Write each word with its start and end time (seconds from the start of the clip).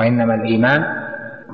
وإنما 0.00 0.34
الإيمان 0.34 0.84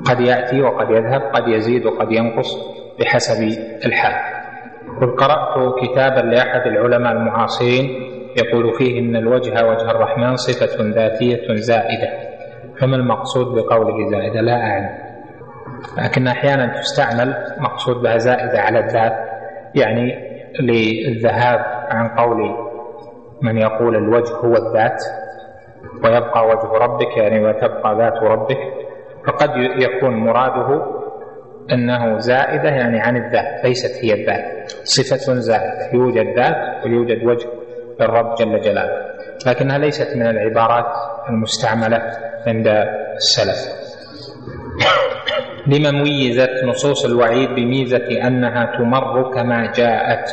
قد 0.05 0.21
يأتي 0.21 0.62
وقد 0.62 0.91
يذهب 0.91 1.23
قد 1.23 1.48
يزيد 1.48 1.87
وقد 1.87 2.12
ينقص 2.12 2.56
بحسب 3.00 3.42
الحال. 3.86 4.14
قل 5.00 5.16
قرأت 5.16 5.74
كتابا 5.82 6.21
لأحد 6.21 6.61
العلماء 6.67 7.12
المعاصرين 7.12 7.90
يقول 8.37 8.74
فيه 8.79 9.01
إن 9.01 9.17
الوجه 9.17 9.67
وجه 9.69 9.90
الرحمن 9.90 10.37
صفة 10.37 10.85
ذاتية 10.95 11.54
زائدة. 11.54 12.09
فما 12.80 12.96
المقصود 12.96 13.46
بقوله 13.46 14.11
زائدة؟ 14.11 14.41
لا 14.41 14.57
أعلم. 14.57 14.89
لكن 15.99 16.27
أحيانا 16.27 16.67
تستعمل 16.81 17.35
مقصود 17.59 17.97
بها 18.03 18.19
زائدة 18.19 18.61
على 18.61 18.79
الذات 18.79 19.13
يعني 19.75 20.15
للذهاب 20.61 21.61
عن 21.91 22.09
قول 22.09 22.57
من 23.43 23.59
يقول 23.59 23.97
الوجه 23.97 24.33
هو 24.35 24.57
الذات. 24.57 25.03
ويبقى 26.05 26.46
وجه 26.46 26.84
ربك 26.84 27.16
يعني 27.16 27.45
وتبقى 27.45 27.96
ذات 27.98 28.23
ربك. 28.23 28.59
فقد 29.27 29.50
يكون 29.57 30.16
مراده 30.16 30.82
إنه 31.72 32.18
زائدة 32.18 32.68
يعني 32.68 33.00
عن 33.00 33.16
الذات 33.16 33.64
ليست 33.64 34.04
هي 34.04 34.14
الذات. 34.14 34.70
صفة 34.84 35.34
زائدة 35.34 35.90
يوجد 35.92 36.38
ذات 36.38 36.84
ويوجد 36.84 37.24
وجه 37.24 37.48
للرب 38.00 38.34
جل 38.34 38.60
جلاله. 38.60 39.06
لكنها 39.46 39.78
ليست 39.78 40.16
من 40.16 40.26
العبارات 40.26 40.92
المستعملة 41.28 42.02
عند 42.46 42.68
السلف. 43.16 43.87
لما 45.73 45.90
ميزت 45.90 46.64
نصوص 46.64 47.04
الوعيد 47.04 47.50
بميزة 47.50 48.26
أنها 48.26 48.76
تمر 48.78 49.34
كما 49.34 49.73
جاءت؟ 49.73 50.30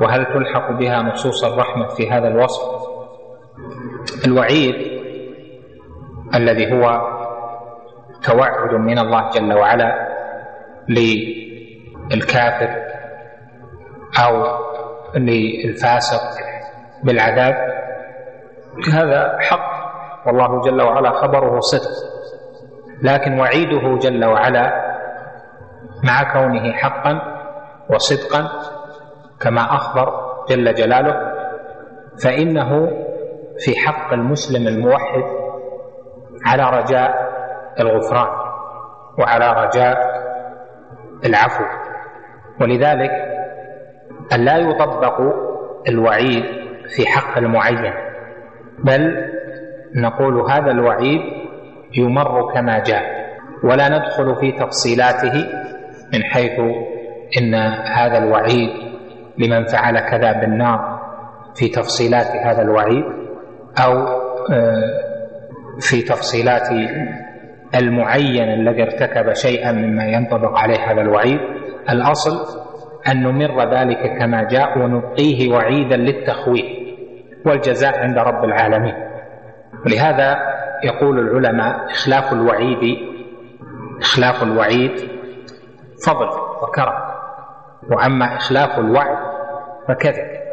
وهل 0.00 0.24
تلحق 0.24 0.72
بها 0.72 1.02
نصوص 1.02 1.44
الرحمة 1.44 1.88
في 1.88 2.10
هذا 2.10 2.28
الوصف؟ 2.28 2.77
الوعيد 4.26 4.74
الذي 6.34 6.72
هو 6.72 7.00
توعد 8.22 8.74
من 8.74 8.98
الله 8.98 9.30
جل 9.30 9.52
وعلا 9.54 10.08
للكافر 10.88 12.68
أو 14.24 14.44
للفاسق 15.16 16.20
بالعذاب 17.04 17.54
هذا 18.92 19.38
حق 19.40 19.78
والله 20.26 20.60
جل 20.62 20.82
وعلا 20.82 21.10
خبره 21.10 21.60
صدق. 21.60 21.90
لكن 23.02 23.40
وعيده 23.40 23.98
جل 23.98 24.24
وعلا 24.24 24.88
مع 26.04 26.32
كونه 26.32 26.72
حقا 26.72 27.20
وصدقا 27.90 28.48
كما 29.40 29.60
أخبر 29.60 30.12
جل 30.50 30.74
جلاله 30.74 31.32
فإنه 32.24 32.90
في 33.64 33.78
حق 33.86 34.12
المسلم 34.12 34.68
الموحد 34.68 35.22
على 36.46 36.62
رجاء 36.80 37.14
الغفران 37.80 38.28
وعلى 39.18 39.52
رجاء 39.66 39.96
العفو. 41.24 41.64
ولذلك 42.60 43.10
أن 44.32 44.44
لا 44.44 44.56
يطبق 44.56 45.20
الوعيد 45.88 46.44
في 46.96 47.06
حق 47.06 47.38
المعين 47.38 47.92
بل 48.84 49.14
نقول 49.96 50.50
هذا 50.50 50.70
الوعيد 50.70 51.20
يمر 51.96 52.52
كما 52.54 52.78
جاء 52.78 53.02
ولا 53.64 53.88
ندخل 53.88 54.36
في 54.36 54.52
تفصيلاته 54.52 55.32
من 56.14 56.22
حيث 56.24 56.60
إن 57.38 57.54
هذا 57.96 58.18
الوعيد 58.18 58.70
لمن 59.38 59.64
فعل 59.64 60.00
كذا 60.00 60.32
بالنار 60.32 60.98
في 61.54 61.68
تفصيلات 61.68 62.26
هذا 62.46 62.62
الوعيد. 62.62 63.04
أو 63.84 63.92
آه، 64.52 65.08
في 65.80 66.02
تفصيلات 66.02 66.68
المعين 67.74 68.48
الذي 68.48 68.82
ارتكب 68.82 69.32
شيئا 69.32 69.72
مما 69.72 70.04
ينطبق 70.04 70.58
عليه 70.58 70.78
هذا 70.92 71.00
الوعيد 71.00 71.38
الأصل 71.90 72.58
أن 73.08 73.22
نمر 73.22 73.74
ذلك 73.74 74.18
كما 74.18 74.42
جاء 74.44 74.78
ونبقيه 74.78 75.52
وعيدا 75.52 75.96
للتخويف 75.96 76.66
والجزاء 77.46 77.98
عند 77.98 78.18
رب 78.18 78.44
العالمين. 78.44 78.94
ولهذا 79.86 80.36
يقول 80.84 81.18
العلماء 81.18 81.86
إخلاف 81.90 82.32
الوعيد 82.32 82.98
إخلاف 84.00 84.42
الوعيد 84.42 84.92
فضل 86.06 86.28
وكرم 86.62 86.94
وأما 87.92 88.36
إخلاف 88.36 88.78
الوعد 88.78 89.18
فكذب. 89.88 90.47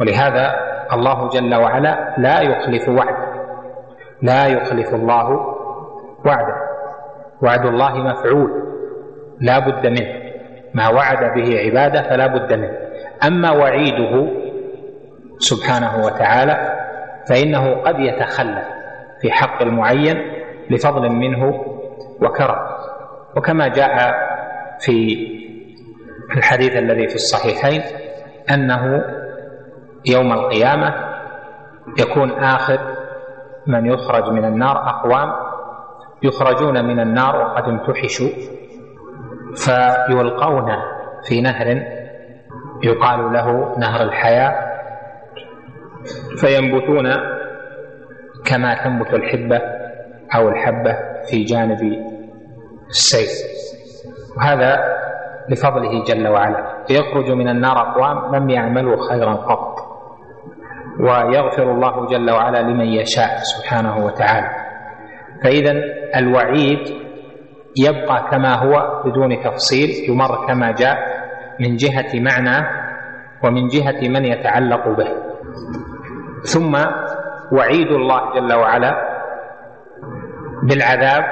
ولهذا 0.00 0.54
الله 0.92 1.28
جل 1.28 1.54
وعلا 1.54 2.14
لا 2.18 2.40
يخلف 2.40 2.88
وعده. 2.88 3.36
لا 4.22 4.46
يخلف 4.46 4.94
الله 4.94 5.30
وعده. 6.26 6.56
وعد 7.42 7.66
الله 7.66 7.98
مفعول. 7.98 8.50
لا 9.40 9.58
بد 9.58 9.86
منه. 9.86 10.26
ما 10.74 10.88
وعد 10.88 11.34
به 11.34 11.58
عباده 11.58 12.02
فلا 12.02 12.26
بد 12.26 12.52
منه. 12.52 12.78
أما 13.26 13.50
وعيده 13.50 14.28
سبحانه 15.38 16.04
وتعالى 16.04 16.76
فإنه 17.28 17.74
قد 17.74 18.00
يتخلى 18.00 18.62
في 19.20 19.32
حق 19.32 19.62
المعين 19.62 20.16
لفضل 20.70 21.08
منه 21.08 21.64
وكرم. 22.22 22.66
وكما 23.36 23.68
جاء 23.68 24.14
في 24.80 25.16
الحديث 26.36 26.76
الذي 26.76 27.08
في 27.08 27.14
الصحيحين 27.14 27.82
أنه 28.50 29.04
يوم 30.06 30.32
القيامة 30.32 30.94
يكون 31.98 32.30
آخر 32.30 32.78
من 33.66 33.86
يخرج 33.86 34.30
من 34.32 34.44
النار 34.44 34.76
أقوام 34.88 35.32
يخرجون 36.22 36.84
من 36.84 37.00
النار 37.00 37.36
وقد 37.36 37.62
امتحشوا 37.64 38.28
فيلقون 39.56 40.66
في 41.28 41.40
نهر 41.40 41.82
يقال 42.82 43.32
له 43.32 43.78
نهر 43.78 44.02
الحياة 44.02 44.66
فينبتون 46.40 47.12
كما 48.44 48.84
تنبت 48.84 49.14
الحبة 49.14 49.60
أو 50.36 50.48
الحبة 50.48 50.96
في 51.30 51.44
جانب 51.44 51.78
السيف 52.88 53.30
وهذا 54.36 54.96
لفضله 55.48 56.04
جل 56.04 56.28
وعلا. 56.28 56.84
يخرج 56.90 57.30
من 57.30 57.48
النار 57.48 57.78
أقوام 57.78 58.34
لم 58.36 58.50
يعملوا 58.50 59.08
خيرا 59.08 59.34
قط 59.34 59.85
ويغفر 61.00 61.70
الله 61.72 62.06
جل 62.06 62.30
وعلا 62.30 62.62
لمن 62.62 62.86
يشاء 62.86 63.36
سبحانه 63.38 64.04
وتعالى. 64.04 64.50
فإذا 65.44 65.72
الوعيد 66.16 66.78
يبقى 67.78 68.28
كما 68.30 68.54
هو 68.54 69.02
بدون 69.04 69.42
تفصيل 69.44 69.90
يمر 70.10 70.46
كما 70.46 70.72
جاء 70.72 70.96
من 71.60 71.76
جهة 71.76 72.20
معنى 72.20 72.66
ومن 73.44 73.68
جهة 73.68 74.08
من 74.08 74.24
يتعلق 74.24 74.88
به. 74.88 75.08
ثم 76.42 76.74
وعيد 77.52 77.86
الله 77.86 78.34
جل 78.34 78.52
وعلا 78.54 78.92
بالعذاب 80.62 81.24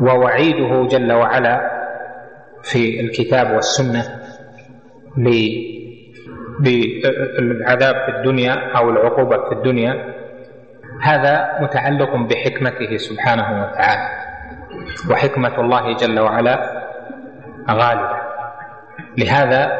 ووعيده 0.00 0.86
جل 0.86 1.12
وعلا 1.12 1.60
في 2.62 3.00
الكتاب 3.00 3.50
والسنة 3.54 4.02
بالعذاب 6.60 7.94
في 7.94 8.08
الدنيا 8.16 8.76
أو 8.78 8.90
العقوبة 8.90 9.48
في 9.48 9.52
الدنيا 9.52 10.14
هذا 11.02 11.58
متعلق 11.60 12.16
بحكمته 12.16 12.96
سبحانه 12.96 13.62
وتعالى 13.62 14.08
وحكمة 15.10 15.60
الله 15.60 15.96
جل 15.96 16.20
وعلا 16.20 16.82
غالبة. 17.70 18.16
لهذا 19.18 19.72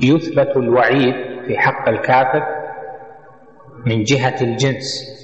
يثبت 0.00 0.56
الوعيد 0.56 1.14
في 1.46 1.58
حق 1.58 1.88
الكافر 1.88 2.46
من 3.86 4.02
جهة 4.02 4.34
الجنس 4.40 5.16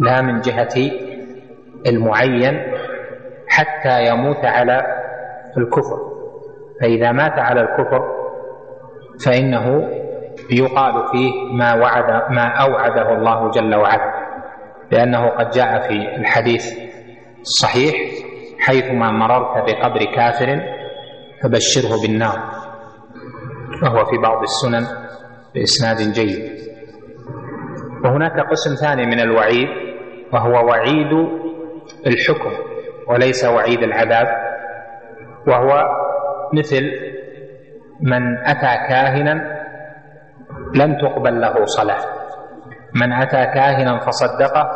لا 0.00 0.20
من 0.20 0.40
جهة 0.40 0.90
المعين 1.86 2.62
حتى 3.48 4.06
يموت 4.06 4.44
على 4.44 4.86
الكفر. 5.56 5.98
فإذا 6.80 7.12
مات 7.12 7.38
على 7.38 7.60
الكفر 7.60 8.19
فإنه 9.26 9.88
يقال 10.50 11.06
فيه 11.12 11.30
ما 11.58 11.74
وعد 11.74 12.32
ما 12.32 12.46
أوعده 12.48 13.12
الله 13.18 13.50
جل 13.50 13.74
وعلا 13.74 14.12
لأنه 14.92 15.28
قد 15.28 15.50
جاء 15.50 15.80
في 15.88 16.16
الحديث 16.20 16.64
الصحيح 17.40 17.94
حيثما 18.60 19.10
مررت 19.10 19.70
بقبر 19.70 20.04
كافر 20.16 20.60
فبشره 21.42 22.02
بالنار 22.02 22.38
وهو 23.82 24.04
في 24.04 24.16
بعض 24.22 24.42
السنن 24.42 24.86
بإسناد 25.54 26.12
جيد. 26.12 26.60
وهناك 28.04 28.40
قسم 28.50 28.74
ثاني 28.86 29.06
من 29.06 29.20
الوعيد 29.20 29.68
وهو 30.32 30.66
وعيد 30.68 31.12
الحكم 32.06 32.50
وليس 33.08 33.44
وعيد 33.44 33.82
العذاب 33.82 34.26
وهو 35.48 35.84
مثل 36.54 36.82
من 38.02 38.38
أتى 38.38 38.88
كاهنا 38.88 39.60
لم 40.74 40.98
تقبل 40.98 41.40
له 41.40 41.64
صلاة. 41.64 42.04
من 42.94 43.12
أتى 43.12 43.46
كاهنا 43.46 43.98
فصدقه 43.98 44.70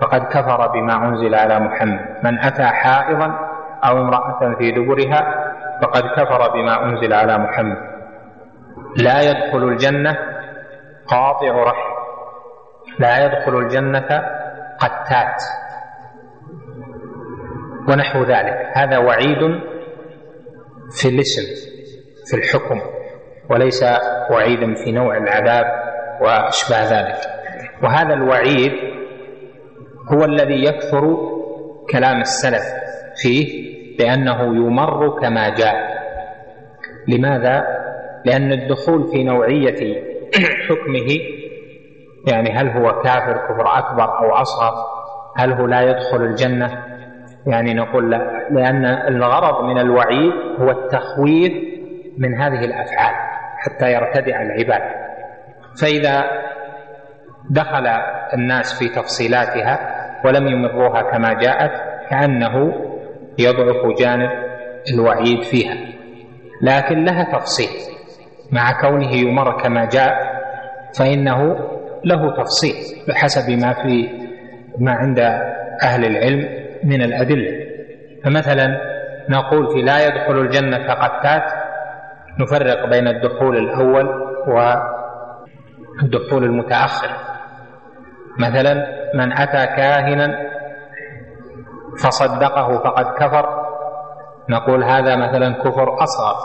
فقد 0.00 0.20
كفر 0.20 0.68
بما 0.68 1.08
أنزل 1.08 1.34
على 1.34 1.60
محمد. 1.60 2.00
من 2.24 2.38
أتى 2.38 2.64
حائضا 2.64 3.26
أو 3.84 3.98
امرأة 3.98 4.54
في 4.58 4.72
دبرها 4.72 5.50
فقد 5.82 6.02
كفر 6.02 6.50
بما 6.54 6.84
أنزل 6.84 7.12
على 7.12 7.38
محمد. 7.38 7.76
لا 8.96 9.20
يدخل 9.20 9.62
الجنة 9.68 10.16
قاطع 11.06 11.62
رحم. 11.62 11.90
لا 12.98 13.24
يدخل 13.24 13.58
الجنة 13.58 14.08
قتات. 14.78 15.42
ونحو 17.88 18.22
ذلك. 18.22 18.70
هذا 18.74 18.98
وعيد 18.98 19.60
في 20.90 21.08
الاسم. 21.08 21.70
في 22.30 22.36
الحكم 22.36 22.80
وليس 23.50 23.84
وعيدا 24.30 24.74
في 24.84 24.92
نوع 24.92 25.16
العذاب 25.16 25.64
واشباه 26.20 26.84
ذلك. 27.00 27.16
وهذا 27.82 28.14
الوعيد 28.14 28.72
هو 30.12 30.24
الذي 30.24 30.64
يكثر 30.64 31.16
كلام 31.92 32.20
السلف 32.20 32.62
فيه 33.22 33.70
لأنه 33.98 34.42
يمر 34.42 35.20
كما 35.20 35.48
جاء. 35.48 35.74
لماذا؟ 37.08 37.64
لأن 38.24 38.52
الدخول 38.52 39.08
في 39.12 39.24
نوعية 39.24 40.02
حكمه 40.68 41.18
يعني 42.32 42.50
هل 42.50 42.68
هو 42.68 43.02
كافر 43.02 43.32
كفر 43.32 43.78
أكبر 43.78 44.18
أو 44.18 44.32
أصغر 44.34 44.72
هل 45.36 45.52
هو 45.52 45.66
لا 45.66 45.80
يدخل 45.80 46.22
الجنة؟ 46.24 46.84
يعني 47.46 47.74
نقول 47.74 48.10
لا 48.10 48.48
لأن 48.50 48.84
الغرض 48.84 49.64
من 49.64 49.78
الوعيد 49.78 50.32
هو 50.60 50.70
التخويف 50.70 51.52
من 52.20 52.40
هذه 52.40 52.64
الأفعال 52.64 53.14
حتى 53.58 53.92
يرتدع 53.92 54.42
العباد. 54.42 54.82
فإذا 55.82 56.24
دخل 57.50 57.86
الناس 58.34 58.78
في 58.78 58.88
تفصيلاتها 58.88 59.78
ولم 60.24 60.46
يمروها 60.46 61.02
كما 61.02 61.32
جاءت 61.32 61.70
كأنه 62.10 62.72
يضعف 63.38 63.98
جانب 63.98 64.30
الوعيد 64.94 65.42
فيها. 65.42 65.76
لكن 66.62 67.04
لها 67.04 67.38
تفصيل. 67.38 67.68
مع 68.52 68.80
كونه 68.80 69.12
يمر 69.12 69.62
كما 69.62 69.84
جاء 69.84 70.40
فإنه 70.98 71.58
له 72.04 72.36
تفصيل 72.36 72.74
بحسب 73.08 73.50
ما 73.50 73.72
في 73.72 74.08
ما 74.78 74.92
عند 74.92 75.18
أهل 75.82 76.04
العلم 76.04 76.48
من 76.84 77.02
الأدلة. 77.02 77.50
فمثلا 78.24 78.80
نقول 79.28 79.70
في 79.70 79.82
لا 79.82 80.06
يدخل 80.06 80.38
الجنة 80.38 80.92
قتات 80.94 81.59
نفرق 82.38 82.88
بين 82.88 83.08
الدخول 83.08 83.56
الأول 83.56 84.08
والدخول 86.02 86.44
المتأخر. 86.44 87.08
مثلا 88.38 88.74
من 89.14 89.32
أتى 89.32 89.66
كاهنا 89.66 90.50
فصدقه 92.02 92.78
فقد 92.78 93.04
كفر. 93.04 93.66
نقول 94.50 94.84
هذا 94.84 95.16
مثلا 95.16 95.52
كفر 95.52 96.02
أصغر 96.02 96.36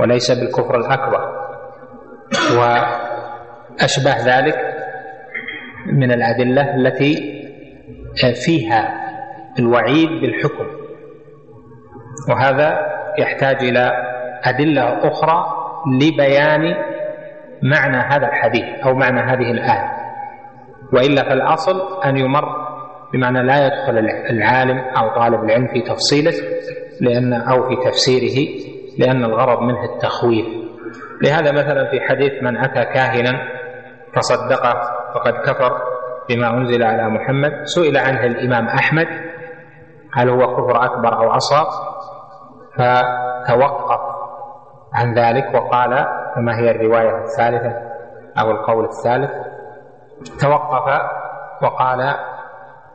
وليس 0.00 0.30
بالكفر 0.30 0.76
الأكبر. 0.76 1.44
وأشبه 2.58 4.16
ذلك 4.24 4.74
من 5.86 6.12
الأدلة 6.12 6.74
التي 6.74 7.34
فيها 8.44 8.94
الوعيد 9.58 10.08
بالحكم. 10.08 10.66
وهذا 12.28 12.94
يحتاج 13.18 13.56
إلى 13.56 13.92
أدلة 14.44 15.08
أخرى 15.08 15.44
لبيان 16.00 16.74
معنى 17.62 17.96
هذا 17.96 18.26
الحديث 18.26 18.64
أو 18.86 18.94
معنى 18.94 19.20
هذه 19.20 19.50
الآية. 19.50 19.90
وإلا 20.92 21.22
فالأصل 21.28 22.02
أن 22.04 22.16
يمر 22.16 22.44
بمعنى 23.12 23.42
لا 23.42 23.66
يدخل 23.66 23.98
العالم 24.30 24.78
أو 24.78 25.14
طالب 25.20 25.44
العلم 25.44 25.66
في 25.66 25.80
تفصيله 25.80 26.32
لأن 27.00 27.32
أو 27.32 27.68
في 27.68 27.76
تفسيره 27.90 28.48
لأن 28.98 29.24
الغرض 29.24 29.60
منه 29.62 29.84
التخويف. 29.84 30.46
لهذا 31.22 31.52
مثلا 31.52 31.90
في 31.90 32.00
حديث 32.00 32.32
من 32.42 32.56
أتى 32.56 32.84
كاهنا 32.84 33.32
فصدقه 34.16 34.80
فقد 35.14 35.32
كفر 35.32 35.72
بما 36.28 36.50
أنزل 36.50 36.82
على 36.82 37.08
محمد 37.08 37.52
سئل 37.64 37.96
عنه 37.96 38.24
الإمام 38.24 38.66
أحمد 38.66 39.06
هل 40.14 40.28
هو 40.28 40.56
كفر 40.56 40.84
أكبر 40.84 41.16
أو 41.18 41.30
أصغر؟ 41.30 41.66
فتوقف. 42.78 44.13
عن 44.94 45.14
ذلك 45.14 45.54
وقال 45.54 46.06
فما 46.34 46.58
هي 46.58 46.70
الرواية 46.70 47.24
الثالثة 47.24 47.72
أو 48.40 48.50
القول 48.50 48.84
الثالث؟ 48.84 49.30
توقف 50.40 51.00
وقال 51.62 52.14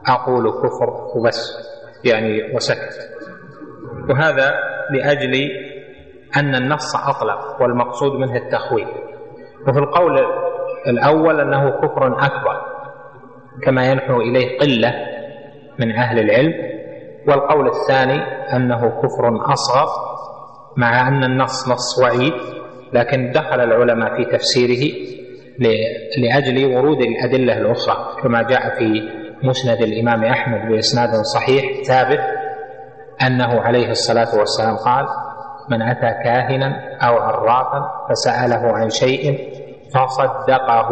أقول 0.08 0.52
كفر 0.52 0.90
وبس 1.16 1.52
يعني 2.06 2.56
وسكت. 2.56 2.94
وهذا 4.10 4.54
لأجل 4.92 5.50
أن 6.38 6.56
النص 6.56 6.96
أطلق 6.96 7.62
والمقصود 7.62 8.12
منه 8.12 8.36
التخويف. 8.36 8.90
وفي 9.68 9.80
القول 9.80 10.20
الأول 10.88 11.40
أنه 11.42 11.70
كفر 11.70 12.08
أكبر 12.26 12.62
كما 13.64 13.92
ينحو 13.92 14.22
إليه 14.22 14.60
قلة 14.60 14.94
من 15.80 15.92
أهل 15.92 16.20
العلم. 16.20 16.54
والقول 17.28 17.68
الثاني 17.68 18.22
أنه 18.56 18.90
كفر 18.90 19.54
أصغر 19.54 20.09
مع 20.80 21.08
أن 21.08 21.24
النص 21.24 21.70
نص 21.70 22.00
وعيد 22.04 22.34
لكن 22.94 23.32
دخل 23.32 23.60
العلماء 23.62 24.18
في 24.18 24.26
تفسيره 24.32 24.94
لأجل 26.18 26.76
ورود 26.76 27.02
الأدلة 27.02 27.58
الأخرى 27.58 28.22
كما 28.24 28.42
جاء 28.42 28.80
في 28.80 29.10
مسند 29.44 29.82
الإمام 29.82 30.24
أحمد 30.24 30.72
بإسناد 30.72 31.10
صحيح 31.10 31.84
ثابت 31.88 32.20
أنه 33.28 33.62
عليه 33.62 33.90
الصلاة 33.90 34.40
والسلام 34.40 34.76
قال 34.76 35.06
من 35.70 35.82
أتى 35.82 36.24
كاهنا 36.24 36.98
أو 37.02 37.18
عرافا 37.18 37.92
فسأله 38.10 38.74
عن 38.78 38.90
شيء 38.90 39.50
فصدقه 39.96 40.90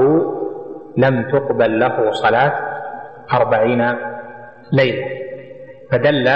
لم 0.97 1.31
تقبل 1.31 1.79
له 1.79 2.11
صلاة 2.11 2.53
أربعين 3.33 3.95
ليلة. 4.71 5.05
فدل 5.91 6.27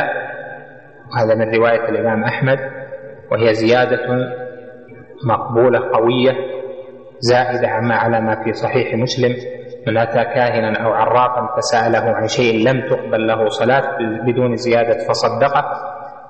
هذا 1.17 1.35
من 1.35 1.55
رواية 1.55 1.89
الإمام 1.89 2.23
أحمد 2.23 2.59
وهي 3.31 3.53
زيادة 3.53 3.99
مقبولة 5.25 5.79
قوية 5.93 6.31
زائدة 7.19 7.67
عما 7.67 7.95
على 7.95 8.21
ما 8.21 8.43
في 8.43 8.53
صحيح 8.53 8.93
مسلم 8.95 9.35
من 9.87 9.97
أتى 9.97 10.23
كاهنا 10.23 10.85
أو 10.85 10.91
عرافا 10.93 11.55
فسأله 11.57 11.99
عن 12.15 12.27
شيء 12.27 12.67
لم 12.69 12.89
تقبل 12.89 13.27
له 13.27 13.49
صلاة 13.49 13.97
بدون 14.25 14.55
زيادة 14.55 14.97
فصدقه 15.07 15.63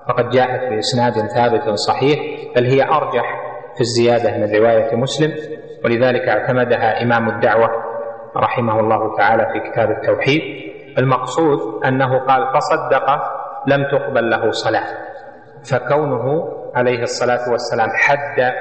فقد 0.07 0.29
جاءت 0.29 0.69
بإسناد 0.73 1.13
ثابت 1.13 1.69
صحيح 1.69 2.19
بل 2.55 2.65
هي 2.65 2.83
أرجح 2.83 3.41
في 3.75 3.81
الزيادة 3.81 4.37
من 4.37 4.55
رواية 4.55 4.95
مسلم 4.95 5.31
ولذلك 5.85 6.21
اعتمدها 6.29 7.03
إمام 7.03 7.29
الدعوة 7.29 7.69
رحمه 8.37 8.79
الله 8.79 9.17
تعالى 9.17 9.45
في 9.53 9.71
كتاب 9.71 9.91
التوحيد. 9.91 10.41
المقصود 10.97 11.85
أنه 11.85 12.19
قال 12.19 12.47
فصدق 12.53 13.05
لم 13.67 13.83
تقبل 13.91 14.29
له 14.29 14.51
صلاة 14.51 14.87
فكونه 15.71 16.47
عليه 16.75 17.01
الصلاة 17.03 17.51
والسلام 17.51 17.89
حد 17.95 18.53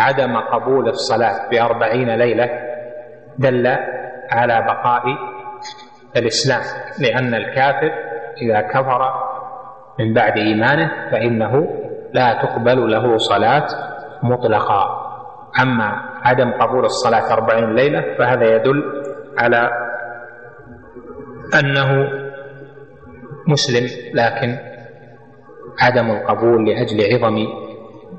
عدم 0.00 0.36
قبول 0.36 0.88
الصلاة 0.88 1.48
بأربعين 1.50 2.10
ليلة 2.10 2.48
دل 3.38 3.66
على 4.30 4.62
بقاء 4.62 5.02
الإسلام 6.16 6.60
لأن 7.00 7.34
الكافر 7.34 7.90
إذا 8.42 8.60
كفر 8.60 9.00
من 9.98 10.14
بعد 10.14 10.38
إيمانه 10.38 11.10
فإنه 11.12 11.80
لا 12.12 12.42
تقبل 12.42 12.90
له 12.92 13.16
صلاة 13.18 13.66
مطلقا 14.22 15.04
أما 15.62 15.92
عدم 16.24 16.50
قبول 16.52 16.84
الصلاة 16.84 17.32
أربعين 17.32 17.74
ليلة 17.74 18.14
فهذا 18.18 18.44
يدل 18.56 18.82
على 19.38 19.70
أنه 21.60 22.08
مسلم 23.48 23.86
لكن 24.14 24.58
عدم 25.80 26.10
القبول 26.10 26.68
لأجل 26.68 27.14
عظم 27.14 27.46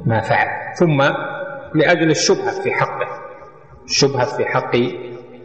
ما 0.05 0.21
فعل. 0.21 0.47
ثم 0.79 1.01
لأجل 1.75 2.09
الشبهة 2.09 2.61
في 2.63 2.71
حقه. 2.71 3.07
الشبهة 3.85 4.37
في 4.37 4.45
حق 4.45 4.75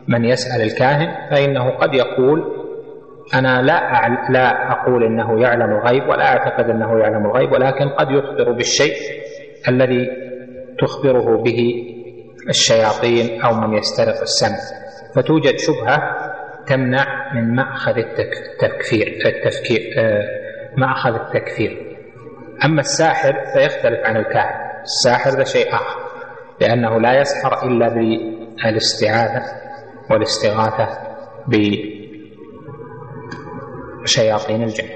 من 0.08 0.24
يسأل 0.24 0.62
الكاهن 0.62 1.30
فإنه 1.30 1.70
قد 1.70 1.94
يقول 1.94 2.60
أنا 3.34 3.62
لا 3.62 4.08
لا 4.30 4.72
أقول 4.72 5.04
أنه 5.04 5.40
يعلم 5.40 5.70
الغيب 5.72 6.08
ولا 6.08 6.24
أعتقد 6.24 6.70
أنه 6.70 6.98
يعلم 6.98 7.26
الغيب 7.26 7.52
ولكن 7.52 7.88
قد 7.88 8.10
يخبر 8.10 8.52
بالشيء 8.52 8.94
الذي 9.68 10.08
تخبره 10.78 11.42
به 11.42 11.84
الشياطين 12.48 13.40
أو 13.42 13.54
من 13.54 13.78
يسترق 13.78 14.20
السمع. 14.20 14.56
فتوجد 15.16 15.58
شبهة 15.58 16.02
تمنع 16.66 17.34
من 17.34 17.54
مأخذ 17.54 17.98
التكفير 17.98 19.18
التفكير 19.26 19.94
آه، 19.98 20.22
مأخذ 20.76 21.14
التكفير. 21.14 21.89
أما 22.64 22.80
الساحر 22.80 23.32
فيختلف 23.32 24.00
عن 24.06 24.16
الكاهن. 24.16 24.70
الساحر 24.82 25.30
ذا 25.30 25.44
شيء 25.44 25.74
آخر 25.74 26.00
لأنه 26.60 27.00
لا 27.00 27.20
يسحر 27.20 27.66
إلا 27.68 27.88
بالاستعاذة 27.88 29.42
والاستغاثة 30.10 30.88
وشياطين 34.02 34.62
الجن. 34.62 34.88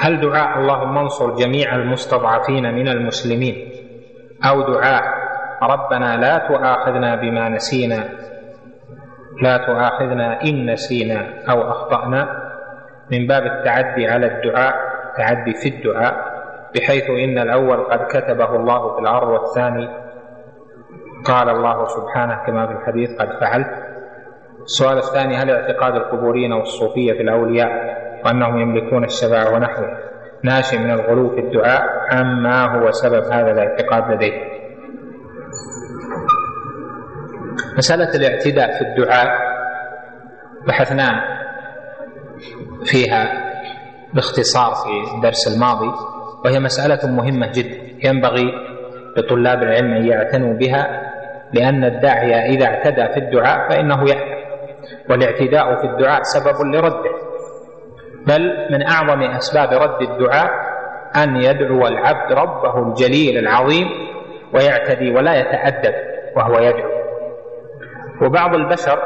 هل 0.00 0.20
دعاء 0.20 0.58
اللهم 0.58 0.98
انصر 0.98 1.34
جميع 1.34 1.74
المستضعفين 1.76 2.74
من 2.74 2.88
المسلمين؟ 2.88 3.72
أو 4.44 4.74
دعاء 4.74 5.02
ربنا 5.62 6.16
لا 6.16 6.38
تؤاخذنا 6.48 7.16
بما 7.16 7.48
نسينا 7.48 8.08
لا 9.42 9.56
تؤاخذنا 9.66 10.42
إن 10.42 10.70
نسينا 10.72 11.26
أو 11.50 11.70
أخطأنا؟ 11.70 12.50
من 13.12 13.26
باب 13.26 13.42
التعدي 13.46 14.06
على 14.06 14.26
الدعاء 14.26 14.74
تعدي 15.20 15.54
في 15.54 15.68
الدعاء 15.68 16.14
بحيث 16.74 17.10
إن 17.10 17.38
الأول 17.38 17.84
قد 17.84 18.06
كتبه 18.06 18.56
الله 18.56 18.94
في 18.94 19.00
الأرض 19.00 19.28
والثاني 19.28 19.88
قال 21.24 21.48
الله 21.48 21.86
سبحانه 21.86 22.46
كما 22.46 22.66
في 22.66 22.72
الحديث 22.72 23.10
قد 23.20 23.28
فعلت. 23.40 23.70
السؤال 24.62 24.98
الثاني 24.98 25.36
هل 25.36 25.50
اعتقاد 25.50 25.94
القبوريين 25.94 26.52
والصوفية 26.52 27.12
في 27.12 27.22
الأولياء 27.22 27.70
وأنهم 28.24 28.58
يملكون 28.60 29.04
الشفاعة 29.04 29.54
ونحوه 29.54 29.98
ناشئ 30.44 30.78
من 30.78 30.90
الغلو 30.90 31.30
في 31.30 31.40
الدعاء 31.40 31.82
عما 32.10 32.78
هو 32.78 32.90
سبب 32.90 33.24
هذا 33.24 33.50
الاعتقاد 33.50 34.10
لديه؟ 34.12 34.32
مسألة 37.78 38.14
الاعتداء 38.14 38.78
في 38.78 38.84
الدعاء 38.84 39.38
بحثنا 40.66 41.24
فيها 42.84 43.49
باختصار 44.14 44.74
في 44.74 45.14
الدرس 45.16 45.54
الماضي 45.54 45.90
وهي 46.44 46.60
مسألة 46.60 47.12
مهمة 47.12 47.52
جدا 47.54 48.08
ينبغي 48.08 48.52
لطلاب 49.16 49.62
العلم 49.62 49.94
أن 49.94 50.06
يعتنوا 50.06 50.54
بها 50.54 51.10
لأن 51.52 51.84
الداعية 51.84 52.54
إذا 52.54 52.66
اعتدى 52.66 53.08
في 53.14 53.16
الدعاء 53.20 53.68
فإنه 53.68 54.10
يحيى 54.10 54.40
والاعتداء 55.10 55.76
في 55.76 55.84
الدعاء 55.84 56.22
سبب 56.22 56.66
لرده. 56.74 57.10
بل 58.26 58.68
من 58.70 58.86
أعظم 58.86 59.22
أسباب 59.22 59.72
رد 59.72 60.02
الدعاء 60.02 60.50
أن 61.16 61.36
يدعو 61.36 61.86
العبد 61.86 62.32
ربه 62.32 62.88
الجليل 62.88 63.38
العظيم 63.38 63.86
ويعتدي 64.54 65.10
ولا 65.10 65.34
يتأدب 65.34 65.94
وهو 66.36 66.58
يدعو. 66.58 66.90
وبعض 68.22 68.54
البشر 68.54 68.98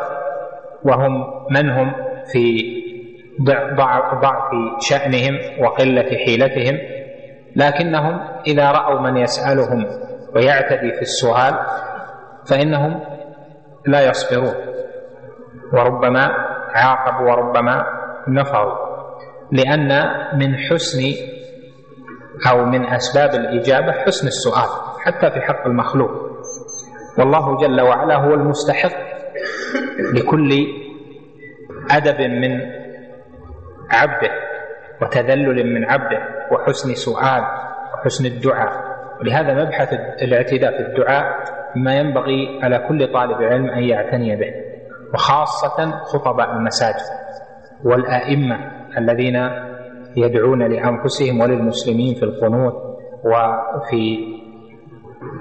وهم 0.84 1.24
من 1.50 1.70
هم 1.70 1.92
في 2.32 2.83
ضعف 3.42 4.50
شأنهم 4.80 5.38
وقلة 5.64 6.16
حيلتهم 6.26 6.78
لكنهم 7.56 8.20
إذا 8.46 8.70
رأوا 8.70 9.00
من 9.00 9.16
يسألهم 9.16 9.86
ويعتدي 10.36 10.92
في 10.92 11.02
السؤال 11.02 11.54
فإنهم 12.50 13.00
لا 13.86 14.08
يصبرون 14.08 14.54
وربما 15.72 16.30
عاقبوا 16.74 17.30
وربما 17.32 17.84
نفروا 18.28 18.74
لأن 19.52 19.88
من 20.38 20.56
حسن 20.56 21.00
أو 22.50 22.64
من 22.64 22.84
أسباب 22.86 23.34
الإجابة 23.34 23.92
حسن 23.92 24.26
السؤال 24.26 24.68
حتى 25.04 25.30
في 25.30 25.40
حق 25.40 25.66
المخلوق. 25.66 26.10
والله 27.18 27.56
جل 27.56 27.80
وعلا 27.80 28.16
هو 28.16 28.34
المستحق 28.34 28.92
لكل 30.14 30.50
أدب 31.90 32.20
من 32.20 32.60
عبده 33.90 34.30
وتذلل 35.02 35.74
من 35.74 35.84
عبده 35.84 36.18
وحسن 36.52 36.94
سؤال 36.94 37.42
وحسن 37.94 38.26
الدعاء. 38.26 38.94
ولهذا 39.20 39.64
مبحث 39.64 39.92
الاعتداء 40.22 40.70
في 40.70 40.88
الدعاء 40.88 41.24
ما 41.76 41.94
ينبغي 41.94 42.60
على 42.62 42.78
كل 42.88 43.12
طالب 43.12 43.42
علم 43.42 43.70
أن 43.70 43.82
يعتني 43.82 44.36
به 44.36 44.52
وخاصة 45.14 45.90
خطباء 46.04 46.50
المساجد 46.50 47.04
والآئمة 47.84 48.58
الذين 48.98 49.50
يدعون 50.16 50.62
لأنفسهم 50.62 51.40
وللمسلمين 51.40 52.14
في 52.14 52.22
القنوت 52.22 52.74
وفي 53.24 54.18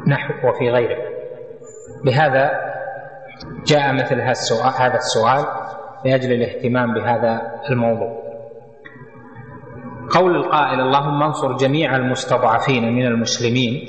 نحو 0.08 0.50
وفي 0.50 0.70
غيره. 0.70 0.98
لهذا 2.06 2.52
جاء 3.66 3.94
مثل 3.94 4.22
هذا 4.22 4.32
السؤال, 4.32 4.74
هذا 4.82 4.96
السؤال 4.96 5.46
لأجل 6.06 6.34
الاهتمام 6.34 6.94
بهذا 6.94 7.42
الموضوع. 7.70 8.23
قول 10.12 10.36
القائل 10.36 10.80
اللهم 10.80 11.24
انصر 11.24 11.54
جميع 11.58 11.96
المستضعفين 11.96 12.94
من 12.96 13.06
المسلمين. 13.06 13.82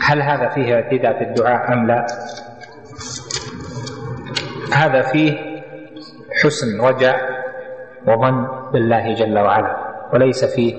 هل 0.00 0.22
هذا 0.22 0.48
فيه 0.48 0.74
اعتداء 0.74 1.18
في 1.18 1.24
الدعاء 1.24 1.72
أم 1.72 1.86
لا؟ 1.86 2.06
هذا 4.74 5.02
فيه 5.02 5.32
حسن 6.44 6.80
رجاء 6.80 7.16
وظن 8.08 8.46
بالله 8.72 9.14
جل 9.14 9.38
وعلا 9.38 9.76
وليس 10.14 10.44
فيه 10.44 10.74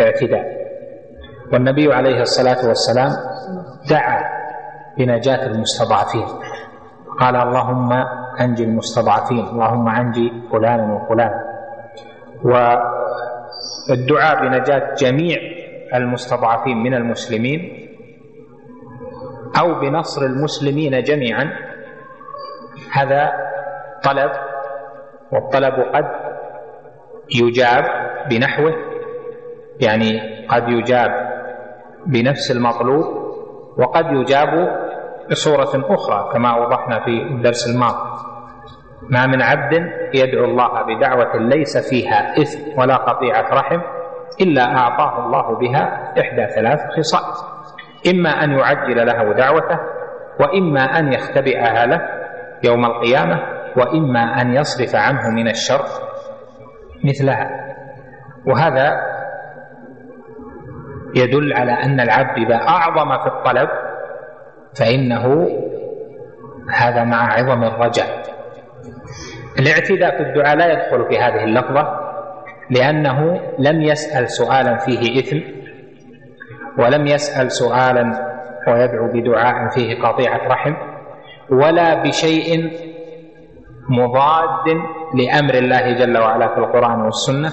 اعتداء. 0.00 0.44
والنبي 1.52 1.94
عليه 1.94 2.20
الصلاة 2.20 2.68
والسلام 2.68 3.10
دعا 3.90 4.20
بنجاة 4.98 5.46
المستضعفين. 5.46 6.26
قال 7.20 7.36
اللهم 7.36 7.92
أنجي 8.40 8.64
المستضعفين 8.64 9.44
اللهم 9.44 9.88
أنجي 9.88 10.32
فلانا 10.52 10.94
وفلانا 10.94 11.42
والدعاء 13.90 14.40
بنجاة 14.48 14.94
جميع 14.94 15.36
المستضعفين 15.94 16.76
من 16.76 16.94
المسلمين 16.94 17.88
أو 19.60 19.80
بنصر 19.80 20.22
المسلمين 20.22 21.02
جميعا. 21.02 21.52
هذا 22.92 23.32
طلب 24.04 24.30
والطلب 25.32 25.74
قد 25.94 26.04
يجاب 27.34 27.84
بنحوه 28.30 28.74
يعني 29.80 30.20
قد 30.46 30.68
يجاب 30.68 31.10
بنفس 32.06 32.50
المطلوب 32.50 33.04
وقد 33.78 34.04
يجاب 34.12 34.48
بصورة 35.30 35.94
أخرى 35.94 36.32
كما 36.32 36.48
أوضحنا 36.48 37.04
في 37.04 37.10
الدرس 37.10 37.68
الماضي. 37.74 38.35
ما 39.02 39.26
من 39.26 39.42
عبد 39.42 39.72
يدعو 40.14 40.44
الله 40.44 40.82
بدعوة 40.82 41.36
ليس 41.36 41.90
فيها 41.90 42.42
إثم 42.42 42.78
ولا 42.78 42.96
قطيعة 42.96 43.54
رحم 43.54 43.80
إلا 44.40 44.76
أعطاه 44.78 45.26
الله 45.26 45.58
بها 45.58 46.12
إحدى 46.20 46.46
ثلاث 46.54 46.80
خصال. 46.96 47.22
إما 48.10 48.30
أن 48.30 48.50
يعجل 48.50 49.06
له 49.06 49.32
دعوته 49.32 49.78
وإما 50.40 50.80
أن 50.98 51.12
يختبئها 51.12 51.86
له 51.86 52.00
يوم 52.64 52.84
القيامة 52.84 53.42
وإما 53.76 54.20
أن 54.40 54.54
يصرف 54.54 54.94
عنه 54.94 55.30
من 55.30 55.48
الشر 55.48 55.84
مثلها. 57.04 57.50
وهذا 58.46 59.00
يدل 61.14 61.52
على 61.52 61.72
أن 61.72 62.00
العبد 62.00 62.38
إذا 62.38 62.56
أعظم 62.56 63.18
في 63.18 63.26
الطلب 63.26 63.68
فإنه 64.78 65.48
هذا 66.70 67.04
مع 67.04 67.32
عظم 67.32 67.64
الرجاء. 67.64 68.35
الاعتداء 69.58 70.16
في 70.16 70.22
الدعاء 70.28 70.56
لا 70.56 70.72
يدخل 70.72 71.08
في 71.08 71.18
هذه 71.18 71.44
اللفظة 71.44 72.00
لأنه 72.70 73.40
لم 73.58 73.82
يسأل 73.82 74.30
سؤالا 74.30 74.76
فيه 74.76 75.20
إثم 75.20 75.36
ولم 76.82 77.06
يسأل 77.06 77.52
سؤالا 77.52 78.02
ويدعو 78.68 79.12
بدعاء 79.12 79.68
فيه 79.68 80.02
قطيعة 80.02 80.48
رحم 80.48 80.74
ولا 81.50 82.02
بشيء 82.02 82.70
مضاد 83.90 84.76
لأمر 85.14 85.54
الله 85.54 85.92
جل 85.92 86.18
وعلا 86.18 86.48
في 86.54 86.58
القرآن 86.58 87.00
والسنة 87.00 87.50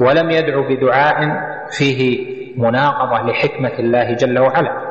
ولم 0.00 0.30
يدعو 0.30 0.62
بدعاء 0.68 1.16
فيه 1.70 2.28
مناقضة 2.56 3.30
لحكمة 3.30 3.72
الله 3.78 4.14
جل 4.14 4.38
وعلا. 4.38 4.88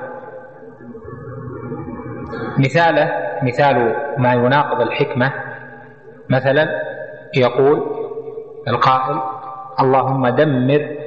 مثاله 2.60 3.12
مثال 3.44 3.96
ما 4.18 4.34
يناقض 4.34 4.82
الحكمة 4.82 5.34
مثلا 6.30 6.82
يقول 7.36 7.84
القائل 8.68 9.22
اللهم 9.80 10.28
دمر 10.28 10.98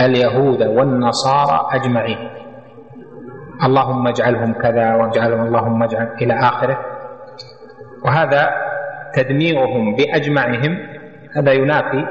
اليهود 0.00 0.62
والنصارى 0.62 1.68
أجمعين 1.72 2.30
اللهم 3.64 4.06
اجعلهم 4.06 4.52
كذا 4.52 4.94
واجعلهم 4.94 5.46
اللهم 5.46 5.82
اجعل 5.82 6.08
إلى 6.22 6.34
آخره. 6.34 6.78
وهذا 8.04 8.50
تدميرهم 9.14 9.96
بأجمعهم 9.96 10.78
هذا 11.36 11.52
ينافي 11.52 12.06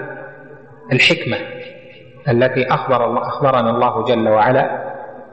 الحكمة 0.93 1.37
التي 2.29 2.67
أخبر 2.73 3.05
الله 3.05 3.21
أخبرنا 3.27 3.69
الله 3.69 4.03
جل 4.03 4.29
وعلا 4.29 4.83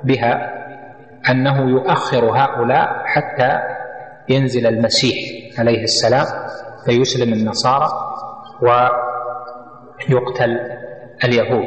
بها 0.04 0.52
أنه 1.30 1.70
يؤخر 1.70 2.24
هؤلاء 2.24 3.02
حتى 3.06 3.60
ينزل 4.28 4.66
المسيح 4.66 5.14
عليه 5.58 5.82
السلام 5.82 6.26
فيسلم 6.86 7.32
النصارى 7.32 7.88
ويقتل 8.62 10.58
اليهود. 11.24 11.64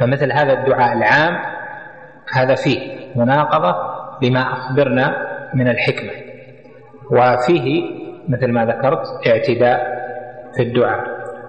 فمثل 0.00 0.32
هذا 0.32 0.52
الدعاء 0.52 0.92
العام 0.96 1.38
هذا 2.32 2.54
فيه 2.54 2.78
مناقضة 3.16 3.74
لما 4.22 4.40
أخبرنا 4.40 5.16
من 5.54 5.68
الحكمة. 5.68 6.12
وفيه 7.10 7.82
مثل 8.28 8.52
ما 8.52 8.64
ذكرت 8.64 9.26
اعتداء 9.26 10.02
في 10.56 10.62
الدعاء. 10.62 11.00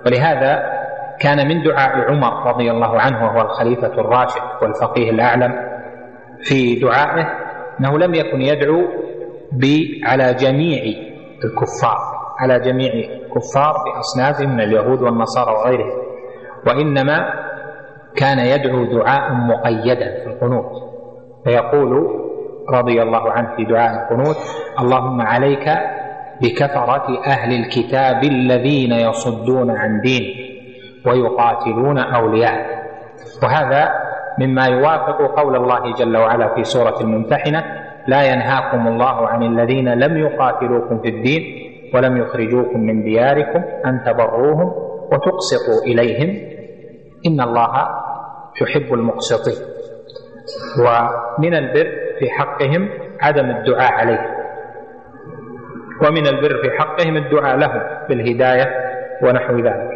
ولهذا 0.06 0.74
كان 1.20 1.48
من 1.48 1.63
دعاء 1.63 2.12
عمر 2.12 2.48
رضي 2.48 2.72
الله 2.72 3.01
عنه 3.01 3.25
وهو 3.25 3.42
الخليفة 3.42 3.88
الراشد 3.88 4.42
والفقيه 4.62 5.10
الأعلم 5.12 5.53
في 6.44 6.80
دعائه 6.80 7.30
أنه 7.80 7.98
لم 7.98 8.13
يكن 8.13 8.42
يدعو 8.42 9.02
على 10.03 10.33
جميع 10.33 10.83
الكفار 11.45 11.98
على 12.39 12.60
جميع 12.60 12.93
الكفار 12.93 13.74
بأصنافهم 13.86 14.50
من 14.50 14.62
اليهود 14.62 15.01
والنصارى 15.01 15.51
وغيرهم. 15.51 16.01
وإنما 16.67 17.33
كان 18.15 18.39
يدعو 18.39 18.83
دعاء 18.86 19.33
مقيدا 19.33 20.24
في 20.24 20.27
القنوت. 20.27 20.72
فيقول 21.43 22.07
رضي 22.69 23.01
الله 23.01 23.31
عنه 23.31 23.55
في 23.55 23.63
دعاء 23.65 24.03
القنوت 24.03 24.38
اللهم 24.79 25.22
عليك 25.22 25.69
بكفرة 26.41 27.24
أهل 27.27 27.53
الكتاب 27.53 28.24
الذين 28.24 28.91
يصدون 28.91 29.72
عن 29.72 30.01
دين 30.01 30.24
ويقاتلون 31.05 31.98
أولياء 32.00 32.83
وهذا 33.43 33.89
مما 34.39 34.65
يوافق 34.65 35.39
قول 35.41 35.55
الله 35.55 35.93
جل 35.93 36.17
وعلا 36.17 36.55
في 36.55 36.63
سورة 36.63 37.01
الممتحنة 37.01 37.63
لا 38.07 38.24
ينهاكم 38.24 38.88
الله 38.88 39.27
عن 39.27 39.43
الذين 39.43 39.93
لم 39.93 40.17
يقاتلوكم 40.17 41.00
في 41.01 41.10
الدين 41.10 41.43
ولم 41.93 42.17
يخرجوكم 42.17 42.79
من 42.79 43.03
دياركم 43.03 43.63
أن 43.86 44.03
تبروهم 44.05 44.72
وتقسطوا 45.12 45.83
إليهم. 45.88 46.29
إن 47.27 47.41
الله 47.41 47.88
يحب 48.62 48.93
المقسطين. 48.93 49.65
ومن 50.79 51.53
البر 51.55 51.88
في 52.19 52.29
حقهم 52.29 52.89
عدم 53.22 53.45
الدعاء 53.50 53.91
عليهم 53.93 54.43
ومن 56.05 56.27
البر 56.27 56.62
في 56.63 56.69
حقهم 56.79 57.17
الدعاء 57.17 57.57
لهم 57.57 57.81
بالهداية 58.10 58.67
ونحو 59.24 59.55
ذلك. 59.55 59.89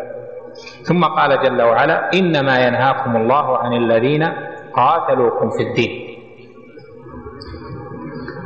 ثم 0.84 1.04
قال 1.04 1.42
جل 1.44 1.62
وعلا 1.62 2.10
إنما 2.14 2.68
ينهاكم 2.68 3.16
الله 3.16 3.58
عن 3.58 3.74
الذين 3.74 4.24
قاتلوكم 4.74 5.50
في 5.50 5.64
الدين. 5.64 6.07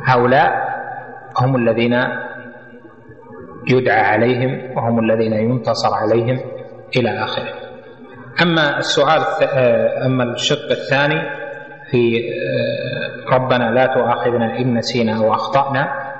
هؤلاء 0.06 0.72
هم 1.40 1.56
الذين 1.56 1.94
يدعى 3.70 4.00
عليهم 4.00 4.76
وهم 4.76 4.98
الذين 4.98 5.32
ينتصر 5.32 5.94
عليهم 5.94 6.40
إلى 6.96 7.10
آخره. 7.24 7.52
أما 8.42 8.78
السؤال 8.78 9.20
أما 10.06 10.24
الشق 10.24 10.70
الثاني 10.70 11.20
في 11.90 12.18
آه، 12.18 13.34
ربنا 13.34 13.70
لا 13.70 13.86
تؤاخذنا 13.86 14.58
إن 14.58 14.74
نسينا 14.74 15.18
أو 15.18 15.32
أخطأنا 15.34 16.12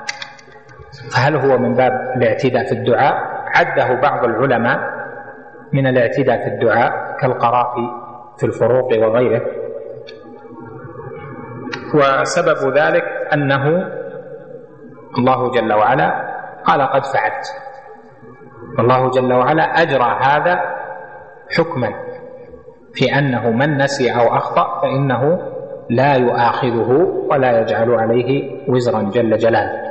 فهل 1.15 1.37
هو 1.37 1.59
من 1.59 1.75
باب 1.75 1.93
الاعتداء 2.17 2.65
في 2.65 2.73
الدعاء؟ 2.73 3.15
عده 3.55 4.01
بعض 4.01 4.25
العلماء 4.25 4.79
من 5.73 5.87
الاعتداء 5.87 6.39
في 6.39 6.49
الدعاء 6.55 7.17
كالقرافي 7.21 7.89
في 8.39 8.47
الفروق 8.47 8.99
وغيره 8.99 9.43
وسبب 11.95 12.79
ذلك 12.79 13.05
أنه 13.33 13.65
الله 15.19 15.51
جل 15.51 15.73
وعلا 15.73 16.33
قال 16.65 16.83
قد 16.83 17.05
فعلت. 17.05 17.47
الله 18.79 19.11
جل 19.11 19.33
وعلا 19.33 19.63
أجرى 19.63 20.19
هذا 20.21 20.61
حكما 21.59 21.89
في 22.95 23.19
أنه 23.19 23.51
من 23.51 23.77
نسي 23.77 24.11
أو 24.11 24.37
أخطأ 24.37 24.81
فإنه 24.83 25.39
لا 25.91 26.15
يؤاخذه 26.15 26.91
ولا 27.31 27.61
يجعل 27.61 27.91
عليه 27.91 28.61
وزرا 28.69 29.03
جل 29.03 29.37
جلاله. 29.37 29.83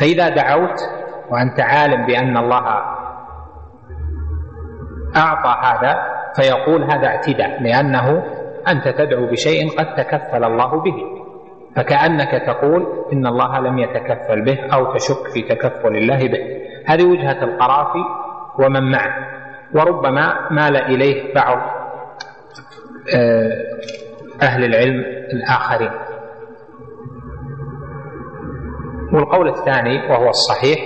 فإذا 0.00 0.28
دعوت 0.28 0.78
وأنت 1.30 1.60
عالم 1.60 2.06
بأن 2.06 2.36
الله 2.36 2.64
أعطى 5.16 5.54
هذا 5.62 6.02
فيقول 6.36 6.82
هذا 6.82 7.06
اعتداء 7.06 7.62
لأنه 7.62 8.22
أنت 8.68 8.88
تدعو 8.88 9.26
بشيء 9.26 9.78
قد 9.78 9.94
تكفل 9.94 10.44
الله 10.44 10.82
به. 10.82 11.11
فكأنك 11.76 12.42
تقول 12.46 12.86
إن 13.12 13.26
الله 13.26 13.60
لم 13.60 13.78
يتكفل 13.78 14.44
به 14.44 14.58
أو 14.74 14.94
تشك 14.94 15.28
في 15.34 15.42
تكفل 15.42 15.96
الله 15.96 16.18
به. 16.28 16.38
هذه 16.86 17.04
وجهة 17.04 17.44
القرافي 17.44 18.04
ومن 18.58 18.90
معه. 18.90 19.14
وربما 19.74 20.50
مال 20.50 20.76
إليه 20.76 21.34
بعض 21.34 21.58
آه، 23.16 23.50
أهل 24.42 24.64
العلم 24.64 25.00
الآخرين. 25.32 25.90
والقول 29.12 29.48
الثاني 29.48 30.10
وهو 30.10 30.28
الصحيح 30.28 30.78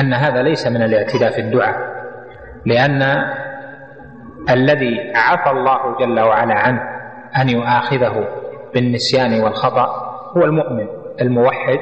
أن 0.00 0.14
هذا 0.14 0.42
ليس 0.42 0.66
من 0.66 0.82
الاعتداء 0.82 1.30
في 1.30 1.40
الدعاء 1.40 1.76
لأن 2.66 3.02
الذي 4.50 5.12
عفى 5.16 5.50
الله 5.50 5.98
جل 5.98 6.20
وعلا 6.20 6.54
عنه 6.54 6.80
أن 7.42 7.48
يؤاخذه 7.48 8.28
بالنسيان 8.74 9.40
والخطأ 9.42 9.86
هو 10.36 10.44
المؤمن 10.44 10.86
الموحد 11.20 11.78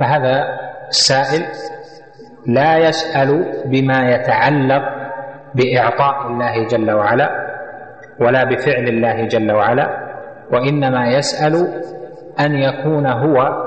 فهذا 0.00 0.58
السائل 0.88 1.42
لا 2.46 2.78
يسأل 2.78 3.44
بما 3.66 4.10
يتعلق 4.14 4.82
بإعطاء 5.54 6.26
الله 6.26 6.66
جل 6.66 6.90
وعلا 6.92 7.30
ولا 8.20 8.44
بفعل 8.44 8.88
الله 8.88 9.24
جل 9.26 9.52
وعلا 9.52 10.08
وإنما 10.52 11.08
يسأل 11.08 11.82
أن 12.40 12.54
يكون 12.54 13.06
هو 13.06 13.64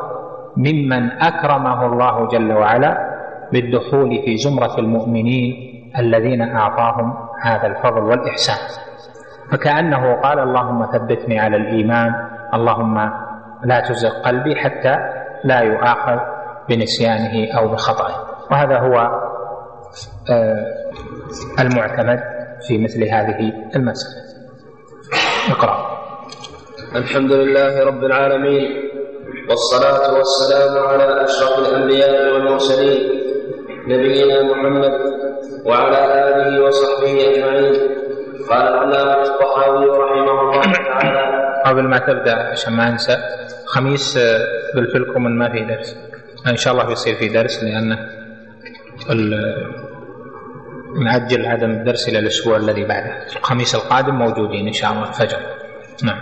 ممن 0.57 1.11
أكرمه 1.11 1.85
الله 1.85 2.27
جل 2.27 2.51
وعلا 2.53 2.97
بالدخول 3.53 4.21
في 4.25 4.37
زمرة 4.37 4.79
المؤمنين 4.79 5.53
الذين 5.99 6.41
أعطاهم 6.41 7.13
هذا 7.41 7.67
الفضل 7.67 8.03
والإحسان. 8.03 8.55
فكأنه 9.51 10.13
قال 10.21 10.39
اللهم 10.39 10.85
ثبتني 10.85 11.39
على 11.39 11.57
الإيمان 11.57 12.13
اللهم 12.53 12.97
لا 13.65 13.79
تزغ 13.79 14.21
قلبي 14.25 14.55
حتى 14.55 14.95
لا 15.43 15.59
يؤاخذ 15.59 16.19
بنسيانه 16.69 17.57
أو 17.57 17.67
بخطئه 17.67 18.15
وهذا 18.51 18.79
هو 18.79 18.95
آه، 20.31 20.65
المعتمد 21.59 22.19
في 22.67 22.77
مثل 22.77 23.03
هذه 23.03 23.53
المسألة. 23.75 24.21
اقرأ. 25.51 26.01
الحمد 26.95 27.31
لله 27.31 27.85
رب 27.85 28.03
العالمين 28.03 28.63
والصلاة 29.49 30.13
والسلام 30.17 30.87
على 30.87 31.23
أشرف 31.23 31.59
الأنبياء 31.59 32.33
والمرسلين 32.33 33.21
نبينا 33.87 34.43
محمد 34.43 34.91
وعلى 35.65 35.97
آله 36.27 36.63
وصحبه 36.65 37.13
أجمعين. 37.31 37.91
قال 38.49 38.67
العلامة 38.67 39.21
الطحاوي 39.23 39.85
رحمه 39.85 40.41
الله 40.41 40.61
تعالى 40.73 41.40
قبل 41.65 41.83
ما 41.83 41.97
تبدأ 41.97 42.35
عشان 42.35 42.73
ما 42.73 42.87
أنسى. 42.89 43.17
خميس 43.65 44.19
بالفلكم 44.75 45.23
ما 45.23 45.49
في 45.51 45.65
درس. 45.65 45.97
إن 46.47 46.55
شاء 46.55 46.73
الله 46.73 46.85
بيصير 46.85 47.15
في 47.15 47.27
درس 47.29 47.63
لأنه 47.63 47.97
نأجل 51.05 51.45
عدم 51.45 51.71
الدرس 51.71 52.09
إلى 52.09 52.19
الأسبوع 52.19 52.57
الذي 52.57 52.85
بعده. 52.85 53.13
الخميس 53.37 53.75
القادم 53.75 54.15
موجودين 54.15 54.67
إن 54.67 54.73
شاء 54.73 54.91
الله. 54.91 55.07
الفجر 55.07 55.37
نعم. 56.03 56.19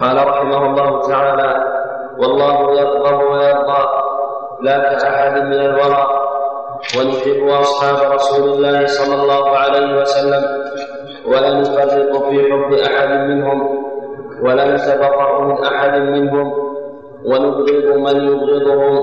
قال 0.00 0.16
رحمه 0.26 0.66
الله 0.66 1.08
تعالى 1.08 1.64
والله 2.18 2.80
يغضب 2.80 3.20
ويرضى 3.30 3.82
لا 4.62 4.78
كأحد 4.98 5.42
من 5.42 5.52
الورى 5.52 6.06
ونحب 6.98 7.48
أصحاب 7.48 8.12
رسول 8.12 8.50
الله 8.50 8.86
صلى 8.86 9.22
الله 9.22 9.58
عليه 9.58 10.00
وسلم 10.00 10.42
ولا 11.26 11.60
نفرق 11.60 12.28
في 12.30 12.52
حب 12.52 12.72
أحد 12.72 13.08
منهم. 13.08 13.89
ولا 14.44 14.74
نتبرأ 14.74 15.44
من 15.44 15.64
أحد 15.64 15.94
منهم 16.00 16.52
ونبغض 17.24 17.86
من 18.06 18.16
يبغضهم 18.28 18.96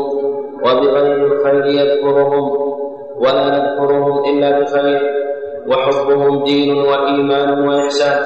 وبغير 0.63 1.25
الخير 1.25 1.65
يذكرهم 1.65 2.45
ولا 3.15 3.45
نذكرهم 3.49 4.25
إلا 4.29 4.59
بخير 4.59 5.01
وحبهم 5.67 6.43
دين 6.43 6.77
وإيمان 6.77 7.67
وإحسان 7.67 8.23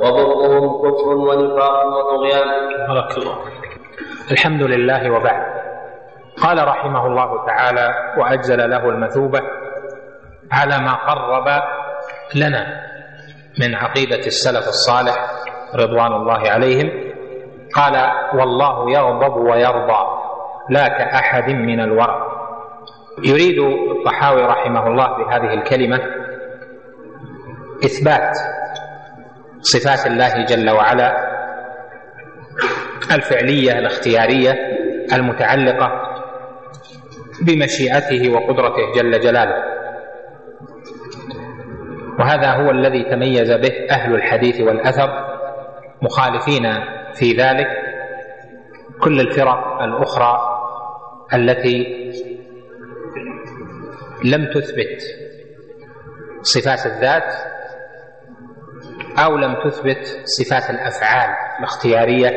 وبغضهم 0.00 0.64
كفر 0.82 1.08
ونفاق 1.08 1.76
وطغيان. 1.86 2.48
بارك 2.88 3.18
الله 3.18 3.36
الحمد 4.30 4.62
لله 4.62 5.12
وبعد. 5.12 5.54
قال 6.42 6.68
رحمه 6.68 7.06
الله 7.06 7.46
تعالى 7.46 7.88
وأجزل 8.18 8.70
له 8.70 8.88
المثوبة 8.88 9.40
على 10.52 10.78
ما 10.78 10.94
قرب 10.94 11.62
لنا 12.34 12.66
من 13.60 13.74
عقيدة 13.74 14.18
السلف 14.26 14.68
الصالح 14.68 15.43
رضوان 15.76 16.12
الله 16.12 16.50
عليهم 16.50 16.90
قال 17.74 18.10
والله 18.34 18.90
يغضب 18.90 19.36
ويرضى 19.36 20.06
لا 20.70 20.88
كاحد 20.88 21.50
من 21.50 21.80
الورى. 21.80 22.30
يريد 23.24 23.58
الطحاوي 23.90 24.42
رحمه 24.42 24.86
الله 24.86 25.16
بهذه 25.18 25.54
الكلمة 25.54 26.00
إثبات 27.84 28.38
صفات 29.60 30.06
الله 30.06 30.44
جل 30.44 30.70
وعلا 30.70 31.34
الفعلية 33.12 33.78
الاختيارية 33.78 34.52
المتعلقة 35.12 35.90
بمشيئته 37.46 38.32
وقدرته 38.32 38.92
جل 38.94 39.20
جلاله. 39.20 39.74
وهذا 42.18 42.50
هو 42.50 42.70
الذي 42.70 43.04
تميز 43.10 43.52
به 43.52 43.86
أهل 43.90 44.14
الحديث 44.14 44.60
والأثر 44.60 45.33
مخالفين 46.02 46.62
في 47.14 47.32
ذلك. 47.32 47.66
كل 49.02 49.20
الفرق 49.20 49.82
الأخرى 49.82 50.38
التي 51.34 52.04
لم 54.24 54.50
تثبت 54.54 55.00
صفات 56.42 56.86
الذات 56.86 57.32
أو 59.24 59.36
لم 59.36 59.56
تثبت 59.64 60.20
صفات 60.24 60.70
الأفعال 60.70 61.30
الاختيارية 61.58 62.30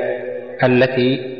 التي 0.63 1.37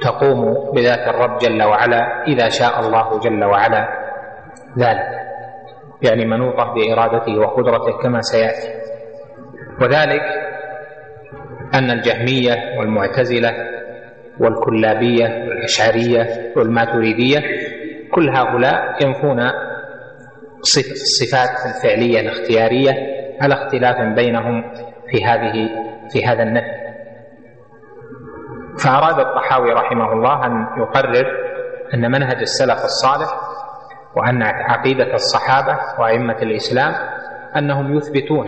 تقوم 0.00 0.70
بذات 0.74 1.08
الرب 1.08 1.38
جل 1.38 1.62
وعلا 1.62 2.22
إذا 2.26 2.48
شاء 2.48 2.80
الله 2.80 3.18
جل 3.18 3.44
وعلا 3.44 3.88
ذلك. 4.78 5.22
يعني 6.02 6.24
منوطة 6.26 6.74
بإرادته 6.74 7.38
وقدرته 7.38 7.98
كما 8.02 8.20
سيأتي. 8.20 8.68
وذلك 9.80 10.22
أن 11.74 11.90
الجهمية 11.90 12.78
والمعتزلة 12.78 13.50
والكلابية 14.40 15.24
والإشعرية 15.48 16.52
والماتريدية 16.56 17.38
كل 18.14 18.28
هؤلاء 18.36 19.04
ينفون 19.04 19.40
الصفات 20.60 21.50
الفعليه 21.66 22.20
الاختياريه 22.20 22.92
على 23.40 23.54
اختلاف 23.54 24.14
بينهم 24.16 24.72
في 25.10 25.24
هذه 25.24 25.68
في 26.12 26.26
هذا 26.26 26.42
النفي. 26.42 26.82
فأراد 28.84 29.18
الطحاوي 29.20 29.72
رحمه 29.72 30.12
الله 30.12 30.46
أن 30.46 30.66
يقرر 30.82 31.26
أن 31.94 32.10
منهج 32.10 32.36
السلف 32.36 32.84
الصالح 32.84 33.28
وأن 34.16 34.42
عقيدة 34.42 35.14
الصحابة 35.14 35.78
وأئمة 35.98 36.42
الإسلام 36.42 36.94
أنهم 37.56 37.96
يثبتون 37.96 38.46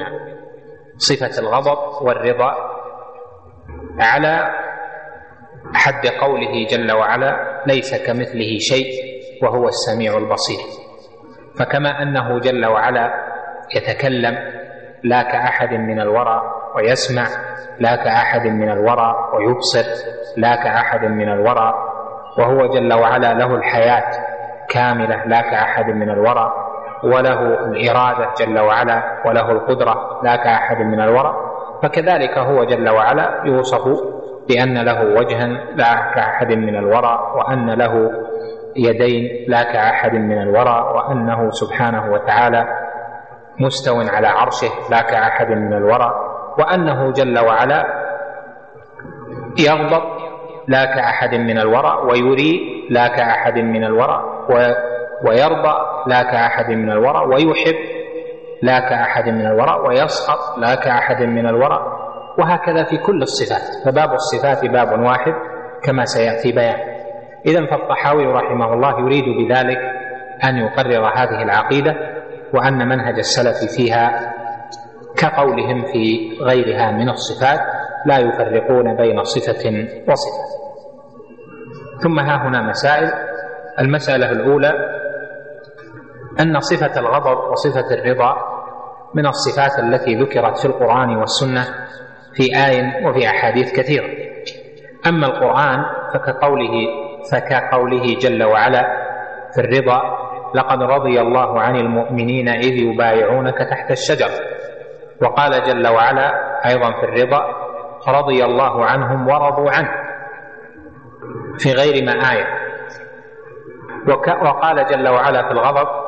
صفة 0.97 1.41
الغضب 1.43 2.07
والرضا 2.07 2.74
على 4.01 4.51
حد 5.75 6.07
قوله 6.07 6.67
جل 6.71 6.93
وعلا 6.93 7.63
ليس 7.67 8.07
كمثله 8.07 8.59
شيء 8.59 8.87
وهو 9.43 9.69
السميع 9.69 10.19
البصير. 10.19 10.59
فكما 11.59 12.03
أنه 12.03 12.39
جل 12.39 12.67
وعلا 12.67 13.15
يتكلم 13.77 14.39
لا 15.03 15.23
كأحد 15.23 15.73
من 15.73 16.01
الورى 16.01 16.43
ويسمع 16.77 17.27
لا 17.81 17.97
كأحد 17.97 18.47
من 18.47 18.71
الورى 18.71 19.15
ويبصر 19.35 19.85
لا 20.37 20.55
كأحد 20.57 21.05
من 21.05 21.29
الورى 21.29 21.75
وهو 22.39 22.67
جل 22.67 22.93
وعلا 22.93 23.35
له 23.35 23.55
الحياة 23.55 24.11
كاملة 24.69 25.25
لا 25.25 25.41
كأحد 25.41 25.87
من 25.87 26.11
الورى 26.11 26.53
وله 27.05 27.41
الإرادة 27.43 28.29
جل 28.39 28.59
وعلا 28.59 29.23
وله 29.27 29.51
القدرة 29.51 30.21
لا 30.25 30.37
كأحد 30.37 30.77
من 30.77 31.01
الورى 31.01 31.54
فكذلك 31.83 32.39
هو 32.39 32.65
جل 32.65 32.89
وعلا 32.89 33.43
يوصف 33.45 33.83
بأن 34.49 34.79
له 34.79 35.05
وجها 35.05 35.47
لا 35.75 36.13
كأحد 36.15 36.53
من 36.53 36.77
الورى 36.77 37.33
وأن 37.37 37.71
له 37.71 38.11
يدين 38.77 39.45
لا 39.49 39.63
كأحد 39.63 40.15
من 40.15 40.43
الورى 40.43 40.93
وأنه 40.95 41.51
سبحانه 41.51 42.13
وتعالى 42.13 42.67
مستو 43.61 44.01
على 44.01 44.27
عرشه 44.27 44.71
لا 44.91 45.03
كأحد 45.03 45.51
من 45.51 45.73
الورى 45.73 46.15
وأنه 46.59 47.11
جل 47.13 47.39
وعلا 47.39 47.85
يغضب 49.59 50.03
لا 50.69 50.85
كأحد 50.85 51.35
من 51.35 51.59
الورى 51.59 51.99
ويري 52.11 52.87
لا 52.91 53.09
كأحد 53.09 53.59
من 53.59 53.85
الورى 53.85 54.25
ويرضى 55.27 55.77
لا 56.07 56.23
كأحد 56.23 56.71
من 56.71 56.91
الورى 56.91 57.19
ويحب 57.27 57.75
لا 58.65 58.81
كأحد 58.81 59.29
من 59.29 59.47
الورى 59.47 59.89
ويسخط 59.89 60.59
لا 60.59 60.75
كأحد 60.75 61.23
من 61.23 61.47
الورى 61.47 61.79
وهكذا 62.39 62.85
في 62.85 62.99
كل 62.99 63.23
الصفات 63.23 63.85
فباب 63.85 64.13
الصفات 64.13 64.71
باب 64.71 65.01
واحد 65.01 65.33
كما 65.83 66.05
سيأتي 66.05 66.53
بيان. 66.53 66.77
إذا 67.47 67.67
فالطحاوي 67.67 68.27
رحمه 68.27 68.73
الله 68.75 69.01
يريد 69.01 69.25
بذلك 69.25 69.79
أن 70.45 70.57
يقرر 70.57 71.07
هذه 71.17 71.43
العقيدة 71.43 71.95
وأن 72.55 72.89
منهج 72.89 73.19
السلف 73.19 73.77
فيها 73.77 74.33
كقولهم 75.17 75.85
في 75.93 76.31
غيرها 76.43 76.91
من 76.91 77.09
الصفات 77.09 77.61
لا 78.07 78.19
يفرقون 78.19 78.97
بين 78.97 79.25
صفة 79.25 79.71
وصفة. 80.09 80.45
ثم 82.03 82.19
ها 82.19 82.49
هنا 82.49 82.63
مسائل. 82.63 83.11
المسألة 83.81 84.31
الأولى 84.31 84.73
أن 86.41 86.61
صفة 86.61 87.01
الغضب 87.01 87.51
وصفة 87.51 87.95
الرضا 87.95 88.54
من 89.15 89.27
الصفات 89.27 89.79
التي 89.79 90.15
ذكرت 90.15 90.59
في 90.59 90.65
القرآن 90.65 91.17
والسنة 91.17 91.65
في 92.35 92.43
آي 92.67 93.07
وفي 93.07 93.27
أحاديث 93.29 93.73
كثيرة. 93.73 94.09
أما 95.07 95.27
القرآن 95.27 95.85
فكقوله 96.15 96.73
فكقوله 97.33 98.15
جل 98.21 98.43
وعلا 98.45 98.83
في 99.55 99.61
الرضا 99.61 100.03
لقد 100.55 100.83
رضي 100.83 101.21
الله 101.21 101.61
عن 101.61 101.77
المؤمنين 101.77 102.49
إذ 102.49 102.73
يبايعونك 102.73 103.59
تحت 103.59 103.91
الشجر. 103.91 104.31
وقال 105.23 105.63
جل 105.63 105.89
وعلا 105.89 106.33
أيضا 106.67 106.93
في 107.01 107.05
الرضا 107.05 107.41
رضي 108.09 108.45
الله 108.45 108.85
عنهم 108.85 109.29
ورضوا 109.29 109.71
عنه. 109.71 109.91
في 111.59 111.73
غير 111.73 112.05
ما 112.05 112.13
آية. 112.13 112.47
وقال 114.45 114.87
جل 114.87 115.09
وعلا 115.09 115.43
في 115.43 115.51
الغضب 115.53 116.04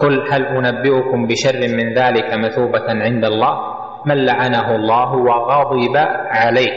قل 0.00 0.32
هل 0.32 0.46
أنبئكم 0.46 1.26
بشر 1.26 1.76
من 1.76 1.94
ذلك 1.94 2.34
مثوبة 2.34 2.86
عند 2.88 3.24
الله؟ 3.24 3.74
من 4.06 4.24
لعنه 4.24 4.74
الله 4.74 5.12
وغضب 5.14 5.96
عليه 6.30 6.72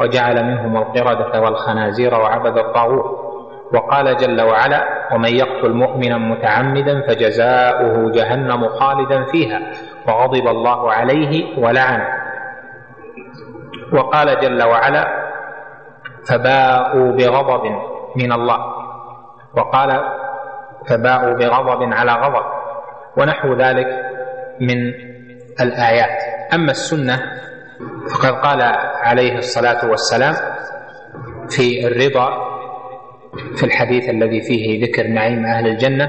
وجعل 0.00 0.44
منهم 0.44 0.76
القردة 0.76 1.40
والخنازير 1.40 2.14
وعبد 2.14 2.58
الطاغوت. 2.58 3.28
وقال 3.74 4.16
جل 4.16 4.40
وعلا 4.40 4.84
ومن 5.14 5.28
يقتل 5.28 5.72
مؤمنا 5.72 6.18
متعمدا 6.18 7.00
فجزاؤه 7.08 8.10
جهنم 8.10 8.68
خالدا 8.68 9.24
فيها 9.24 9.60
وغضب 10.08 10.48
الله 10.48 10.92
عليه 10.92 11.58
ولعنه. 11.64 12.08
وقال 13.92 14.40
جل 14.40 14.62
وعلا 14.62 15.04
فباءوا 16.28 17.12
بغضب 17.12 17.64
من 18.16 18.32
الله. 18.32 18.58
وقال 19.56 19.90
فباءوا 20.90 21.34
بغضب 21.34 21.92
على 21.92 22.12
غضب. 22.12 22.57
ونحو 23.18 23.54
ذلك 23.54 23.86
من 24.60 24.78
الآيات. 25.60 26.18
أما 26.54 26.70
السنة 26.70 27.18
فقد 28.14 28.32
قال 28.32 28.62
عليه 29.02 29.34
الصلاة 29.38 29.90
والسلام 29.90 30.34
في 31.48 31.86
الرضا 31.86 32.28
في 33.56 33.66
الحديث 33.66 34.08
الذي 34.10 34.40
فيه 34.40 34.84
ذكر 34.86 35.06
نعيم 35.06 35.46
أهل 35.46 35.66
الجنة 35.66 36.08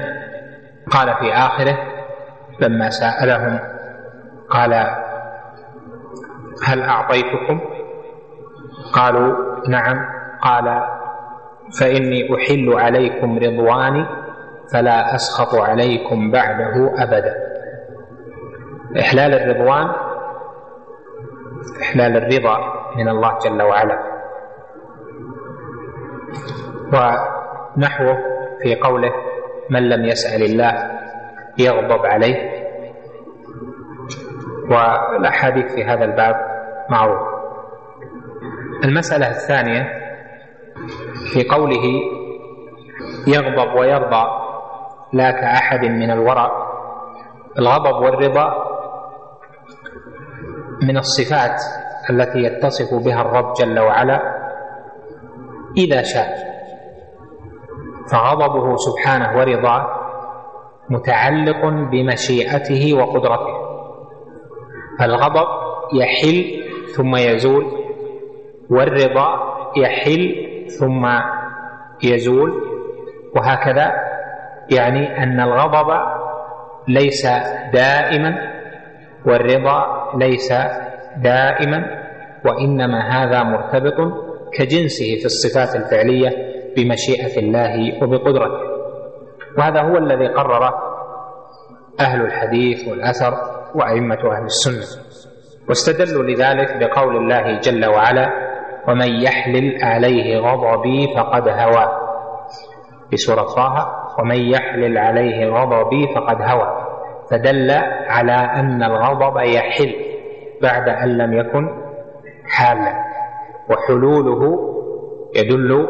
قال 0.90 1.14
في 1.20 1.32
آخره 1.32 1.78
لما 2.60 2.90
سألهم 2.90 3.58
قال 4.50 4.72
هل 6.66 6.82
أعطيتكم؟ 6.82 7.60
قالوا 8.92 9.36
نعم. 9.68 9.96
قال 10.42 10.82
فإني 11.80 12.28
أحل 12.34 12.72
عليكم 12.78 13.38
رضواني 13.38 14.06
فلا 14.72 15.14
أسخط 15.14 15.54
عليكم 15.54 16.30
بعده 16.30 17.02
أبدا. 17.02 17.34
إحلال 19.00 19.34
الرضوان 19.34 19.90
إحلال 21.82 22.16
الرضا 22.16 22.58
من 22.96 23.08
الله 23.08 23.38
جل 23.38 23.62
وعلا. 23.62 23.98
ونحوه 26.92 28.18
في 28.62 28.74
قوله 28.74 29.12
من 29.70 29.88
لم 29.88 30.04
يسأل 30.04 30.42
الله 30.42 30.90
يغضب 31.58 32.06
عليه. 32.06 32.60
والأحاديث 34.70 35.74
في 35.74 35.84
هذا 35.84 36.04
الباب 36.04 36.36
معروف 36.90 37.20
المسألة 38.84 39.28
الثانية 39.28 39.82
في 41.32 41.48
قوله 41.48 41.84
يغضب 43.26 43.78
ويرضى 43.78 44.24
لا 45.12 45.30
كأحد 45.30 45.84
من 45.84 46.10
الورى. 46.10 46.50
الغضب 47.58 48.02
والرضا 48.02 48.54
من 50.82 50.96
الصفات 50.96 51.60
التي 52.10 52.38
يتصف 52.38 53.04
بها 53.04 53.20
الرب 53.20 53.52
جل 53.60 53.78
وعلا 53.80 54.20
إذا 55.76 56.02
شاء. 56.02 56.28
فغضبه 58.12 58.76
سبحانه 58.76 59.38
ورضاه 59.38 59.86
متعلق 60.90 61.64
بمشيئته 61.90 62.94
وقدرته. 62.94 63.60
فالغضب 64.98 65.46
يحل 65.94 66.44
ثم 66.96 67.16
يزول 67.16 67.64
والرضا 68.70 69.28
يحل 69.76 70.34
ثم 70.80 71.06
يزول 72.02 72.52
وهكذا 73.36 73.92
يعني 74.70 75.22
أن 75.22 75.40
الغضب 75.40 76.00
ليس 76.88 77.26
دائما 77.72 78.38
والرضا 79.26 80.10
ليس 80.18 80.52
دائما 81.16 81.84
وإنما 82.44 83.00
هذا 83.08 83.42
مرتبط 83.42 83.94
كجنسه 84.58 85.16
في 85.20 85.24
الصفات 85.24 85.76
الفعلية 85.76 86.30
بمشيئة 86.76 87.38
الله 87.38 88.02
وبقدرته. 88.02 88.70
وهذا 89.58 89.82
هو 89.82 89.96
الذي 89.96 90.26
قرر 90.26 90.74
أهل 92.00 92.20
الحديث 92.20 92.88
والأثر 92.88 93.34
وأئمة 93.74 94.14
أهل 94.36 94.44
السنة. 94.44 95.02
واستدلوا 95.68 96.22
لذلك 96.22 96.76
بقول 96.76 97.16
الله 97.16 97.58
جل 97.60 97.86
وعلا 97.86 98.30
ومن 98.88 99.22
يحلل 99.22 99.84
عليه 99.84 100.38
غضبي 100.38 101.14
فقد 101.16 101.48
هوى. 101.48 101.88
في 103.10 103.16
سورة 103.16 103.42
طه 103.42 103.99
ومن 104.18 104.36
يحلل 104.36 104.98
عليه 104.98 105.46
غضبي 105.50 106.14
فقد 106.14 106.42
هوى 106.42 106.86
فدل 107.30 107.70
على 108.08 108.32
أن 108.32 108.82
الغضب 108.82 109.36
يحل 109.38 109.94
بعد 110.62 110.88
أن 110.88 111.08
لم 111.18 111.32
يكن 111.32 111.68
حالا 112.48 113.04
وحلوله 113.70 114.58
يدل 115.36 115.88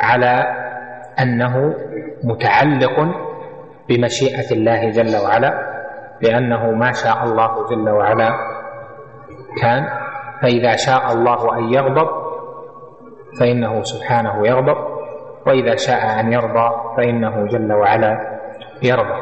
على 0.00 0.44
أنه 1.22 1.74
متعلق 2.24 3.08
بمشيئة 3.88 4.52
الله 4.52 4.90
جل 4.90 5.16
وعلا 5.24 5.70
لأنه 6.22 6.70
ما 6.70 6.92
شاء 6.92 7.24
الله 7.24 7.66
جل 7.70 7.90
وعلا 7.90 8.30
كان 9.62 9.88
فإذا 10.42 10.76
شاء 10.76 11.12
الله 11.12 11.58
أن 11.58 11.72
يغضب 11.74 12.08
فإنه 13.40 13.82
سبحانه 13.82 14.46
يغضب. 14.46 14.76
وإذا 15.46 15.76
شاء 15.76 16.20
أن 16.20 16.32
يرضى 16.32 16.70
فإنه 16.96 17.46
جل 17.46 17.72
وعلا 17.72 18.38
يرضى. 18.82 19.20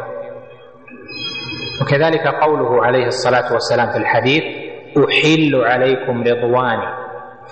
وكذلك 1.83 2.27
قوله 2.27 2.85
عليه 2.87 3.07
الصلاة 3.07 3.53
والسلام 3.53 3.91
في 3.91 3.97
الحديث 3.99 4.43
أحل 4.97 5.65
عليكم 5.65 6.23
رضواني 6.23 6.87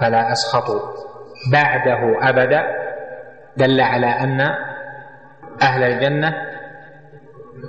فلا 0.00 0.32
اسخط 0.32 0.70
بعده 1.52 2.28
أبدا 2.28 2.62
دل 3.56 3.80
على 3.80 4.06
أن 4.06 4.40
أهل 5.62 5.82
الجنة 5.82 6.34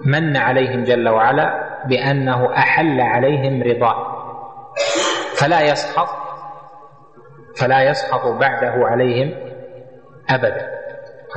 من 0.05 0.37
عليهم 0.37 0.83
جل 0.83 1.09
وعلا 1.09 1.67
بأنه 1.85 2.53
أحل 2.57 3.01
عليهم 3.01 3.63
رضاه 3.63 4.17
فلا 5.39 5.61
يسخط 5.61 6.07
فلا 7.59 7.83
يسخط 7.83 8.25
بعده 8.39 8.87
عليهم 8.87 9.31
أبدا. 10.29 10.76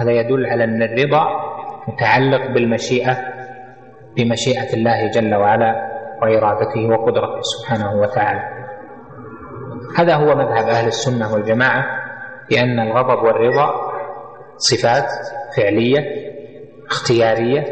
هذا 0.00 0.10
يدل 0.10 0.46
على 0.46 0.64
أن 0.64 0.82
الرضا 0.82 1.26
متعلق 1.88 2.46
بالمشيئة 2.54 3.16
بمشيئة 4.16 4.74
الله 4.74 5.10
جل 5.10 5.34
وعلا 5.34 5.90
وإرادته 6.22 6.86
وقدرته 6.90 7.40
سبحانه 7.40 7.94
وتعالى. 7.94 8.42
هذا 9.98 10.14
هو 10.14 10.34
مذهب 10.34 10.68
أهل 10.68 10.86
السنة 10.86 11.32
والجماعة 11.32 11.84
بأن 12.50 12.80
الغضب 12.80 13.22
والرضا 13.24 13.70
صفات 14.56 15.06
فعلية 15.56 16.30
اختيارية 16.90 17.64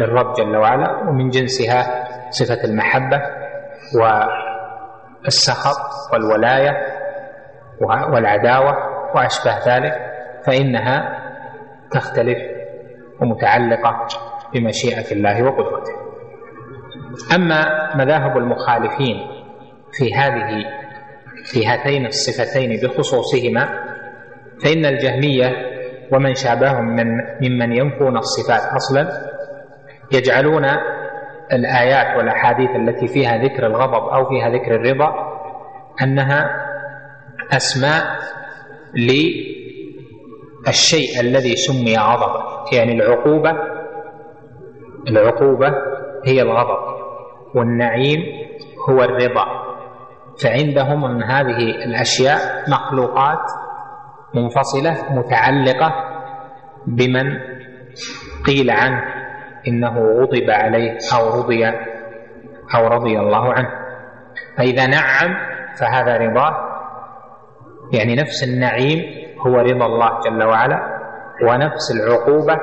للرب 0.00 0.32
جل 0.34 0.56
وعلا 0.56 1.08
ومن 1.08 1.28
جنسها 1.28 2.04
صفة 2.30 2.64
المحبة 2.64 3.22
والسخط 5.24 6.12
والولاية 6.12 6.70
والعداوة 8.12 8.72
وأشبه 9.14 9.58
ذلك 9.76 9.94
فإنها 10.46 11.25
تختلف 11.90 12.38
ومتعلقة 13.20 14.06
بمشيئة 14.54 15.12
الله 15.12 15.42
وقدرته. 15.42 15.92
أما 17.34 17.90
مذاهب 17.96 18.36
المخالفين 18.36 19.16
في 19.92 20.14
هذه 20.14 20.64
في 21.44 21.66
هاتين 21.66 22.06
الصفتين 22.06 22.80
بخصوصهما 22.82 23.68
فإن 24.64 24.86
الجهمية 24.86 25.56
ومن 26.12 26.34
شابههم 26.34 26.84
من 26.96 27.06
ممن 27.42 27.72
ينفون 27.76 28.16
الصفات 28.16 28.60
أصلا 28.76 29.08
يجعلون 30.12 30.64
الآيات 31.52 32.16
والأحاديث 32.16 32.70
التي 32.70 33.06
فيها 33.06 33.36
ذكر 33.38 33.66
الغضب 33.66 34.08
أو 34.08 34.24
فيها 34.28 34.48
ذكر 34.50 34.74
الرضا 34.74 35.14
أنها 36.02 36.50
أسماء 37.52 38.04
للشيء 40.66 41.20
الذي 41.20 41.56
سمي 41.56 41.98
غضبا 41.98 42.44
يعني 42.72 42.92
العقوبة 42.92 43.52
العقوبة 45.08 45.68
هي 46.26 46.42
الغضب 46.42 46.96
والنعيم 47.54 48.20
هو 48.90 49.02
الرضا. 49.02 49.44
فعندهم 50.42 51.04
أن 51.04 51.22
هذه 51.22 51.58
الأشياء 51.84 52.70
مخلوقات 52.70 53.50
منفصلة 54.34 54.96
متعلقة 55.10 55.92
بمن 56.86 57.38
قيل 58.46 58.70
عنه 58.70 59.02
إنه 59.68 59.98
غضب 59.98 60.50
عليه 60.50 60.98
أو 61.16 61.40
رضي 61.40 61.66
أو 62.74 62.86
رضي 62.86 63.18
الله 63.20 63.52
عنه. 63.52 63.70
فإذا 64.58 64.86
نعم 64.86 65.36
فهذا 65.80 66.16
رضاه. 66.16 66.56
يعني 67.92 68.14
نفس 68.14 68.44
النعيم 68.44 69.25
هو 69.46 69.56
رضا 69.56 69.86
الله 69.86 70.20
جل 70.20 70.42
وعلا 70.44 70.80
ونفس 71.42 71.90
العقوبة 71.96 72.58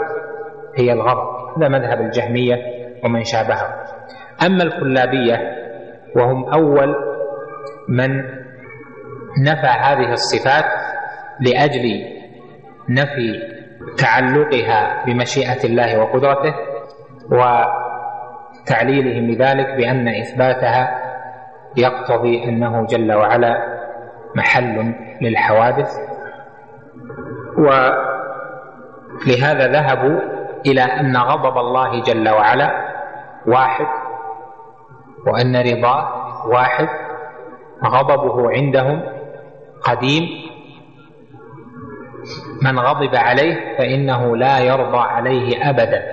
هي 0.78 0.94
الغضب 0.94 1.58
هذا 1.58 1.68
مذهب 1.70 2.02
الجهمية 2.02 2.56
ومن 3.04 3.24
شابههم 3.24 3.70
أما 4.46 4.64
الكلابية 4.64 5.42
وهم 6.16 6.54
أول 6.54 6.96
من 7.90 8.18
نفى 9.44 9.68
هذه 9.68 10.12
الصفات 10.14 10.66
لأجل 11.40 12.06
نفي 12.90 13.54
تعلقها 13.98 15.06
بمشيئة 15.06 15.64
الله 15.66 16.00
وقدرته 16.00 16.54
وتعليلهم 17.32 19.32
لذلك 19.32 19.68
بأن 19.78 20.08
إثباتها 20.08 21.00
يقتضي 21.78 22.44
أنه 22.44 22.86
جل 22.86 23.14
وعلا 23.14 23.74
محل 24.36 24.94
للحوادث. 25.22 26.13
ولهذا 29.28 29.68
ذهبوا 29.68 30.20
إلى 30.66 30.82
أن 30.82 31.18
غضب 31.18 31.58
الله 31.58 32.02
جل 32.02 32.30
وعلا 32.30 32.72
واحد 33.48 33.86
وأن 35.28 35.56
رضاه 35.56 36.24
واحد 36.48 36.88
غضبه 37.86 38.52
عندهم 38.52 39.04
قديم. 39.82 40.24
من 42.62 42.80
غضب 42.80 43.16
عليه 43.16 43.78
فإنه 43.78 44.36
لا 44.38 44.60
يرضى 44.60 44.98
عليه 44.98 45.70
أبدا 45.70 46.04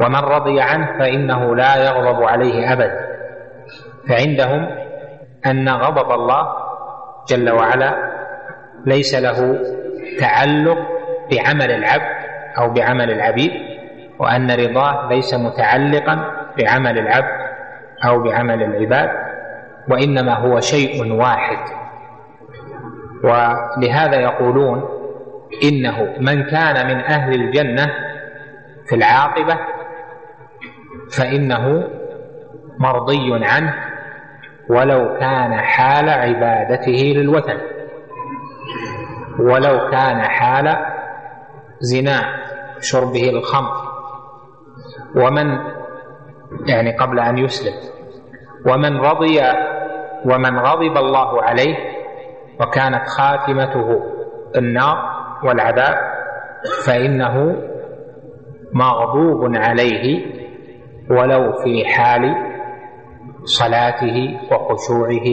ومن 0.00 0.16
رضي 0.16 0.60
عنه 0.60 0.98
فإنه 0.98 1.56
لا 1.56 1.76
يغضب 1.76 2.22
عليه 2.22 2.72
أبدا. 2.72 3.12
فعندهم 4.08 4.66
أن 5.46 5.68
غضب 5.68 6.10
الله 6.12 6.48
جل 7.28 7.50
وعلا 7.50 8.12
ليس 8.86 9.14
له 9.14 9.58
تعلق 10.20 10.78
بعمل 11.30 11.70
العبد 11.70 12.22
أو 12.58 12.70
بعمل 12.70 13.10
العبيد 13.10 13.52
وأن 14.18 14.50
رضاه 14.50 15.08
ليس 15.08 15.34
متعلقا 15.34 16.24
بعمل 16.58 16.98
العبد 16.98 17.42
أو 18.04 18.22
بعمل 18.22 18.62
العباد 18.62 19.10
وإنما 19.88 20.34
هو 20.34 20.60
شيء 20.60 21.12
واحد. 21.12 21.58
ولهذا 23.24 24.20
يقولون 24.20 24.88
إنه 25.64 26.14
من 26.20 26.42
كان 26.44 26.86
من 26.86 27.00
أهل 27.00 27.34
الجنة 27.34 27.86
في 28.88 28.94
العاقبة 28.94 29.58
فإنه 31.16 31.88
مرضي 32.78 33.46
عنه 33.46 33.74
ولو 34.68 35.18
كان 35.20 35.52
حال 35.54 36.08
عبادته 36.08 37.12
للوثن. 37.16 37.58
ولو 39.40 39.90
كان 39.90 40.20
حال 40.22 40.76
زنا 41.80 42.20
شربه 42.80 43.30
الخمر. 43.30 43.72
ومن 45.16 45.58
يعني 46.68 46.96
قبل 46.96 47.18
أن 47.20 47.38
يسلم 47.38 47.74
ومن 48.66 48.96
رضي 49.00 49.40
ومن 50.24 50.58
غضب 50.58 50.96
الله 50.96 51.42
عليه 51.42 51.76
وكانت 52.60 53.08
خاتمته 53.08 54.00
النار 54.56 54.96
والعذاب 55.44 55.94
فإنه 56.86 57.56
مغضوب 58.72 59.56
عليه 59.56 60.26
ولو 61.10 61.52
في 61.52 61.84
حال 61.84 62.34
صلاته 63.44 64.38
وخشوعه 64.52 65.28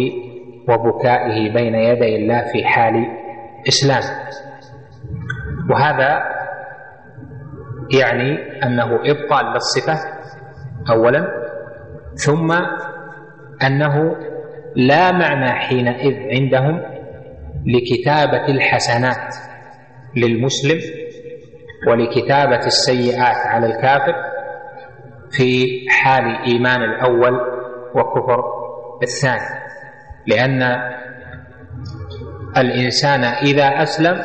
وبكائه 0.70 1.54
بين 1.54 1.76
يدي 1.76 2.16
الله 2.16 2.44
في 2.54 2.66
حال 2.66 3.19
إسلام. 3.67 4.04
وهذا 5.69 6.24
يعني 8.00 8.63
أنه 8.63 8.95
إبطال 8.95 9.45
للصفة 9.54 9.98
أولا. 10.91 11.28
ثم 12.15 12.52
أنه 13.63 14.15
لا 14.76 15.12
معنى 15.12 15.52
حينئذ 15.52 16.15
عندهم 16.41 16.82
لكتابة 17.65 18.45
الحسنات 18.48 19.36
للمسلم 20.15 20.80
ولكتابة 21.88 22.65
السيئات 22.65 23.48
على 23.48 23.65
الكافر 23.65 24.15
في 25.32 25.67
حال 25.89 26.24
إيمان 26.48 26.82
الأول 26.84 27.39
وكفر 27.95 28.43
الثاني. 29.04 29.60
لأن 30.28 30.62
الإنسان 32.58 33.24
إذا 33.24 33.84
أسلم 33.84 34.22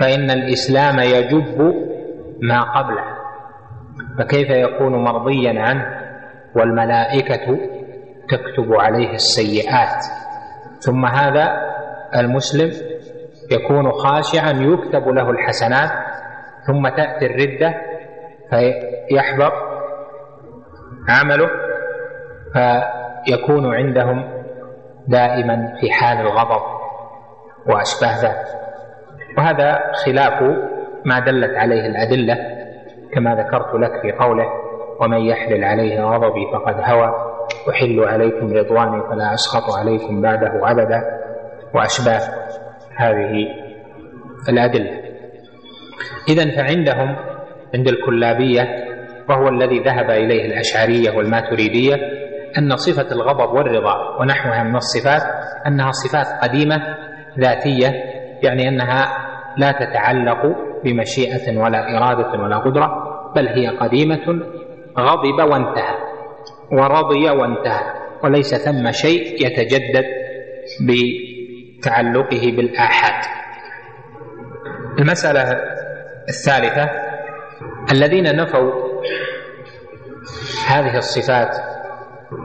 فإن 0.00 0.30
الإسلام 0.30 0.98
يجب 0.98 1.74
ما 2.42 2.60
قبله. 2.62 3.04
فكيف 4.18 4.50
يكون 4.50 5.04
مرضيا 5.04 5.60
عنه 5.62 5.86
والملائكة 6.56 7.58
تكتب 8.28 8.72
عليه 8.72 9.10
السيئات؟ 9.10 10.04
ثم 10.80 11.06
هذا 11.06 11.72
المسلم 12.16 12.70
يكون 13.52 13.90
خاشعا 13.92 14.50
يكتب 14.50 15.08
له 15.08 15.30
الحسنات 15.30 15.90
ثم 16.66 16.88
تأتي 16.88 17.26
الردة 17.26 17.74
فيحبط 18.50 19.52
عمله 21.08 21.48
فيكون 22.52 23.74
عندهم 23.74 24.42
دائما 25.08 25.72
في 25.80 25.90
حال 25.92 26.18
الغضب. 26.20 26.81
وأشباه 27.66 28.22
ذلك 28.22 28.46
وهذا 29.38 29.78
خلاف 30.04 30.42
ما 31.04 31.18
دلت 31.18 31.56
عليه 31.56 31.86
الأدلة 31.86 32.36
كما 33.14 33.34
ذكرت 33.34 33.74
لك 33.74 34.02
في 34.02 34.12
قوله 34.12 34.46
ومن 35.00 35.18
يحلل 35.18 35.64
عليه 35.64 36.00
غضبي 36.00 36.46
فقد 36.52 36.74
هوى 36.90 37.12
أحل 37.70 38.00
عليكم 38.00 38.52
رضواني 38.52 39.02
فلا 39.10 39.34
أسخط 39.34 39.78
عليكم 39.78 40.20
بعده 40.20 40.70
أبدا. 40.70 41.02
وأشباه 41.74 42.20
هذه 42.96 43.46
الأدلة. 44.48 44.90
إذا 46.28 46.56
فعندهم 46.56 47.16
عند 47.74 47.88
الكلابية 47.88 48.62
وهو 49.28 49.48
الذي 49.48 49.78
ذهب 49.82 50.10
إليه 50.10 50.46
الأشعرية 50.46 51.16
والماتريدية 51.16 51.94
أن 52.58 52.76
صفة 52.76 53.12
الغضب 53.12 53.52
والرضا 53.54 54.20
ونحوها 54.20 54.62
من 54.62 54.76
الصفات 54.76 55.22
أنها 55.66 55.90
صفات 55.90 56.26
قديمة 56.42 56.82
ذاتية 57.38 57.88
يعني 58.42 58.68
أنها 58.68 59.08
لا 59.56 59.72
تتعلق 59.72 60.56
بمشيئة 60.84 61.58
ولا 61.58 61.96
إرادة 61.98 62.42
ولا 62.42 62.56
قدرة 62.58 62.88
بل 63.36 63.48
هي 63.48 63.66
قديمة 63.68 64.26
غضب 64.98 65.50
وانتهى 65.52 65.94
ورضي 66.72 67.30
وانتهى 67.30 67.92
وليس 68.24 68.54
ثم 68.54 68.90
شيء 68.92 69.46
يتجدد 69.46 70.04
بتعلقه 70.88 72.52
بالآحاد. 72.56 73.24
المسألة 74.98 75.42
الثالثة 76.28 76.90
الذين 77.92 78.36
نفوا 78.36 78.72
هذه 80.68 80.96
الصفات 80.98 81.56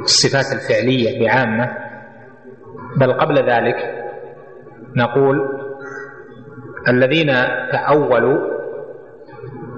الصفات 0.04 0.46
الفعلية 0.54 1.20
بعامة 1.26 1.78
بل 2.98 3.14
قبل 3.14 3.36
ذلك 3.50 3.76
نقول 4.96 5.38
الذين 6.88 7.28
تأولوا 7.72 8.58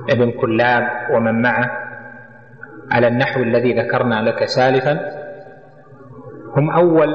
ابن 0.09 0.31
كلاب 0.31 0.83
ومن 1.13 1.41
معه 1.41 1.71
على 2.91 3.07
النحو 3.07 3.39
الذي 3.43 3.73
ذكرنا 3.81 4.15
لك 4.29 4.45
سالفا 4.45 4.99
هم 6.57 6.69
أول 6.69 7.07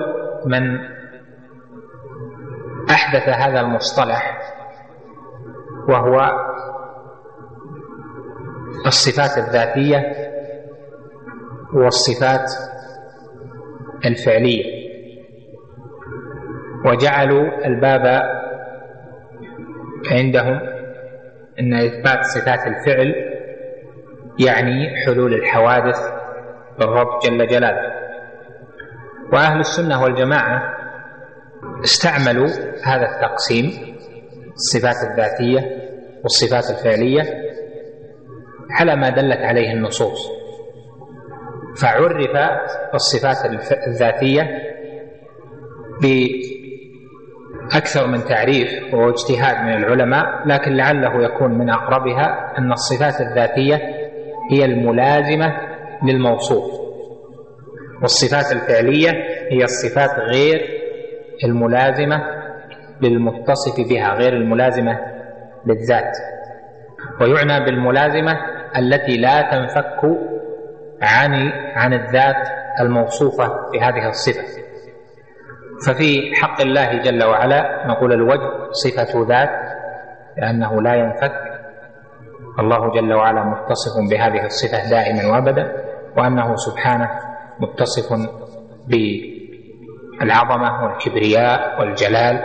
من 0.46 0.78
أحدث 2.90 3.28
هذا 3.28 3.60
المصطلح 3.60 4.38
وهو 5.88 6.30
الصفات 8.86 9.38
الذاتية 9.48 10.02
والصفات 11.74 12.50
الفعلية. 14.04 14.83
وجعلوا 16.84 17.66
الباب 17.66 18.22
عندهم 20.10 20.60
أن 21.60 21.74
إثبات 21.74 22.24
صفات 22.24 22.58
الفعل 22.66 23.14
يعني 24.46 25.04
حلول 25.06 25.34
الحوادث 25.34 25.98
للرب 26.80 27.18
جل 27.26 27.46
جلاله. 27.46 27.94
وأهل 29.32 29.60
السنة 29.60 30.02
والجماعة 30.02 30.62
استعملوا 31.84 32.48
هذا 32.84 33.06
التقسيم 33.14 33.94
الصفات 34.54 35.10
الذاتية 35.10 35.60
والصفات 36.22 36.78
الفعلية 36.78 37.22
على 38.70 38.96
ما 38.96 39.08
دلت 39.10 39.38
عليه 39.40 39.72
النصوص. 39.72 40.28
فعرف 41.82 42.16
الصفات 42.94 43.36
الذاتية 43.88 44.42
بأكثر 47.72 48.06
من 48.06 48.24
تعريف 48.24 48.94
واجتهاد 48.94 49.64
من 49.66 49.72
العلماء 49.84 50.24
لكن 50.46 50.72
لعله 50.72 51.22
يكون 51.24 51.58
من 51.58 51.70
أقربها 51.70 52.54
أن 52.58 52.72
الصفات 52.72 53.20
الذاتية 53.20 53.74
هي 54.52 54.64
الملازمة 54.64 55.56
للموصوف. 56.02 56.80
والصفات 58.02 58.52
الفعلية 58.52 59.10
هي 59.50 59.64
الصفات 59.64 60.10
غير 60.18 60.60
الملازمة 61.44 62.22
للمتصف 63.02 63.88
بها 63.88 64.14
غير 64.14 64.32
الملازمة 64.32 64.98
للذات. 65.66 66.16
ويعنى 67.20 67.64
بالملازمة 67.64 68.32
التي 68.78 69.16
لا 69.16 69.42
تنفك 69.50 70.00
عن 71.02 71.34
عن 71.74 71.92
الذات 71.92 72.48
الموصوفة 72.80 73.46
بهذه 73.72 74.08
الصفة. 74.08 74.63
ففي 75.86 76.34
حق 76.34 76.60
الله 76.60 77.02
جل 77.02 77.24
وعلا 77.24 77.86
نقول 77.86 78.12
الوجه 78.12 78.50
صفة 78.70 79.26
ذات 79.28 79.50
لأنه 80.36 80.82
لا 80.82 80.94
ينفك. 80.94 81.32
الله 82.58 82.92
جل 82.92 83.12
وعلا 83.12 83.44
متصف 83.44 84.10
بهذه 84.10 84.44
الصفة 84.44 84.90
دائما 84.90 85.26
وأبدا 85.32 85.72
وأنه 86.16 86.56
سبحانه 86.56 87.10
متصف 87.60 88.12
بالعظمة 90.20 90.84
والكبرياء 90.84 91.80
والجلال 91.80 92.40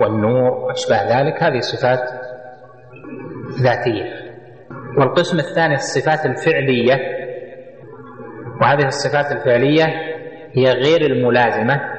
والنور 0.00 0.50
وأشباه 0.50 1.20
ذلك. 1.20 1.42
هذه 1.42 1.58
صفات 1.60 2.00
ذاتية. 3.62 4.26
والقسم 4.98 5.38
الثاني 5.38 5.74
الصفات 5.74 6.26
الفعلية 6.26 7.00
وهذه 8.60 8.86
الصفات 8.86 9.32
الفعلية 9.32 9.84
هي 10.52 10.72
غير 10.72 11.00
الملازمة. 11.00 11.95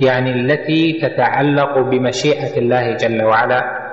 يعني 0.00 0.30
التي 0.30 1.00
تتعلق 1.02 1.78
بمشيئة 1.78 2.58
الله 2.58 2.96
جل 2.96 3.22
وعلا 3.24 3.84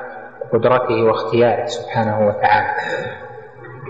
قدرته 0.53 1.03
واختياره 1.03 1.65
سبحانه 1.65 2.27
وتعالى. 2.27 2.73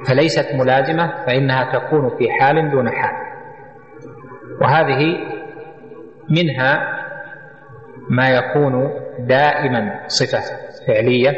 فليست 0.07 0.55
ملازمة 0.55 1.25
فإنها 1.25 1.79
تكون 1.79 2.09
في 2.17 2.31
حال 2.31 2.71
دون 2.71 2.89
حال. 2.89 3.15
وهذه 4.61 5.17
منها 6.29 6.97
ما 8.09 8.29
يكون 8.29 8.93
دائما 9.19 9.99
صفة 10.07 10.55
فعلية 10.87 11.33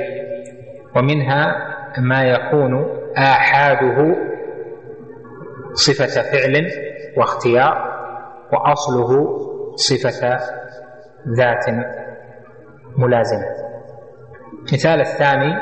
ومنها 0.95 1.55
ما 1.97 2.23
يكون 2.23 2.85
آحاده 3.17 4.15
صفة 5.73 6.21
فعل 6.21 6.67
واختيار 7.17 7.93
وأصله 8.53 9.37
صفة 9.75 10.39
ذات 11.27 11.65
ملازمة. 12.97 13.45
مثال 14.73 15.01
الثاني 15.01 15.55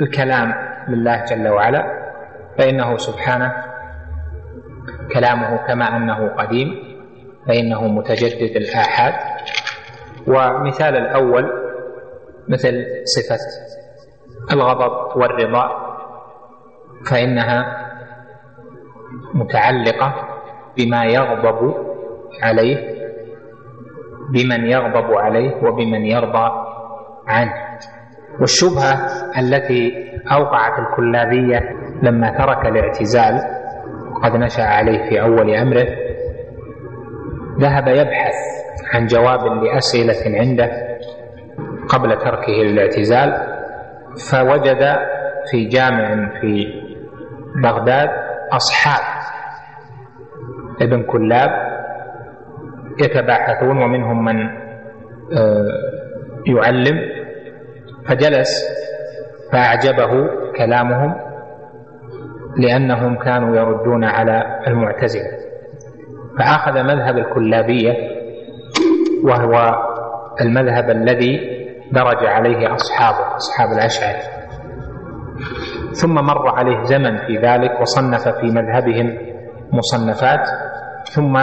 الكلام 0.00 0.54
لله 0.88 1.24
جل 1.24 1.48
وعلا 1.48 2.04
فإنه 2.58 2.96
سبحانه 2.96 3.52
كلامه 5.14 5.56
كما 5.66 5.96
أنه 5.96 6.28
قديم 6.28 6.68
فإنه 7.46 7.88
متجدد 7.88 8.56
الآحاد. 8.56 9.14
ومثال 10.26 10.96
الأول 10.96 11.50
مثل 12.48 12.84
صفة 13.04 13.38
الغضب 14.52 15.16
والرضا 15.16 15.70
فإنها 17.10 17.84
متعلقة 19.34 20.14
بما 20.76 21.04
يغضب 21.04 21.74
عليه 22.42 22.93
بمن 24.32 24.66
يغضب 24.66 25.12
عليه 25.14 25.54
وبمن 25.62 26.04
يرضى 26.06 26.50
عنه. 27.28 27.52
والشبهة 28.40 28.94
التي 29.38 29.92
أوقعت 30.32 30.78
الكلابية 30.78 31.60
لما 32.02 32.30
ترك 32.38 32.66
الاعتزال 32.66 33.40
وقد 34.14 34.36
نشأ 34.36 34.62
عليه 34.62 35.08
في 35.08 35.20
أول 35.22 35.54
أمره 35.54 35.86
ذهب 37.60 37.88
يبحث 37.88 38.34
عن 38.94 39.06
جواب 39.06 39.40
لأسئلة 39.64 40.38
عنده 40.40 40.70
قبل 41.88 42.18
تركه 42.18 42.52
للاعتزال 42.52 43.32
فوجد 44.30 44.96
في 45.50 45.64
جامع 45.64 46.30
في 46.40 46.66
بغداد 47.62 48.08
أصحاب 48.52 49.04
ابن 50.82 51.02
كلاب 51.02 51.73
يتباحثون 53.02 53.82
ومنهم 53.82 54.24
من 54.24 54.46
آه، 55.36 55.68
يعلم 56.46 56.98
فجلس 58.08 58.64
فأعجبه 59.52 60.10
كلامهم 60.56 61.14
لأنهم 62.58 63.16
كانوا 63.18 63.56
يردون 63.56 64.04
على 64.04 64.60
المعتزلة. 64.66 65.30
فأخذ 66.38 66.82
مذهب 66.82 67.18
الكلابية 67.18 67.92
وهو 69.24 69.74
المذهب 70.40 70.90
الذي 70.90 71.40
درج 71.92 72.26
عليه 72.26 72.74
أصحابه 72.74 73.36
أصحاب 73.36 73.72
الأشعري. 73.72 74.22
ثم 75.92 76.14
مر 76.14 76.48
عليه 76.48 76.82
زمن 76.82 77.16
في 77.26 77.36
ذلك 77.36 77.80
وصنف 77.80 78.28
في 78.28 78.46
مذهبهم 78.46 79.18
مصنفات 79.72 80.48
ثم 81.14 81.36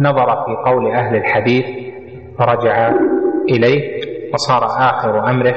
نظر 0.00 0.44
في 0.44 0.70
قول 0.70 0.94
أهل 0.94 1.16
الحديث 1.16 1.64
فرجع 2.38 2.92
إليه 3.48 4.00
وصار 4.34 4.64
آخر 4.64 5.30
أمره 5.30 5.54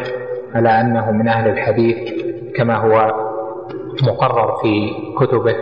على 0.55 0.69
أنه 0.69 1.11
من 1.11 1.27
أهل 1.27 1.49
الحديث 1.49 1.97
كما 2.55 2.75
هو 2.77 3.11
مقرر 4.07 4.55
في 4.61 4.89
كتبه 5.19 5.55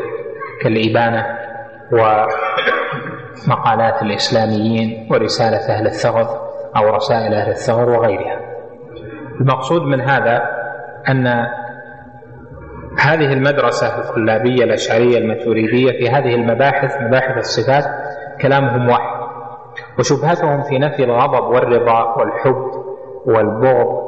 كالإبانة 0.62 1.26
ومقالات 3.48 4.02
الإسلاميين 4.02 5.08
ورسالة 5.12 5.70
أهل 5.78 5.86
الثغر 5.86 6.28
أو 6.78 6.90
رسائل 6.96 7.34
أهل 7.34 7.50
الثغر 7.50 7.90
وغيرها. 7.90 8.40
المقصود 9.42 9.82
من 9.82 10.02
هذا 10.02 10.42
أن 11.10 11.28
هذه 13.00 13.34
المدرسة 13.34 14.00
الكلابية 14.10 14.64
الأشعرية 14.64 15.18
الماتوريدية 15.18 15.92
في 15.92 16.10
هذه 16.10 16.36
المباحث 16.36 17.02
مباحث 17.02 17.38
الصفات 17.38 17.84
كلامهم 18.42 18.90
واحد 18.90 19.18
وشبهتهم 20.00 20.62
في 20.62 20.80
نفي 20.80 21.04
الغضب 21.04 21.44
والرضا 21.44 22.16
والحب 22.18 22.72
والبغض 23.26 24.08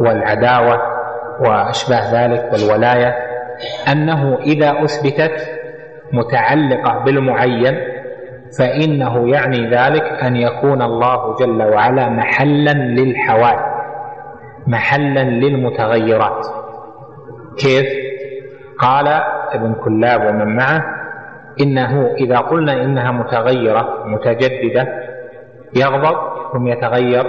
والعداوة 0.00 0.82
وأشباه 1.40 2.12
ذلك 2.12 2.50
والولاية 2.52 3.16
أنه 3.92 4.38
إذا 4.38 4.84
أثبتت 4.84 5.48
متعلقة 6.12 6.98
بالمعين 7.04 7.78
فإنه 8.58 9.28
يعني 9.28 9.70
ذلك 9.70 10.02
أن 10.02 10.36
يكون 10.36 10.82
الله 10.82 11.36
جل 11.36 11.62
وعلا 11.62 12.08
محلا 12.08 12.72
للحوادث 12.72 13.78
محلا 14.66 15.24
للمتغيرات 15.24 16.46
كيف؟ 17.58 17.86
قال 18.78 19.08
ابن 19.52 19.74
كلاب 19.74 20.26
ومن 20.26 20.56
معه 20.56 20.97
إنه 21.60 22.14
إذا 22.18 22.38
قلنا 22.38 22.72
إنها 22.72 23.10
متغيرة 23.10 24.04
متجددة 24.06 24.86
يغضب 25.76 26.16
ثم 26.52 26.66
يتغير 26.66 27.24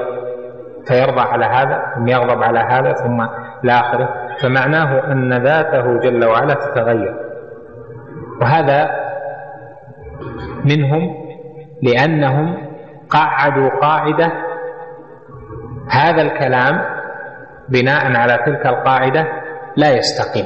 فيرضى 0.88 1.22
على 1.22 1.46
هذا 1.46 1.94
ثم 1.96 2.08
يغضب 2.08 2.44
على 2.44 2.60
هذا 2.60 2.94
ثم 2.94 3.26
الآخرة 3.64 4.10
فمعناه 4.42 5.12
أن 5.12 5.34
ذاته 5.34 6.00
جل 6.00 6.26
وعلا 6.26 6.54
تتغير. 6.54 7.16
وهذا 8.42 8.90
منهم 10.66 11.16
لأنهم 11.84 12.58
قعدوا 13.10 13.70
قاعدة 13.70 14.32
هذا 15.90 16.22
الكلام 16.22 16.82
بناء 17.70 18.16
على 18.16 18.40
تلك 18.46 18.66
القاعدة 18.66 19.28
لا 19.76 19.92
يستقيم. 19.92 20.46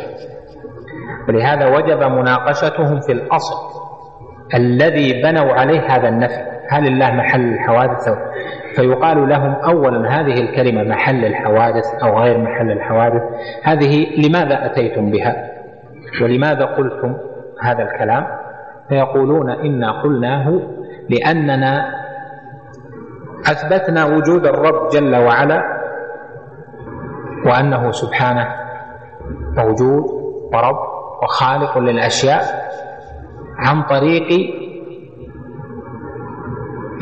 ولهذا 1.29 1.75
وجب 1.75 2.03
مناقشتهم 2.03 2.99
في 2.99 3.11
الأصل 3.11 3.55
الذي 4.55 5.21
بنوا 5.23 5.53
عليه 5.53 5.79
هذا 5.79 6.09
النفي. 6.09 6.53
هل 6.69 6.87
الله 6.87 7.11
محل 7.11 7.53
الحوادث؟ 7.53 8.07
أو 8.07 8.15
فيقال 8.75 9.29
لهم 9.29 9.51
أولا 9.53 10.09
هذه 10.19 10.41
الكلمة 10.41 10.83
محل 10.83 11.25
الحوادث 11.25 11.85
أو 12.03 12.17
غير 12.19 12.37
محل 12.37 12.71
الحوادث. 12.71 13.21
هذه 13.63 14.05
لماذا 14.27 14.65
أتيتم 14.65 15.11
بها؟ 15.11 15.49
ولماذا 16.21 16.65
قلتم 16.65 17.17
هذا 17.61 17.83
الكلام؟ 17.83 18.27
فيقولون 18.89 19.49
إنا 19.49 20.01
قلناه 20.01 20.59
لأننا 21.09 21.85
أثبتنا 23.51 24.05
وجود 24.05 24.45
الرب 24.45 24.89
جل 24.89 25.15
وعلا 25.15 25.63
وأنه 27.45 27.91
سبحانه 27.91 28.47
موجود 29.57 30.03
ورب 30.53 30.92
وخالق 31.23 31.77
للأشياء 31.77 32.41
عن 33.59 33.83
طريق 33.83 34.27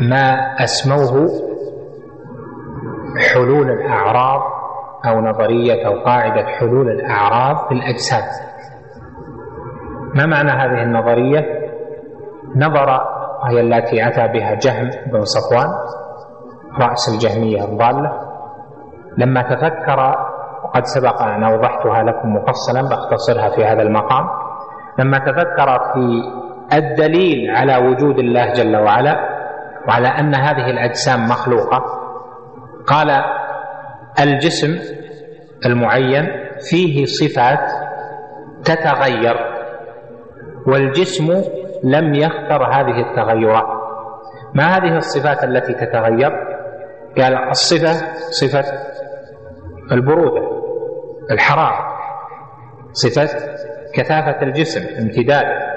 ما 0.09 0.32
أسموه 0.64 1.30
حلول 3.34 3.70
الأعراض 3.72 4.41
أو 5.05 5.22
نظرية 5.22 5.88
أو 5.88 6.03
قاعدة 6.03 6.45
حلول 6.45 6.89
الأعراض 6.89 7.68
في 7.68 7.74
الأجساد. 7.74 8.24
ما 10.16 10.26
معنى 10.26 10.51
هذه 10.51 10.84
النظرية؟ 10.84 11.62
نظر 12.55 13.01
وهي 13.43 13.62
التي 13.62 14.07
أتى 14.07 14.28
بها 14.28 14.53
جهم 14.55 14.89
بن 15.12 15.22
صفوان 15.22 15.68
رأس 16.82 17.09
الجهمية 17.14 17.64
الضالة 17.66 18.12
لما 19.18 19.41
تفكر 19.41 20.16
وقد 20.72 20.86
سبق 20.86 21.22
أن 21.22 21.44
أوضحتها 21.44 22.04
لكم 22.04 22.36
مفصلا 22.36 22.82
بختصرها 22.82 23.50
في 23.50 23.66
هذا 23.66 23.82
المقام. 23.82 24.26
لما 25.00 25.18
تفكر 25.18 25.80
في 25.94 26.24
الدليل 26.78 27.52
على 27.52 27.78
وجود 27.78 28.20
الله 28.20 28.54
جل 28.54 28.76
وعلا 28.76 29.16
وعلى 29.88 30.08
أن 30.08 30.36
هذه 30.36 30.70
الأجسام 30.70 31.26
مخلوقة 31.26 31.84
قال 32.88 33.24
الجسم 34.20 34.80
المعين 35.66 36.28
فيه 36.70 37.06
صفات 37.06 37.72
تتغير 38.64 39.36
والجسم 40.68 41.42
لم 41.84 42.14
يختر 42.14 42.64
هذه 42.64 43.10
التغيرات. 43.10 43.82
ما 44.56 44.64
هذه 44.64 44.98
الصفات 44.98 45.44
التي 45.44 45.74
تتغير؟ 45.74 46.32
قال 47.18 47.50
الصفة 47.50 47.94
صفة 48.32 48.64
البرودة. 49.92 50.61
الحرارة 51.32 51.98
صفة 52.92 53.30
كثافة 53.96 54.42
الجسم 54.42 55.02
امتداده 55.02 55.72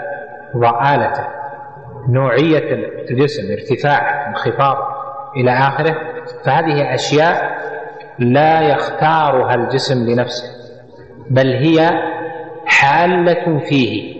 ضآلته 0.56 1.24
نوعية 2.08 2.72
الجسم 3.10 3.52
ارتفاع 3.52 4.28
انخفاض 4.28 4.76
إلى 5.36 5.50
آخره 5.50 5.96
فهذه 6.44 6.94
أشياء 6.94 7.58
لا 8.18 8.60
يختارها 8.60 9.54
الجسم 9.54 10.10
لنفسه 10.10 10.48
بل 11.30 11.52
هي 11.52 11.90
حالة 12.66 13.58
فيه 13.58 14.14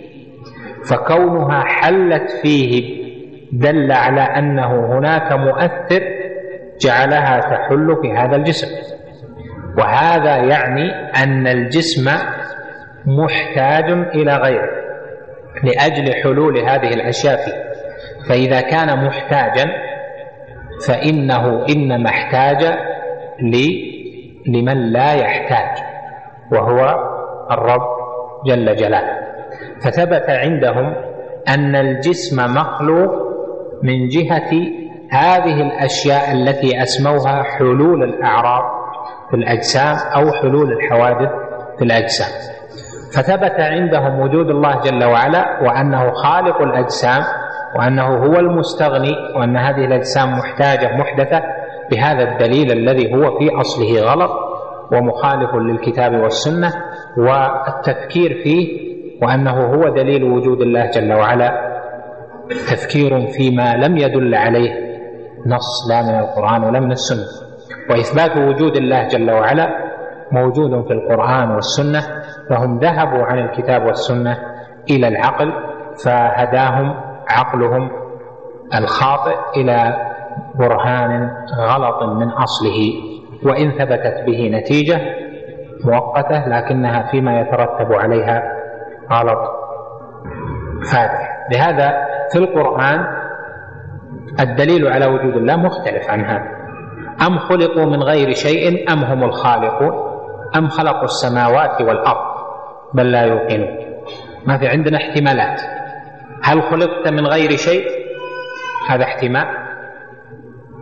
فكونها 0.91 1.61
حلت 1.65 2.31
فيه 2.43 3.05
دل 3.53 3.93
على 3.93 4.21
أنه 4.21 4.99
هناك 4.99 5.33
مؤثر 5.33 6.03
جعلها 6.81 7.41
تحل 7.41 7.97
في 8.03 8.13
هذا 8.13 8.37
الجسم. 8.37 8.94
وهذا 9.79 10.37
يعني 10.37 10.91
أن 11.23 11.47
الجسم 11.47 12.11
محتاج 13.07 13.91
إلى 14.15 14.37
غيره 14.37 14.71
لأجل 15.65 16.15
حلول 16.23 16.59
هذه 16.59 16.95
الأشياء 16.95 17.37
فيه. 17.37 17.65
فإذا 18.29 18.61
كان 18.61 19.07
محتاجا 19.07 19.67
فإنه 20.89 21.67
إنما 21.69 22.11
احتاج 22.11 22.79
لمن 24.47 24.93
لا 24.93 25.13
يحتاج 25.13 25.85
وهو 26.53 26.81
الرب 27.51 27.87
جل 28.47 28.77
جلاله. 28.77 29.25
فثبت 29.85 30.31
عندهم 30.31 30.95
أن 31.49 31.77
الجسم 31.77 32.55
مخلوق 32.55 33.11
من 33.83 34.09
جهة 34.09 34.51
هذه 35.11 35.61
الأشياء 35.61 36.33
التي 36.33 36.83
أسموها 36.83 37.43
حلول 37.43 38.03
الأعراض. 38.03 38.84
في 39.35 39.41
الأجسام 39.41 39.97
أو 40.17 40.33
حلول 40.33 40.73
الحوادث 40.73 41.31
في 41.79 41.85
الأجسام. 41.85 42.29
فثبت 43.17 43.61
عندهم 43.61 44.21
وجود 44.21 44.51
الله 44.51 44.81
جل 44.81 45.05
وعلا 45.05 45.61
وأنه 45.63 46.13
خالق 46.13 46.63
الأجسام 46.63 47.23
وأنه 47.79 48.07
هو 48.07 48.35
المستغني 48.41 49.15
وأن 49.37 49.57
هذه 49.57 49.85
الأجسام 49.85 50.33
محتاجة 50.33 50.97
محدثة 50.97 51.43
بهذا 51.91 52.23
الدليل 52.33 52.73
الذي 52.73 53.15
هو 53.15 53.39
في 53.39 53.61
أصله 53.61 54.13
غلط 54.13 54.31
ومخالف 54.93 55.55
للكتاب 55.55 56.13
والسنة 56.23 56.73
والتفكير 57.19 58.41
فيه 58.45 58.95
وأنه 59.23 59.75
هو 59.75 59.89
دليل 59.89 60.25
وجود 60.25 60.61
الله 60.61 60.91
جل 60.91 61.13
وعلا. 61.13 61.75
تفكير 62.49 63.27
فيما 63.27 63.75
لم 63.75 63.97
يدل 63.97 64.35
عليه 64.35 64.71
نص 65.47 65.91
لا 65.91 66.03
من 66.03 66.19
القرآن 66.19 66.65
ولا 66.65 66.81
من 66.81 66.93
السنة. 66.93 67.44
وإثبات 67.91 68.37
وجود 68.37 68.77
الله 68.77 69.09
جل 69.09 69.31
وعلا 69.31 69.69
موجود 70.33 70.87
في 70.87 70.93
القرآن 70.93 71.51
والسنة 71.51 72.01
فهم 72.51 72.79
ذهبوا 72.79 73.25
عن 73.25 73.39
الكتاب 73.39 73.87
والسنة 73.87 74.39
إلى 74.91 75.09
العقل 75.09 75.53
فهداهم 76.05 76.95
عقلهم 77.31 77.91
الخاطئ 78.75 79.37
إلى 79.57 79.97
برهان 80.55 81.31
غلط 81.59 82.03
من 82.03 82.29
أصله 82.29 82.93
وإن 83.45 83.71
ثبتت 83.71 84.25
به 84.27 84.49
نتيجة 84.49 85.01
مؤقتة 85.85 86.49
لكنها 86.49 87.11
فيما 87.11 87.41
يترتب 87.41 87.93
عليها 87.93 88.43
غلط. 89.13 89.39
فاتح. 90.93 91.47
لهذا 91.53 92.07
في 92.33 92.39
القرآن 92.39 93.07
الدليل 94.41 94.89
على 94.89 95.07
وجود 95.07 95.37
الله 95.37 95.57
مختلف 95.57 96.11
عن 96.11 96.21
هذا 96.25 96.64
أم 97.23 97.39
خلقوا 97.39 97.85
من 97.85 98.03
غير 98.03 98.35
شيء 98.35 98.93
أم 98.93 99.05
هم 99.05 99.25
الخالقون؟ 99.25 99.93
أم 100.57 100.69
خلقوا 100.69 101.05
السماوات 101.05 101.81
والأرض؟ 101.81 102.35
بل 102.95 103.11
لا 103.13 103.23
يوقنون. 103.23 103.77
ما 104.47 104.59
في 104.59 104.69
عندنا 104.69 104.97
احتمالات. 104.97 105.61
هل 106.43 106.63
خلقت 106.63 107.09
من 107.09 107.27
غير 107.27 107.51
شيء؟ 107.51 107.87
هذا 108.89 109.05
احتمال. 109.05 109.47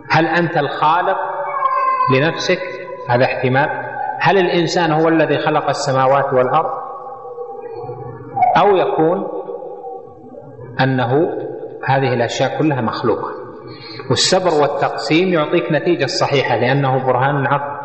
هل 0.09 0.27
أنت 0.27 0.57
الخالق 0.57 1.17
لنفسك؟ 2.15 2.59
هذا 3.09 3.25
احتمال. 3.25 3.69
هل 4.19 4.37
الإنسان 4.37 4.91
هو 4.91 5.07
الذي 5.07 5.37
خلق 5.37 5.67
السماوات 5.69 6.33
والأرض؟ 6.33 6.71
أو 8.57 8.75
يكون 8.75 9.27
أنه 10.81 11.13
هذه 11.85 12.13
الأشياء 12.13 12.59
كلها 12.59 12.81
مخلوقة. 12.81 13.42
والسبر 14.09 14.61
والتقسيم 14.61 15.33
يعطيك 15.33 15.71
نتيجة 15.71 16.05
صحيحة 16.05 16.55
لأنه 16.55 17.05
برهان 17.05 17.47
عقل 17.47 17.83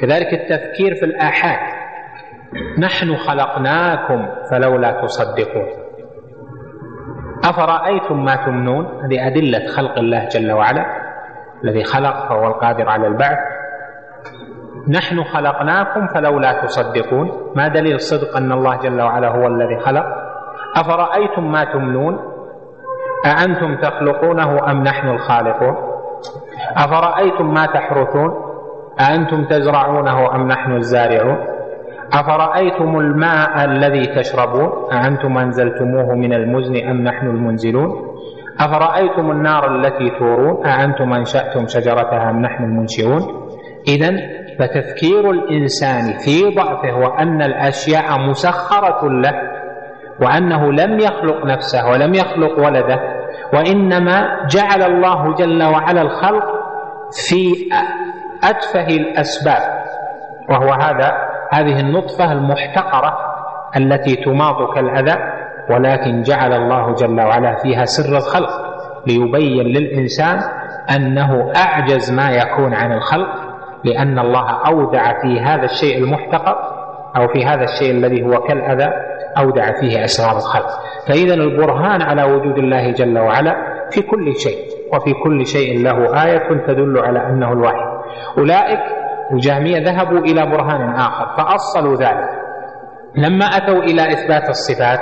كذلك 0.00 0.32
التفكير 0.32 0.94
في 0.94 1.04
الآحاد. 1.04 1.58
نحن 2.78 3.16
خلقناكم 3.16 4.28
فلولا 4.50 5.02
تصدقون. 5.02 5.66
أفرأيتم 7.44 8.24
ما 8.24 8.36
تمنون؟ 8.36 8.86
هذه 9.04 9.26
أدلة 9.26 9.66
خلق 9.66 9.98
الله 9.98 10.28
جل 10.28 10.52
وعلا 10.52 10.86
الذي 11.64 11.84
خلق 11.84 12.28
فهو 12.28 12.46
القادر 12.46 12.88
على 12.88 13.06
البعث. 13.06 13.38
نحن 14.88 15.24
خلقناكم 15.24 16.06
فلولا 16.06 16.62
تصدقون. 16.62 17.52
ما 17.56 17.68
دليل 17.68 18.00
صدق 18.00 18.36
أن 18.36 18.52
الله 18.52 18.76
جل 18.76 19.02
وعلا 19.02 19.28
هو 19.28 19.46
الذي 19.46 19.80
خلق؟ 19.80 20.04
أفرأيتم 20.76 21.52
ما 21.52 21.64
تمنون؟ 21.64 22.33
أأنتم 23.24 23.76
تخلقونه 23.76 24.70
أم 24.70 24.82
نحن 24.82 25.08
الخالقون؟ 25.08 25.76
أفرأيتم 26.76 27.54
ما 27.54 27.66
تحرثون؟ 27.66 28.30
أأنتم 29.00 29.44
تزرعونه 29.44 30.34
أم 30.34 30.46
نحن 30.48 30.72
الزارعون؟ 30.72 31.38
أفرأيتم 32.12 32.98
الماء 32.98 33.64
الذي 33.64 34.06
تشربون؟ 34.06 34.92
أأنتم 34.92 35.38
أنزلتموه 35.38 36.14
من 36.14 36.32
المزن 36.32 36.76
أم 36.90 37.00
نحن 37.02 37.26
المنزلون؟ 37.26 38.14
أفرأيتم 38.60 39.30
النار 39.30 39.76
التي 39.76 40.10
تورون؟ 40.18 40.66
أأنتم 40.66 41.12
أنشأتم 41.12 41.66
شجرتها 41.66 42.30
أم 42.30 42.40
نحن 42.40 42.64
المنشئون؟ 42.64 43.22
إذا 43.88 44.10
فتفكير 44.58 45.30
الإنسان 45.30 46.18
في 46.24 46.54
ضعفه 46.56 46.94
وأن 46.96 47.42
الأشياء 47.42 48.18
مسخرة 48.28 49.08
له 49.08 49.32
وأنه 50.22 50.72
لم 50.72 50.98
يخلق 50.98 51.46
نفسه 51.46 51.90
ولم 51.90 52.14
يخلق 52.14 52.58
ولده 52.66 53.00
وإنما 53.52 54.46
جعل 54.46 54.82
الله 54.82 55.34
جل 55.34 55.62
وعلا 55.62 56.02
الخلق 56.02 56.44
في 57.28 57.68
أتفه 58.44 58.86
الأسباب 58.86 59.84
وهو 60.50 60.72
هذا 60.72 61.12
هذه 61.52 61.80
النطفة 61.80 62.32
المحتقرة 62.32 63.18
التي 63.76 64.16
تماط 64.16 64.74
كالأذى 64.74 65.16
ولكن 65.70 66.22
جعل 66.22 66.52
الله 66.52 66.94
جل 66.94 67.20
وعلا 67.20 67.54
فيها 67.62 67.84
سر 67.84 68.16
الخلق 68.16 68.50
ليبين 69.06 69.66
للإنسان 69.66 70.40
أنه 70.96 71.52
أعجز 71.56 72.12
ما 72.12 72.30
يكون 72.30 72.74
عن 72.74 72.92
الخلق 72.92 73.28
لأن 73.84 74.18
الله 74.18 74.50
أودع 74.66 75.20
في 75.22 75.40
هذا 75.40 75.64
الشيء 75.64 75.98
المحتقر 75.98 76.73
أو 77.16 77.28
في 77.28 77.44
هذا 77.44 77.62
الشيء 77.64 77.90
الذي 77.90 78.22
هو 78.22 78.40
كالأذى 78.40 78.88
أودع 79.38 79.72
فيه 79.80 80.04
أسرار 80.04 80.36
الخلق. 80.36 80.68
فإذا 81.08 81.34
البرهان 81.34 82.02
على 82.02 82.22
وجود 82.22 82.58
الله 82.58 82.90
جل 82.90 83.18
وعلا 83.18 83.54
في 83.90 84.02
كل 84.02 84.34
شيء 84.34 84.58
وفي 84.94 85.12
كل 85.24 85.46
شيء 85.46 85.82
له 85.82 86.24
آية 86.24 86.66
تدل 86.66 86.98
على 86.98 87.18
أنه 87.26 87.52
الواحد 87.52 87.86
أولئك 88.38 88.80
الجهمية 89.32 89.78
ذهبوا 89.78 90.18
إلى 90.18 90.46
برهان 90.46 90.94
آخر 90.94 91.26
فأصلوا 91.36 91.96
ذلك. 91.96 92.30
لما 93.16 93.44
أتوا 93.44 93.78
إلى 93.82 94.02
إثبات 94.12 94.48
الصفات 94.48 94.98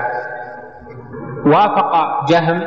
وافق 1.46 1.92
جهم 2.30 2.60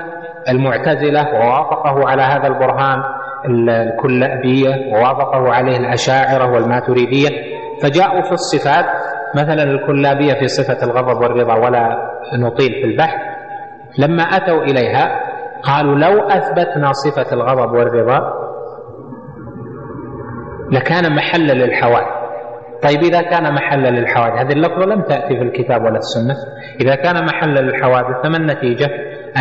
المعتزلة 0.50 1.22
ووافقه 1.34 2.10
على 2.10 2.22
هذا 2.22 2.48
البرهان 2.48 3.04
الكلابية 3.46 4.94
ووافقه 4.94 5.54
عليه 5.54 5.78
الأشاعرة 5.78 6.52
والماتريدية 6.54 7.30
فجاءوا 7.84 8.22
في 8.22 8.32
الصفات 8.32 8.86
مثلا 9.36 9.64
الكلابية 9.64 10.34
في 10.34 10.48
صفة 10.48 10.84
الغضب 10.84 11.22
والرضا 11.22 11.56
ولا 11.56 12.12
نطيل 12.40 12.72
في 12.72 12.84
البحث 12.84 13.20
لما 13.98 14.24
أتوا 14.24 14.64
إليها 14.64 15.20
قالوا 15.64 15.96
لو 15.96 16.22
أثبتنا 16.22 16.92
صفة 16.92 17.34
الغضب 17.34 17.72
والرضا 17.72 18.34
لكان 20.72 21.16
محلا 21.16 21.54
للحوادث. 21.54 22.16
طيب 22.84 23.04
إذا 23.04 23.22
كان 23.22 23.54
محلا 23.54 23.90
للحوادث 23.90 24.36
هذه 24.36 24.54
اللفظة 24.54 24.86
لم 24.86 25.02
تأتي 25.02 25.38
في 25.38 25.42
الكتاب 25.42 25.84
ولا 25.84 25.98
السنة. 25.98 26.36
إذا 26.82 26.96
كان 26.96 27.26
محلا 27.26 27.60
للحوادث 27.60 28.22
فما 28.24 28.38
النتيجة؟ 28.38 28.90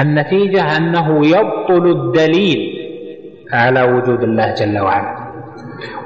النتيجة 0.00 0.76
أنه 0.76 1.26
يبطل 1.26 1.86
الدليل 1.90 2.58
على 3.52 3.82
وجود 3.82 4.22
الله 4.22 4.54
جل 4.54 4.78
وعلا. 4.78 5.23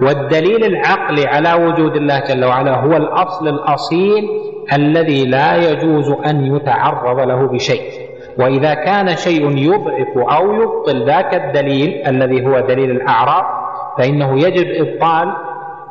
والدليل 0.03 0.65
العقلي 0.65 1.27
على 1.27 1.65
وجود 1.65 1.97
الله 1.97 2.21
جل 2.21 2.45
وعلا 2.45 2.75
هو 2.75 2.97
الأصل 2.97 3.49
الأصيل 3.49 4.29
الذي 4.73 5.25
لا 5.25 5.57
يجوز 5.57 6.11
أن 6.27 6.57
يتعرض 6.57 7.21
له 7.21 7.49
بشيء. 7.49 8.09
وإذا 8.39 8.75
كان 8.75 9.17
شيء 9.17 9.57
يضعف 9.57 10.33
أو 10.37 10.53
يبطل 10.53 11.07
ذاك 11.07 11.35
الدليل 11.35 12.07
الذي 12.07 12.47
هو 12.47 12.61
دليل 12.61 12.91
الأعراض 12.91 13.45
فإنه 13.99 14.39
يجب 14.39 14.67
إبطال 14.87 15.33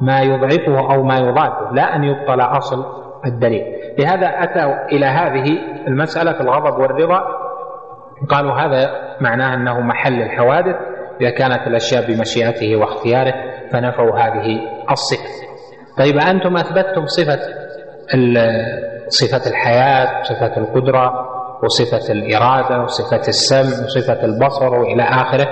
ما 0.01 0.21
يضعفه 0.21 0.93
أو 0.93 1.03
ما 1.03 1.17
يضاده 1.17 1.71
لا 1.71 1.95
أن 1.95 2.03
يبطل 2.03 2.41
أصل 2.41 2.85
الدليل. 3.25 3.63
لهذا 3.99 4.27
أتوا 4.27 4.87
إلى 4.91 5.05
هذه 5.05 5.57
المسألة 5.87 6.33
في 6.33 6.41
الغضب 6.41 6.79
والرضا. 6.79 7.23
قالوا 8.29 8.51
هذا 8.53 8.91
معناه 9.21 9.53
أنه 9.53 9.79
محل 9.79 10.21
الحوادث 10.21 10.75
إذا 11.21 11.29
كانت 11.29 11.67
الأشياء 11.67 12.07
بمشيئته 12.07 12.75
واختياره. 12.75 13.33
فنفوا 13.73 14.19
هذه 14.19 14.59
الصفة. 14.91 15.47
طيب 15.97 16.17
أنتم 16.17 16.57
أثبتتم 16.57 17.05
صفة 17.05 17.39
صفة 19.07 19.49
الحياة 19.49 20.23
صفة 20.23 20.57
القدرة 20.57 21.11
وصفة 21.63 22.13
الإرادة 22.13 22.83
وصفة 22.83 23.27
السمع 23.27 23.85
وصفة 23.85 24.25
البصر 24.25 24.79
وإلى 24.79 25.03
آخره. 25.03 25.47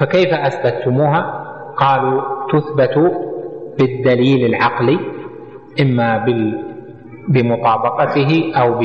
فكيف 0.00 0.28
أثبتتموها؟ 0.34 1.44
قالوا 1.76 2.22
تثبت 2.52 3.12
بالدليل 3.78 4.46
العقلي 4.46 4.98
إما 5.80 6.24
بمطابقته 7.28 8.52
أو 8.56 8.78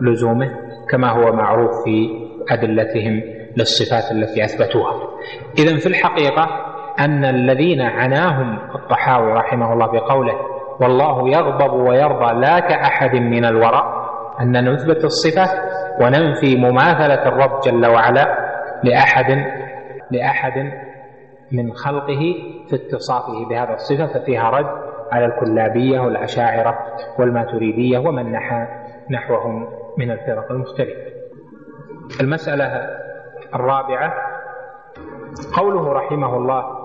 بلزومه 0.00 0.50
كما 0.90 1.10
هو 1.10 1.32
معروف 1.32 1.70
في 1.84 2.08
أدلتهم 2.50 3.22
للصفات 3.56 4.12
التي 4.12 4.44
أثبتوها. 4.44 4.92
إذا 5.58 5.76
في 5.76 5.86
الحقيقة 5.86 6.46
أن 7.00 7.24
الذين 7.24 7.80
عناهم 7.80 8.58
الطحاوي 8.74 9.32
رحمه 9.32 9.72
الله 9.72 9.86
بقوله 9.86 10.34
والله 10.80 11.28
يغضب 11.28 11.72
ويرضى 11.72 12.34
لا 12.40 12.60
كأحد 12.60 13.14
من 13.14 13.44
الوراء 13.44 14.04
أن 14.40 14.72
نثبت 14.72 15.04
الصفة 15.04 15.50
وننفي 16.00 16.56
مماثلة 16.56 17.28
الرب 17.28 17.60
جل 17.60 17.86
وعلا 17.86 18.38
لأحد 18.84 19.44
لأحد 20.10 20.72
من 21.52 21.72
خلقه 21.72 22.34
في 22.70 22.74
اتصافه 22.74 23.48
بهذا 23.48 23.74
الصفة 23.74 24.06
ففيها 24.06 24.50
رد 24.50 24.66
على 25.12 25.24
الكلابية 25.24 26.00
والأشاعرة 26.00 26.78
والماتريدية 27.18 27.98
ومن 27.98 28.32
نحى 28.32 28.66
نحوهم 29.10 29.66
من 29.98 30.10
الفرق 30.10 30.50
المختلفة. 30.52 31.00
المسألة 32.20 32.86
الرابعة 33.54 34.14
قوله 35.56 35.92
رحمه 35.92 36.36
الله 36.36 36.83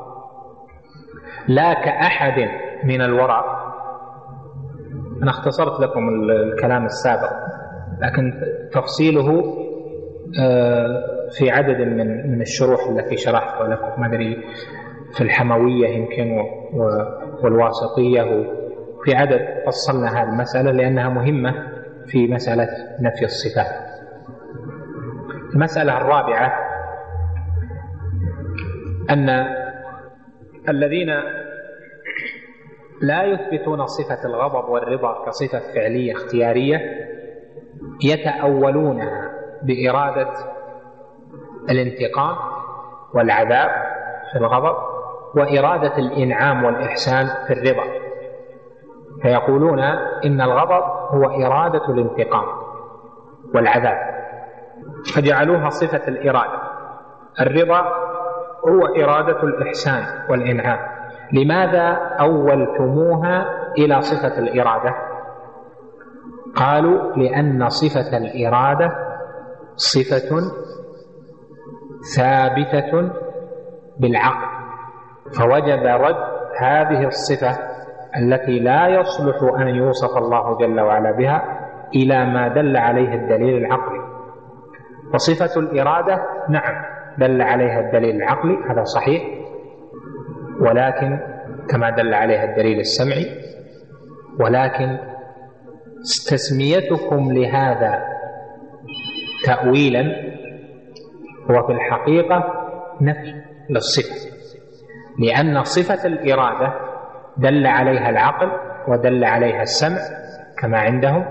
لا 1.47 1.73
كأحد 1.73 2.49
من 2.83 3.01
الورع 3.01 3.43
أنا 5.23 5.31
اختصرت 5.31 5.79
لكم 5.79 6.09
الكلام 6.09 6.85
السابق 6.85 7.31
لكن 8.01 8.33
تفصيله 8.73 9.55
آه، 10.41 11.03
في 11.37 11.51
عدد 11.51 11.81
من 11.81 12.31
من 12.31 12.41
الشروح 12.41 12.79
التي 12.89 13.17
شرحتها 13.17 13.67
لكم. 13.67 14.01
ما 14.01 14.07
أدري 14.07 14.43
في 15.13 15.21
الحموية 15.21 15.87
يمكن 15.87 16.37
والواسطية. 17.43 18.21
وفي 18.23 19.15
عدد 19.15 19.39
فصلنا 19.65 20.07
هذه 20.07 20.29
المسألة 20.29 20.71
لأنها 20.71 21.09
مهمة 21.09 21.53
في 22.07 22.27
مسألة 22.27 22.67
نفي 23.01 23.25
الصفات. 23.25 23.89
المسألة 25.55 25.97
الرابعة 25.97 26.53
أن 29.09 29.45
الذين 30.69 31.09
لا 33.01 33.23
يثبتون 33.23 33.85
صفة 33.85 34.25
الغضب 34.25 34.69
والرضا 34.69 35.25
كصفة 35.25 35.59
فعلية 35.59 36.13
اختيارية 36.13 36.81
يتاولونها 38.03 39.31
بإرادة 39.63 40.29
الانتقام 41.69 42.35
والعذاب 43.13 43.69
في 44.31 44.37
الغضب 44.39 44.75
وإرادة 45.35 45.97
الإنعام 45.97 46.63
والإحسان 46.63 47.27
في 47.47 47.53
الرضا. 47.53 47.83
فيقولون 49.21 49.79
إن 50.25 50.41
الغضب 50.41 50.83
هو 51.09 51.23
إرادة 51.45 51.89
الانتقام 51.89 52.45
والعذاب. 53.55 53.97
فجعلوها 55.15 55.69
صفة 55.69 56.07
الإرادة. 56.07 56.59
الرضا 57.41 58.08
هو 58.67 58.85
إرادة 59.03 59.43
الإحسان 59.43 60.03
والإنعام. 60.29 60.79
لماذا 61.33 61.87
أولتموها 62.19 63.45
إلى 63.77 64.01
صفة 64.01 64.39
الإرادة؟ 64.39 64.95
قالوا 66.55 67.15
لأن 67.15 67.69
صفة 67.69 68.17
الإرادة 68.17 68.91
صفة 69.75 70.41
ثابتة 72.17 73.11
بالعقل. 73.99 74.47
فوجب 75.39 75.83
رد 75.85 76.29
هذه 76.61 77.07
الصفة 77.07 77.57
التي 78.17 78.59
لا 78.59 78.87
يصلح 78.87 79.61
أن 79.61 79.67
يوصف 79.67 80.17
الله 80.17 80.57
جل 80.57 80.79
وعلا 80.79 81.11
بها 81.11 81.43
إلى 81.95 82.25
ما 82.25 82.47
دل 82.47 82.77
عليه 82.77 83.13
الدليل 83.15 83.65
العقلي. 83.65 83.99
وصفة 85.13 85.59
الإرادة 85.59 86.21
نعم 86.49 86.98
دل 87.19 87.41
عليها 87.41 87.79
الدليل 87.79 88.15
العقلي 88.15 88.57
هذا 88.69 88.83
صحيح. 88.83 89.23
ولكن 90.61 91.19
كما 91.69 91.89
دل 91.89 92.13
عليها 92.13 92.43
الدليل 92.43 92.79
السمعي 92.79 93.25
ولكن 94.39 94.97
تسميتكم 96.29 97.31
لهذا 97.31 98.03
تأويلا 99.45 100.01
هو 101.51 101.67
في 101.67 101.73
الحقيقة 101.73 102.43
نفي 103.01 103.33
للصفة. 103.69 104.29
لأن 105.19 105.63
صفة 105.63 106.07
الإرادة 106.07 106.73
دل 107.37 107.67
عليها 107.67 108.09
العقل 108.09 108.51
ودل 108.87 109.23
عليها 109.23 109.61
السمع 109.61 109.97
كما 110.61 110.77
عندهم. 110.79 111.25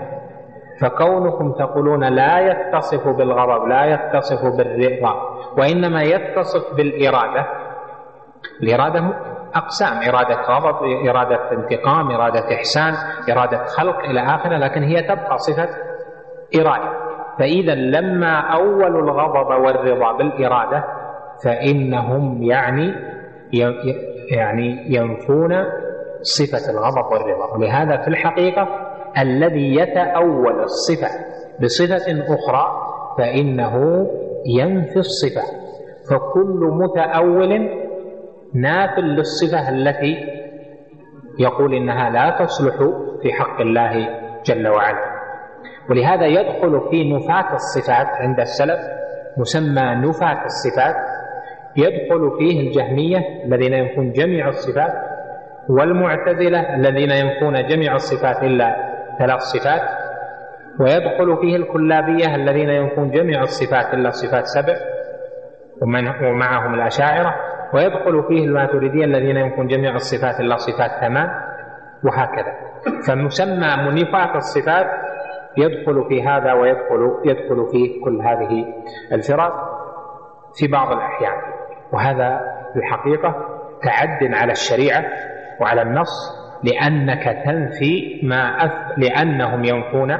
فكونكم 0.81 1.51
تقولون 1.51 2.03
لا 2.03 2.39
يتصف 2.39 3.07
بالغضب 3.07 3.67
لا 3.67 3.85
يتصف 3.85 4.57
بالرضا 4.57 5.38
وإنما 5.59 6.01
يتصف 6.03 6.75
بالإرادة. 6.77 7.45
الإرادة 8.63 8.99
أقسام 9.55 9.97
إرادة 10.09 10.41
غضب 10.41 10.83
إرادة 11.09 11.51
انتقام 11.51 12.11
إرادة 12.11 12.55
إحسان 12.55 12.93
إرادة 13.31 13.63
خلق 13.65 13.99
إلى 13.99 14.19
آخره 14.19 14.57
لكن 14.57 14.83
هي 14.83 15.01
تبقى 15.01 15.37
صفة 15.37 15.69
إرادة. 16.61 16.99
فإذا 17.39 17.75
لما 17.75 18.39
أولوا 18.39 19.01
الغضب 19.01 19.61
والرضا 19.65 20.17
بالإرادة 20.17 20.83
فإنهم 21.45 22.43
يعني 22.43 22.93
يعني 24.31 24.95
ينفون 24.95 25.65
صفة 26.21 26.71
الغضب 26.71 27.11
والرضا. 27.11 27.57
ولهذا 27.57 27.97
في 28.01 28.07
الحقيقة 28.07 28.67
الذي 29.17 29.75
يتأول 29.75 30.59
الصفة 30.63 31.07
بصفة 31.61 32.23
أخرى 32.35 32.81
فإنه 33.17 34.07
ينفي 34.45 34.99
الصفة. 34.99 35.41
فكل 36.09 36.71
متأول 36.73 37.69
ناف 38.53 38.99
للصفة 38.99 39.69
التي 39.69 40.17
يقول 41.39 41.73
إنها 41.73 42.09
لا 42.09 42.45
تصلح 42.45 42.75
في 43.21 43.33
حق 43.33 43.61
الله 43.61 44.09
جل 44.45 44.67
وعلا. 44.67 45.19
ولهذا 45.89 46.25
يدخل 46.25 46.81
في 46.91 47.13
نفاة 47.13 47.53
الصفات 47.53 48.07
عند 48.07 48.39
السلف 48.39 48.79
مسمى 49.37 49.81
نفاة 49.81 50.45
الصفات. 50.45 50.95
يدخل 51.75 52.37
فيه 52.37 52.67
الجهمية 52.67 53.43
الذين 53.45 53.73
ينفون 53.73 54.11
جميع 54.11 54.47
الصفات 54.47 54.93
والمعتزلة 55.69 56.75
الذين 56.75 57.11
ينفون 57.11 57.67
جميع 57.67 57.95
الصفات 57.95 58.43
إلا 58.43 58.75
ثلاث 59.19 59.41
صفات. 59.41 59.81
ويدخل 60.79 61.37
فيه 61.41 61.55
الكلابية 61.55 62.35
الذين 62.35 62.69
ينفون 62.69 63.11
جميع 63.11 63.41
الصفات 63.41 63.93
إلا 63.93 64.09
صفات 64.09 64.45
سبع 64.45 64.73
ومعهم 66.21 66.73
الأشاعرة. 66.73 67.35
ويدخل 67.73 68.23
فيه 68.27 68.45
الماتريدية 68.45 69.05
الذين 69.05 69.37
ينفون 69.37 69.67
جميع 69.67 69.95
الصفات 69.95 70.39
إلا 70.39 70.57
صفات 70.57 70.91
ثمان 71.01 71.29
وهكذا. 72.03 72.53
فمسمى 73.07 73.75
منفاة 73.91 74.35
الصفات 74.35 74.87
يدخل 75.57 76.05
في 76.09 76.23
هذا 76.23 76.53
ويدخل 76.53 77.19
يدخل 77.25 77.67
فيه 77.71 78.03
كل 78.05 78.21
هذه 78.21 78.65
الفرق 79.11 79.53
في 80.59 80.67
بعض 80.67 80.91
الأحيان. 80.91 81.41
وهذا 81.93 82.39
في 82.73 82.79
الحقيقة 82.79 83.35
تعد 83.83 84.33
على 84.33 84.51
الشريعة 84.51 85.05
وعلى 85.61 85.81
النص 85.81 86.39
لأنك 86.63 87.23
تنفي 87.45 88.19
ما 88.23 88.65
أث... 88.65 88.71
لأنهم 88.97 89.63
ينفون 89.63 90.17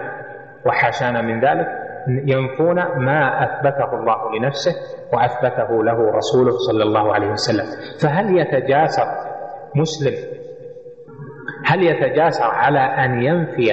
وحاشانا 0.66 1.22
من 1.22 1.40
ذلك 1.40 1.68
ينفون 2.08 2.76
ما 3.06 3.44
أثبته 3.44 3.94
الله 4.00 4.38
لنفسه 4.40 4.72
وأثبته 5.14 5.84
له 5.84 6.12
رسوله 6.12 6.52
صلى 6.52 6.84
الله 6.84 7.14
عليه 7.14 7.30
وسلم. 7.32 7.66
فهل 8.04 8.38
يتجاسر 8.38 9.08
مسلم 9.76 10.14
هل 11.66 11.84
يتجاسر 11.84 12.44
على 12.46 12.80
أن 12.80 13.22
ينفي 13.22 13.68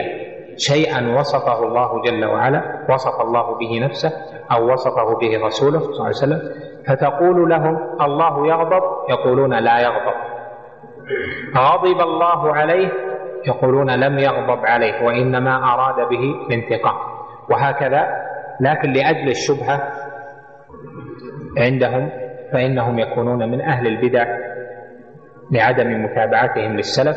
شيئا 0.56 1.18
وصفه 1.18 1.62
الله 1.62 2.02
جل 2.02 2.24
وعلا 2.24 2.86
وصف 2.90 3.20
الله 3.20 3.58
به 3.58 3.84
نفسه 3.84 4.10
أو 4.52 4.72
وصفه 4.72 5.18
به 5.20 5.46
رسوله 5.46 5.78
صلى 5.78 5.90
الله 5.92 6.04
عليه 6.04 6.16
وسلم؟ 6.24 6.40
فتقول 6.88 7.50
لهم 7.50 7.78
الله 8.00 8.46
يغضب 8.46 8.82
يقولون 9.10 9.54
لا 9.58 9.80
يغضب. 9.80 10.16
غضب 11.56 12.00
الله 12.00 12.52
عليه 12.52 12.88
يقولون 13.46 13.90
لم 13.90 14.18
يغضب 14.18 14.66
عليه 14.66 15.04
وإنما 15.04 15.56
أراد 15.74 16.08
به 16.08 16.46
الانتقام 16.46 16.96
وهكذا 17.50 18.06
لكن 18.60 18.92
لأجل 18.92 19.28
الشبهة 19.28 19.92
عندهم 21.58 22.10
فإنهم 22.52 22.98
يكونون 22.98 23.50
من 23.50 23.60
أهل 23.60 23.86
البدع 23.86 24.24
لعدم 25.50 26.04
متابعتهم 26.04 26.76
للسلف 26.76 27.16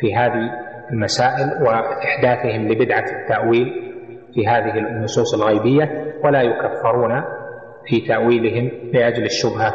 في 0.00 0.14
هذه 0.16 0.50
المسائل 0.90 1.62
وإحداثهم 1.62 2.68
لبدعة 2.68 3.04
التأويل 3.22 3.94
في 4.34 4.46
هذه 4.46 4.78
النصوص 4.78 5.34
الغيبية 5.34 6.14
ولا 6.24 6.42
يكفرون 6.42 7.22
في 7.86 8.00
تأويلهم 8.00 8.70
لأجل 8.92 9.24
الشبهة 9.24 9.74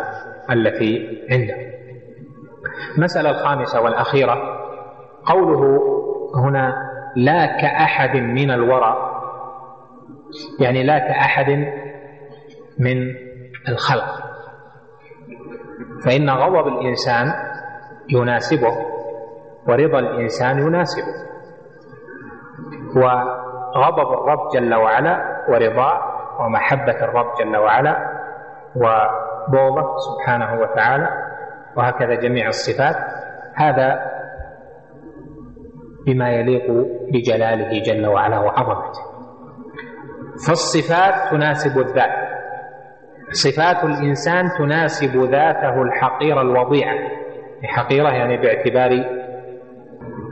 التي 0.51 1.07
عندهم. 1.31 1.69
المسألة 2.97 3.29
الخامسة 3.29 3.81
والأخيرة 3.81 4.58
قوله 5.25 5.79
هنا 6.35 6.89
لا 7.15 7.45
كأحد 7.45 8.15
من 8.17 8.51
الورى 8.51 8.95
يعني 10.59 10.83
لا 10.83 10.99
كأحد 10.99 11.49
من 12.79 12.97
الخلق. 13.69 14.29
فإن 16.05 16.29
غضب 16.29 16.67
الإنسان 16.67 17.33
يناسبه 18.09 18.77
ورضا 19.67 19.99
الإنسان 19.99 20.59
يناسبه. 20.59 21.13
وغضب 22.95 24.13
الرب 24.13 24.49
جل 24.53 24.73
وعلا 24.75 25.45
ورضاه 25.49 26.01
ومحبة 26.39 27.03
الرب 27.03 27.33
جل 27.39 27.57
وعلا 27.57 28.19
وبغضه 28.75 29.97
سبحانه 29.97 30.61
وتعالى 30.61 31.09
وهكذا 31.75 32.13
جميع 32.15 32.47
الصفات. 32.47 32.95
هذا 33.55 34.18
بما 36.09 36.29
يليق 36.29 36.71
بجلاله 37.13 37.81
جل 37.81 38.07
وعلا 38.07 38.39
وعظمته. 38.39 39.01
فالصفات 40.47 41.31
تناسب 41.31 41.79
الذات. 41.79 42.29
صفات 43.31 43.83
الإنسان 43.83 44.49
تناسب 44.57 45.17
ذاته 45.17 45.81
الحقيرة 45.81 46.41
الوضيعة 46.41 46.97
حقيرة 47.63 48.09
يعني 48.09 48.37
باعتبار 48.37 48.89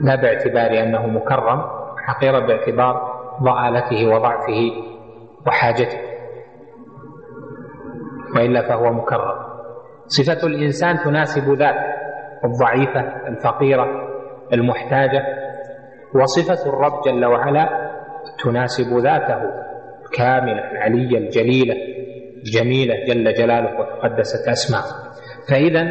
لا 0.00 0.14
باعتبار 0.22 0.82
أنه 0.82 1.06
مكرم 1.06 1.62
حقيرة 2.06 2.46
باعتبار 2.46 2.94
ضالته 3.42 4.08
وضعفه 4.08 4.72
وحاجته. 5.46 5.98
وإلا 8.36 8.68
فهو 8.68 8.92
مكرر 8.92 9.48
صفة 10.06 10.46
الإنسان 10.46 10.98
تناسب 10.98 11.52
ذاته 11.52 11.98
الضعيفة 12.44 13.28
الفقيرة 13.28 13.86
المحتاجة. 14.52 15.47
وصفة 16.14 16.68
الرب 16.70 17.02
جل 17.06 17.24
وعلا 17.24 17.90
تناسب 18.44 18.96
ذاته 18.98 19.42
الكامله 20.06 20.70
العليه 20.70 21.18
الجليله 21.18 21.74
الجميله 22.36 22.94
جل 23.08 23.34
جلاله 23.34 23.80
وتقدست 23.80 24.48
اسماءه 24.48 25.12
فإذا 25.50 25.88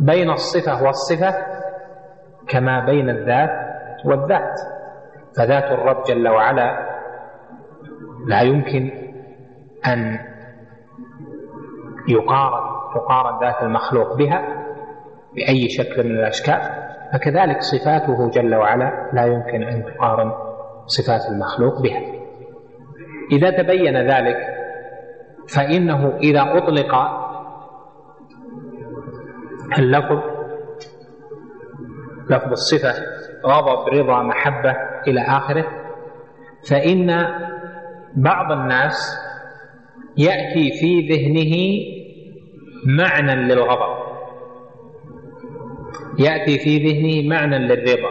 بين 0.00 0.30
الصفة 0.30 0.82
والصفة 0.82 1.34
كما 2.48 2.86
بين 2.86 3.10
الذات 3.10 3.50
والذات. 4.04 4.60
فذات 5.36 5.64
الرب 5.64 6.02
جل 6.04 6.28
وعلا 6.28 6.78
لا 8.26 8.40
يمكن 8.40 8.90
أن 9.86 10.18
يقارن 12.08 12.62
تقارن 12.94 13.40
ذات 13.40 13.62
المخلوق 13.62 14.16
بها 14.16 14.42
بأي 15.34 15.68
شكل 15.68 16.04
من 16.04 16.10
الأشكال. 16.16 16.60
فكذلك 17.12 17.60
صفاته 17.60 18.30
جل 18.30 18.54
وعلا 18.54 19.10
لا 19.12 19.24
يمكن 19.26 19.62
أن 19.62 19.84
تقارن 19.84 20.32
صفات 20.86 21.20
المخلوق 21.32 21.82
بها. 21.82 22.02
إذا 23.32 23.62
تبين 23.62 23.96
ذلك 23.96 24.36
فإنه 25.56 26.16
إذا 26.16 26.42
أطلق 26.58 26.94
اللفظ 29.78 30.18
لفظ 32.30 32.50
الصفة 32.50 32.92
غضب 33.46 33.88
رضا 33.88 34.22
محبة 34.22 34.76
إلى 35.06 35.20
آخره 35.20 35.66
فإن 36.70 37.26
بعض 38.16 38.52
الناس 38.52 39.18
يأتي 40.18 40.70
في 40.80 41.08
ذهنه 41.08 41.54
معنى 43.02 43.34
للغضب. 43.34 44.11
يأتي 46.18 46.58
في 46.58 46.78
ذهنه 46.78 47.28
معنى 47.28 47.58
للرضا. 47.58 48.10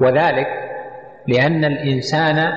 وذلك 0.00 0.46
لأن 1.28 1.64
الإنسان 1.64 2.52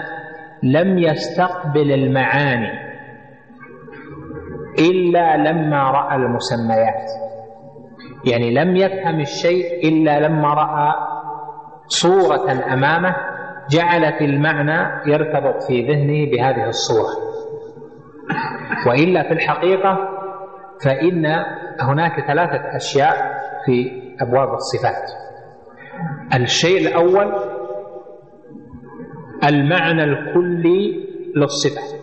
لم 0.64 0.98
يستقبل 0.98 1.92
المعاني 1.92 2.88
إلا 4.80 5.38
لما 5.38 5.92
رأى 5.92 6.16
المسميات. 6.16 7.10
يعني 8.32 8.54
لم 8.54 8.76
يفهم 8.76 9.20
الشيء 9.20 9.90
إلا 9.90 10.20
لما 10.20 10.54
رأى 10.54 10.94
صورة 11.88 12.52
أمامه 12.74 13.16
جعلت 13.72 14.22
المعنى 14.22 15.12
يرتبط 15.12 15.64
في 15.64 15.82
ذهنه 15.82 16.32
بهذه 16.32 16.68
الصورة. 16.68 17.28
وإلا 18.88 19.24
في 19.24 19.34
الحقيقة 19.34 19.98
فإن 20.86 21.26
هناك 21.82 22.28
ثلاثة 22.28 22.76
أشياء 22.76 23.16
في 23.66 24.07
أبواب 24.22 24.54
الصفات. 24.54 25.12
الشيء 26.34 26.88
الأول 26.88 27.34
المعنى 29.44 30.04
الكلي 30.04 31.08
للصفه 31.36 31.98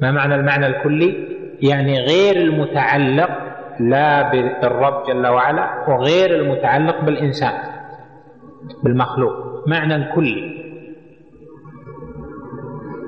ما 0.00 0.10
معنى 0.10 0.34
المعنى 0.34 0.66
الكلي؟ 0.66 1.28
يعني 1.62 2.00
غير 2.00 2.36
المتعلق 2.36 3.30
لا 3.80 4.30
بالرب 4.32 5.06
جل 5.06 5.26
وعلا 5.26 5.84
وغير 5.88 6.40
المتعلق 6.40 7.04
بالإنسان 7.04 7.52
بالمخلوق. 8.84 9.68
معنى 9.68 10.12
كلي 10.14 10.62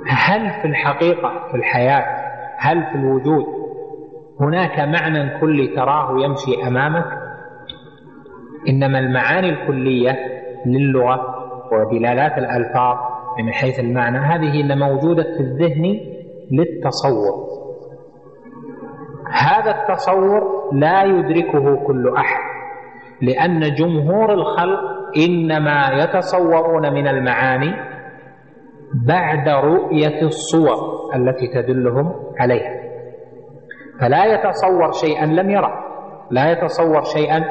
هل 0.06 0.50
في 0.62 0.68
الحقيقة 0.68 1.48
في 1.50 1.56
الحياة 1.56 2.24
هل 2.58 2.82
في 2.86 2.94
الوجود 2.94 3.44
هناك 4.40 4.78
معنى 4.80 5.40
كلي 5.40 5.66
تراه 5.68 6.20
يمشي 6.24 6.66
أمامك؟ 6.68 7.23
إنما 8.68 8.98
المعاني 8.98 9.48
الكلية 9.48 10.16
للغة 10.66 11.20
ودلالات 11.72 12.38
الألفاظ 12.38 12.96
من 13.38 13.52
حيث 13.52 13.80
المعنى 13.80 14.18
هذه 14.18 14.60
إنما 14.60 14.88
موجودة 14.88 15.22
في 15.22 15.40
الذهن 15.40 16.00
للتصور. 16.50 17.48
هذا 19.32 19.70
التصور 19.70 20.70
لا 20.72 21.02
يدركه 21.02 21.86
كل 21.86 22.14
أحد 22.16 22.40
لأن 23.22 23.74
جمهور 23.74 24.32
الخلق 24.32 24.80
إنما 25.16 25.90
يتصورون 25.92 26.94
من 26.94 27.08
المعاني 27.08 27.72
بعد 29.06 29.48
رؤية 29.48 30.22
الصور 30.22 30.76
التي 31.14 31.46
تدلهم 31.48 32.12
عليها. 32.38 32.84
فلا 34.00 34.24
يتصور 34.24 34.92
شيئا 34.92 35.26
لم 35.26 35.50
يره 35.50 35.72
لا 36.30 36.52
يتصور 36.52 37.02
شيئا 37.04 37.44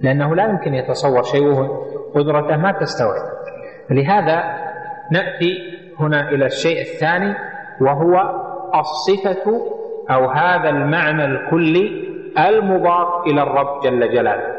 لأنه 0.00 0.34
لا 0.34 0.44
يمكن 0.44 0.74
يتصور 0.74 1.22
شيء 1.22 1.68
قدرته 2.14 2.56
ما 2.56 2.72
تستوعب. 2.72 3.28
لهذا 3.90 4.42
نأتي 5.12 5.58
هنا 6.00 6.30
إلى 6.30 6.46
الشيء 6.46 6.80
الثاني 6.80 7.34
وهو 7.80 8.42
الصفة 8.74 9.60
أو 10.10 10.30
هذا 10.30 10.68
المعنى 10.68 11.24
الكلي 11.24 12.08
المضاف 12.38 13.26
إلى 13.26 13.42
الرب 13.42 13.80
جل 13.82 14.12
جلاله. 14.12 14.54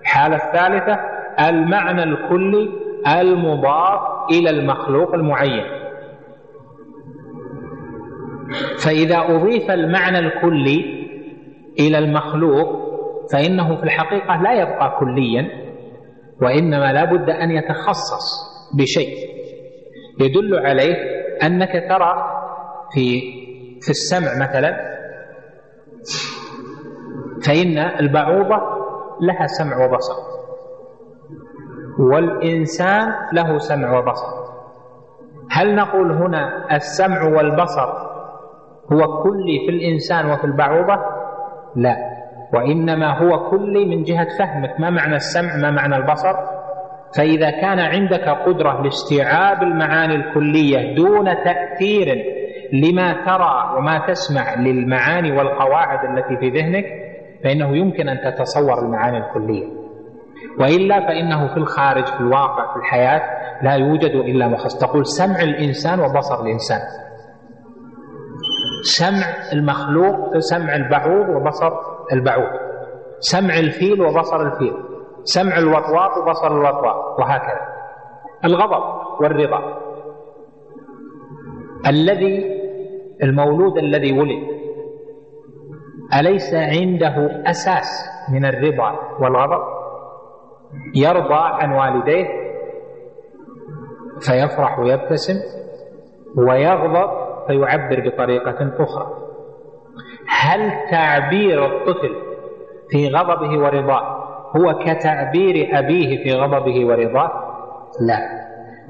الحالة 0.00 0.36
الثالثة 0.36 1.00
المعنى 1.48 2.02
الكلي 2.02 2.70
المضاف 3.20 4.00
إلى 4.30 4.50
المخلوق 4.50 5.14
المعين. 5.14 5.64
فإذا 8.84 9.18
أضيف 9.18 9.70
المعنى 9.70 10.18
الكلي 10.18 11.08
إلى 11.80 11.98
المخلوق 11.98 12.81
فإنه 13.32 13.76
في 13.76 13.82
الحقيقة 13.82 14.42
لا 14.42 14.52
يبقى 14.52 14.96
كليا 15.00 15.48
وإنما 16.42 16.92
لا 16.92 17.04
بد 17.04 17.30
أن 17.30 17.50
يتخصص 17.50 18.24
بشيء. 18.78 19.16
يدل 20.20 20.66
عليه 20.66 20.94
أنك 21.42 21.72
ترى 21.88 22.14
في 22.94 23.20
في 23.80 23.90
السمع 23.90 24.28
مثلا 24.48 24.92
فإن 27.46 27.78
البعوضة 27.78 28.60
لها 29.20 29.46
سمع 29.46 29.84
وبصر 29.86 30.14
والإنسان 31.98 33.14
له 33.32 33.58
سمع 33.58 33.98
وبصر. 33.98 34.42
هل 35.50 35.74
نقول 35.74 36.12
هنا 36.12 36.76
السمع 36.76 37.22
والبصر 37.24 37.88
هو 38.92 39.22
كلي 39.22 39.58
في 39.66 39.70
الإنسان 39.70 40.30
وفي 40.30 40.44
البعوضة؟ 40.44 40.96
لا. 41.76 41.96
وإنما 42.54 43.18
هو 43.18 43.50
كلي 43.50 43.84
من 43.84 44.02
جهة 44.02 44.26
فهمك 44.38 44.80
ما 44.80 44.90
معنى 44.90 45.16
السمع 45.16 45.56
ما 45.56 45.70
معنى 45.70 45.96
البصر. 45.96 46.34
فإذا 47.16 47.50
كان 47.50 47.78
عندك 47.78 48.28
قدرة 48.28 48.82
لاستيعاب 48.82 49.62
المعاني 49.62 50.14
الكلية 50.14 50.94
دون 50.96 51.24
تأثير 51.24 52.24
لما 52.72 53.12
ترى 53.12 53.76
وما 53.78 54.06
تسمع 54.08 54.54
للمعاني 54.54 55.32
والقواعد 55.32 55.98
التي 56.18 56.36
في 56.40 56.48
ذهنك 56.60 56.84
فإنه 57.44 57.76
يمكن 57.76 58.08
أن 58.08 58.18
تتصور 58.32 58.78
المعاني 58.78 59.18
الكلية. 59.18 59.66
وإلا 60.60 61.00
فإنه 61.06 61.48
في 61.48 61.56
الخارج 61.56 62.04
في 62.06 62.20
الواقع 62.20 62.72
في 62.72 62.78
الحياة 62.78 63.22
لا 63.62 63.72
يوجد 63.74 64.10
إلا 64.10 64.48
مخص 64.48 64.78
تقول 64.78 65.06
سمع 65.06 65.40
الإنسان 65.42 66.00
وبصر 66.00 66.42
الإنسان. 66.44 66.80
سمع 68.82 69.26
المخلوق 69.52 70.38
سمع 70.38 70.74
البعوض 70.76 71.28
وبصر 71.28 71.91
البعوض. 72.12 72.60
سمع 73.18 73.58
الفيل 73.58 74.02
وبصر 74.02 74.40
الفيل. 74.40 74.74
سمع 75.24 75.58
الوطواط 75.58 76.10
وبصر 76.18 76.46
الوطواط. 76.46 77.20
وهكذا. 77.20 77.60
الغضب 78.44 78.82
والرضا. 79.20 79.78
الذي 81.86 82.62
المولود 83.22 83.78
الذي 83.78 84.18
ولد. 84.18 84.52
أليس 86.20 86.54
عنده 86.54 87.42
أساس 87.50 88.08
من 88.32 88.44
الرضا 88.44 88.98
والغضب؟ 89.20 89.62
يرضى 90.94 91.34
عن 91.34 91.72
والديه. 91.72 92.26
فيفرح 94.20 94.78
ويبتسم. 94.78 95.34
ويغضب 96.36 97.10
فيعبر 97.46 98.08
بطريقة 98.08 98.72
أخرى. 98.80 99.21
هل 100.28 100.72
تعبير 100.90 101.66
الطفل 101.66 102.16
في 102.90 103.08
غضبه 103.08 103.58
ورضاه 103.58 104.22
هو 104.56 104.78
كتعبير 104.78 105.68
أبيه 105.78 106.22
في 106.24 106.32
غضبه 106.34 106.86
ورضاه؟ 106.86 107.30
لا. 108.00 108.18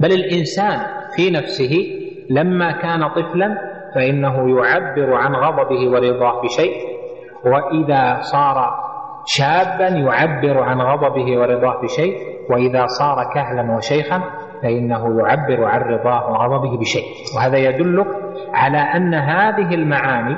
بل 0.01 0.13
الإنسان 0.13 0.81
في 1.17 1.31
نفسه 1.31 1.99
لما 2.31 2.73
كان 2.73 3.09
طفلا 3.09 3.59
فإنه 3.95 4.59
يعبر 4.59 5.15
عن 5.15 5.35
غضبه 5.35 5.91
ورضاه 5.91 6.43
بشيء 6.43 6.73
وإذا 7.45 8.19
صار 8.21 8.83
شابا 9.27 9.89
يعبر 9.89 10.63
عن 10.63 10.81
غضبه 10.81 11.39
ورضاه 11.41 11.81
بشيء 11.83 12.17
وإذا 12.51 12.87
صار 12.87 13.17
كهلا 13.35 13.77
وشيخا 13.77 14.23
فإنه 14.63 15.21
يعبر 15.21 15.65
عن 15.65 15.81
رضاه 15.81 16.31
وغضبه 16.31 16.79
بشيء. 16.79 17.05
وهذا 17.37 17.59
يدلك 17.59 18.07
على 18.55 18.79
أن 18.79 19.15
هذه 19.15 19.75
المعاني 19.75 20.37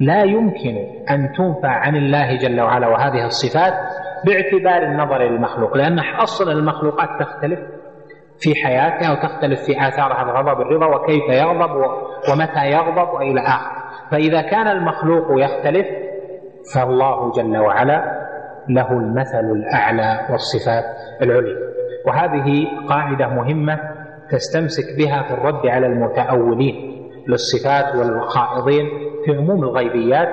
لا 0.00 0.22
يمكن 0.22 0.76
أن 1.10 1.32
تنفى 1.32 1.66
عن 1.66 1.96
الله 1.96 2.36
جل 2.36 2.60
وعلا 2.60 2.88
وهذه 2.88 3.26
الصفات 3.26 3.72
باعتبار 4.26 4.82
النظر 4.82 5.18
للمخلوق 5.22 5.76
لأن 5.76 5.98
أصل 5.98 6.50
المخلوقات 6.50 7.08
تختلف 7.20 7.58
في 8.40 8.54
حياتها 8.64 9.12
وتختلف 9.12 9.60
في 9.60 9.88
آثارها 9.88 10.22
الغضب 10.22 10.60
الرضا 10.60 10.86
وكيف 10.86 11.24
يغضب 11.28 11.70
ومتى 12.32 12.70
يغضب 12.70 13.08
وإلى 13.14 13.40
آخره 13.40 13.86
فإذا 14.10 14.40
كان 14.42 14.68
المخلوق 14.68 15.24
يختلف 15.44 15.86
فالله 16.74 17.32
جل 17.32 17.56
وعلا 17.58 18.26
له 18.68 18.92
المثل 18.92 19.40
الأعلى 19.56 20.26
والصفات 20.30 20.84
العليا. 21.22 21.56
وهذه 22.06 22.66
قاعدة 22.88 23.26
مهمة 23.28 23.78
تستمسك 24.30 24.96
بها 24.98 25.22
في 25.22 25.34
الرد 25.34 25.66
على 25.66 25.86
المتأولين 25.86 26.74
للصفات 27.28 27.94
والخائضين 27.96 28.86
في 29.26 29.36
عموم 29.36 29.64
الغيبيات 29.64 30.28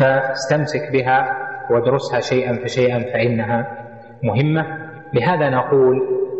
فاستمسك 0.00 0.92
بها 0.92 1.36
وادرسها 1.70 2.20
شيئا 2.20 2.52
فشيئا 2.64 2.98
فإنها 2.98 3.86
مهمة. 4.22 4.66
لهذا 5.14 5.50
نقول 5.50 5.96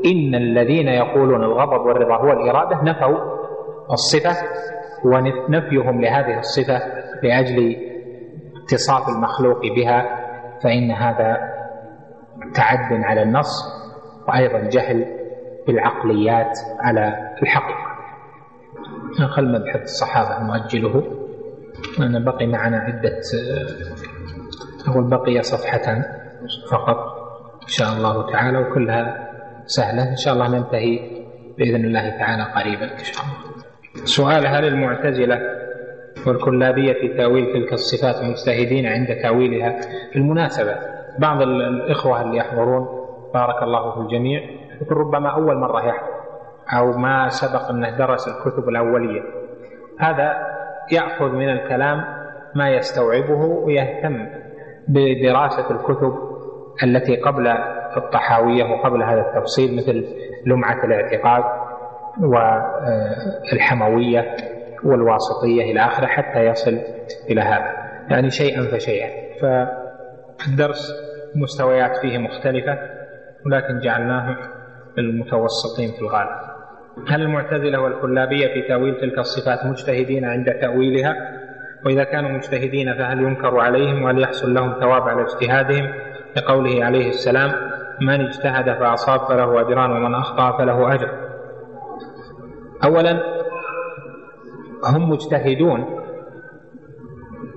إن 0.06 0.34
الذين 0.34 0.88
يقولون 0.88 1.44
الغضب 1.44 1.80
والرضا 1.86 2.16
هو 2.16 2.32
الإرادة 2.32 2.82
نفوا 2.82 3.18
الصفة 3.92 4.46
ونفيهم 5.04 6.00
لهذه 6.00 6.38
الصفة 6.38 6.80
لأجل 7.22 7.76
اتصاف 8.64 9.08
المخلوق 9.08 9.60
بها 9.76 10.20
فإن 10.62 10.90
هذا 10.90 11.36
تعد 12.54 13.04
على 13.04 13.22
النص 13.22 13.80
وأيضا 14.28 14.58
جهل 14.58 15.06
بالعقليات 15.66 16.58
على 16.80 17.14
الحقيقة 17.42 17.89
نقل 19.20 19.48
مبحث 19.52 19.82
الصحابة 19.82 20.44
نؤجله 20.46 21.02
لأن 21.98 22.24
بقي 22.24 22.46
معنا 22.46 22.76
عدة 22.78 23.20
أقول 24.88 25.10
بقي 25.10 25.42
صفحة 25.42 26.02
فقط 26.70 26.96
إن 27.62 27.68
شاء 27.68 27.92
الله 27.92 28.32
تعالى 28.32 28.58
وكلها 28.58 29.28
سهلة. 29.66 30.10
إن 30.10 30.16
شاء 30.16 30.34
الله 30.34 30.48
ننتهي 30.48 30.98
بإذن 31.58 31.84
الله 31.84 32.08
تعالى 32.18 32.42
قريبا 32.42 32.84
إن 32.92 33.04
شاء 33.04 33.24
الله. 33.24 34.04
سؤال 34.04 34.46
هل 34.46 34.64
المعتزلة 34.64 35.38
والكلابية 36.26 36.92
في 36.92 37.14
تأويل 37.18 37.46
تلك 37.52 37.72
الصفات 37.72 38.24
مجتهدين 38.24 38.86
عند 38.86 39.08
تأويلها؟ 39.22 39.76
بالمناسبة 40.14 40.74
بعض 41.18 41.42
الإخوة 41.42 42.22
اللي 42.22 42.36
يحضرون 42.36 42.86
بارك 43.34 43.62
الله 43.62 43.94
في 43.94 44.00
الجميع 44.00 44.40
ربما 44.90 45.28
أول 45.28 45.56
مرة 45.58 45.86
يحضر. 45.86 46.09
أو 46.76 46.92
ما 46.92 47.28
سبق 47.28 47.68
أنه 47.70 47.90
درس 47.98 48.28
الكتب 48.28 48.68
الأولية. 48.68 49.22
هذا 50.00 50.46
يأخذ 50.92 51.28
من 51.28 51.48
الكلام 51.48 52.04
ما 52.54 52.70
يستوعبه 52.70 53.44
ويهتم 53.44 54.26
بدراسة 54.88 55.70
الكتب 55.70 56.14
التي 56.82 57.16
قبل 57.16 57.46
الطحاوية 57.96 58.64
وقبل 58.64 59.02
هذا 59.02 59.20
التفصيل 59.20 59.76
مثل 59.76 60.04
لمعة 60.46 60.84
الاعتقاد 60.84 61.44
والحموية 63.52 64.36
والواسطية 64.84 65.62
إلى 65.72 65.80
آخره 65.80 66.06
حتى 66.06 66.46
يصل 66.46 66.78
إلى 67.30 67.40
هذا 67.40 67.74
يعني 68.10 68.30
شيئا 68.30 68.62
فشيئا. 68.62 69.10
فالدرس 69.40 70.92
مستويات 71.36 71.96
فيه 71.96 72.18
مختلفة 72.18 72.78
ولكن 73.46 73.78
جعلناه 73.78 74.36
للمتوسطين 74.98 75.90
في 75.92 76.00
الغالب. 76.02 76.49
هل 77.08 77.22
المعتزلة 77.22 77.80
والكلابية 77.80 78.46
في 78.46 78.62
تأويل 78.68 79.00
تلك 79.00 79.18
الصفات 79.18 79.66
مجتهدين 79.66 80.24
عند 80.24 80.50
تأويلها؟ 80.60 81.14
وإذا 81.84 82.04
كانوا 82.04 82.30
مجتهدين 82.30 82.94
فهل 82.94 83.22
ينكر 83.22 83.60
عليهم 83.60 84.02
وهل 84.02 84.22
يحصل 84.22 84.54
لهم 84.54 84.80
ثواب 84.80 85.02
على 85.02 85.22
اجتهادهم؟ 85.22 85.92
لقوله 86.36 86.84
عليه 86.84 87.08
السلام 87.08 87.52
من 88.00 88.20
اجتهد 88.20 88.78
فأصاب 88.78 89.20
فله 89.20 89.60
أجران 89.60 89.90
ومن 89.90 90.14
أخطأ 90.14 90.58
فله 90.58 90.94
أجر. 90.94 91.10
أولا 92.84 93.22
هم 94.84 95.10
مجتهدون 95.10 96.00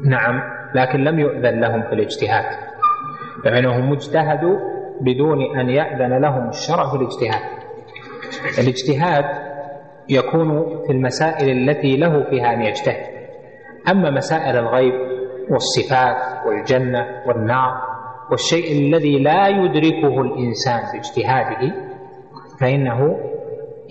نعم 0.06 0.42
لكن 0.76 1.04
لم 1.04 1.20
يؤذن 1.20 1.60
لهم 1.60 1.82
في 1.82 1.94
الاجتهاد 1.94 2.46
فإنهم 3.44 3.94
اجتهدوا 3.94 4.60
بدون 5.02 5.60
أن 5.60 5.70
يأذن 5.70 6.22
لهم 6.22 6.50
الشرع 6.50 6.90
في 6.90 6.96
الاجتهاد. 6.96 7.63
الاجتهاد. 8.60 9.54
يكون 10.10 10.82
في 10.88 10.92
المسائل 10.92 11.50
التي 11.70 11.98
له 11.98 12.24
فيها 12.30 12.54
أن 12.54 12.62
يجتهد. 12.62 13.06
أما 13.92 14.10
مسائل 14.10 14.58
الغيب 14.58 14.94
والصفات 15.50 16.46
والجنة 16.48 17.08
والنار 17.28 17.82
والشيء 18.32 18.88
الذي 18.88 19.20
لا 19.20 19.48
يدركه 19.48 20.22
الإنسان 20.22 20.82
باجتهاده 20.94 21.74
فإنه 22.62 23.20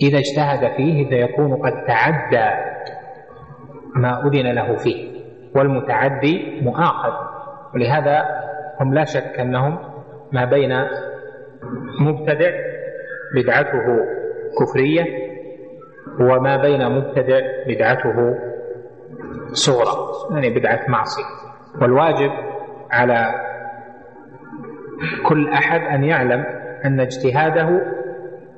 إذا 0.01 0.17
اجتهد 0.17 0.75
فيه 0.75 1.09
فيكون 1.09 1.53
قد 1.55 1.85
تعدى 1.87 2.49
ما 3.95 4.27
أذن 4.27 4.51
له 4.51 4.75
فيه 4.75 5.11
والمتعدي 5.55 6.61
مؤاخذ. 6.61 7.13
ولهذا 7.75 8.25
هم 8.81 8.93
لا 8.93 9.03
شك 9.03 9.39
أنهم 9.39 9.79
ما 10.31 10.45
بين 10.45 10.73
مبتدع 12.01 12.51
بدعته 13.35 13.85
كفرية 14.59 15.05
وما 16.19 16.57
بين 16.57 16.91
مبتدع 16.91 17.39
بدعته 17.67 18.35
صغرى 19.51 20.13
يعني 20.31 20.59
بدعة 20.59 20.79
معصية. 20.87 21.23
والواجب 21.81 22.31
على 22.91 23.25
كل 25.25 25.49
أحد 25.49 25.81
أن 25.81 26.03
يعلم 26.03 26.45
أن 26.85 26.99
اجتهاده 26.99 27.81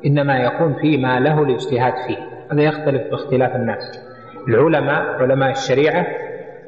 إنما 0.06 0.38
يكون 0.38 0.74
فيما 0.74 1.20
له 1.20 1.42
الاجتهاد 1.42 1.94
فيه. 2.08 2.18
هذا 2.52 2.62
يختلف 2.62 3.12
باختلاف 3.12 3.56
الناس. 3.56 4.06
العلماء 4.48 5.02
علماء 5.22 5.52
الشريعة 5.52 6.06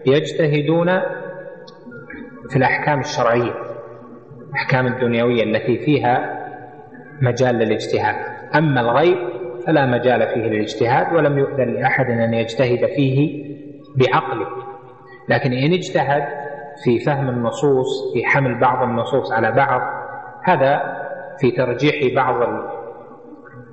يجتهدون 0.06 1.00
في 2.50 2.56
الأحكام 2.56 3.00
الشرعية 3.00 3.54
الأحكام 4.50 4.88
الدنيوية 4.88 5.44
التي 5.44 5.78
فيها 5.78 6.38
مجال 7.22 7.56
للاجتهاد. 7.56 8.37
أما 8.56 8.82
الغيب 8.82 9.18
فلا 9.68 9.86
مجال 9.86 10.28
فيه 10.28 10.42
للاجتهاد 10.42 11.16
ولم 11.16 11.38
يؤذن 11.38 11.74
لأحد 11.74 12.06
أن 12.06 12.34
يجتهد 12.34 12.86
فيه 12.86 13.46
بعقله. 13.96 14.48
لكن 15.30 15.54
إن 15.54 15.74
اجتهد 15.74 16.24
في 16.84 17.00
فهم 17.00 17.30
النصوص 17.30 18.14
في 18.14 18.26
حمل 18.26 18.60
بعض 18.60 18.84
النصوص 18.84 19.32
على 19.32 19.52
بعض 19.52 19.82
هذا 20.44 20.82
في 21.40 21.52
ترجيح 21.52 22.16
بعض 22.16 22.44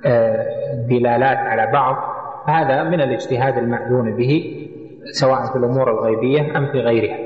آه، 0.05 0.45
الدلالات 0.73 1.37
على 1.37 1.71
بعض 1.71 1.95
هذا 2.47 2.83
من 2.83 3.01
الاجتهاد 3.01 3.57
المأذون 3.57 4.15
به 4.15 4.61
سواء 5.11 5.45
في 5.51 5.55
الأمور 5.55 5.91
الغيبية 5.91 6.57
أم 6.57 6.71
في 6.71 6.79
غيرها. 6.79 7.17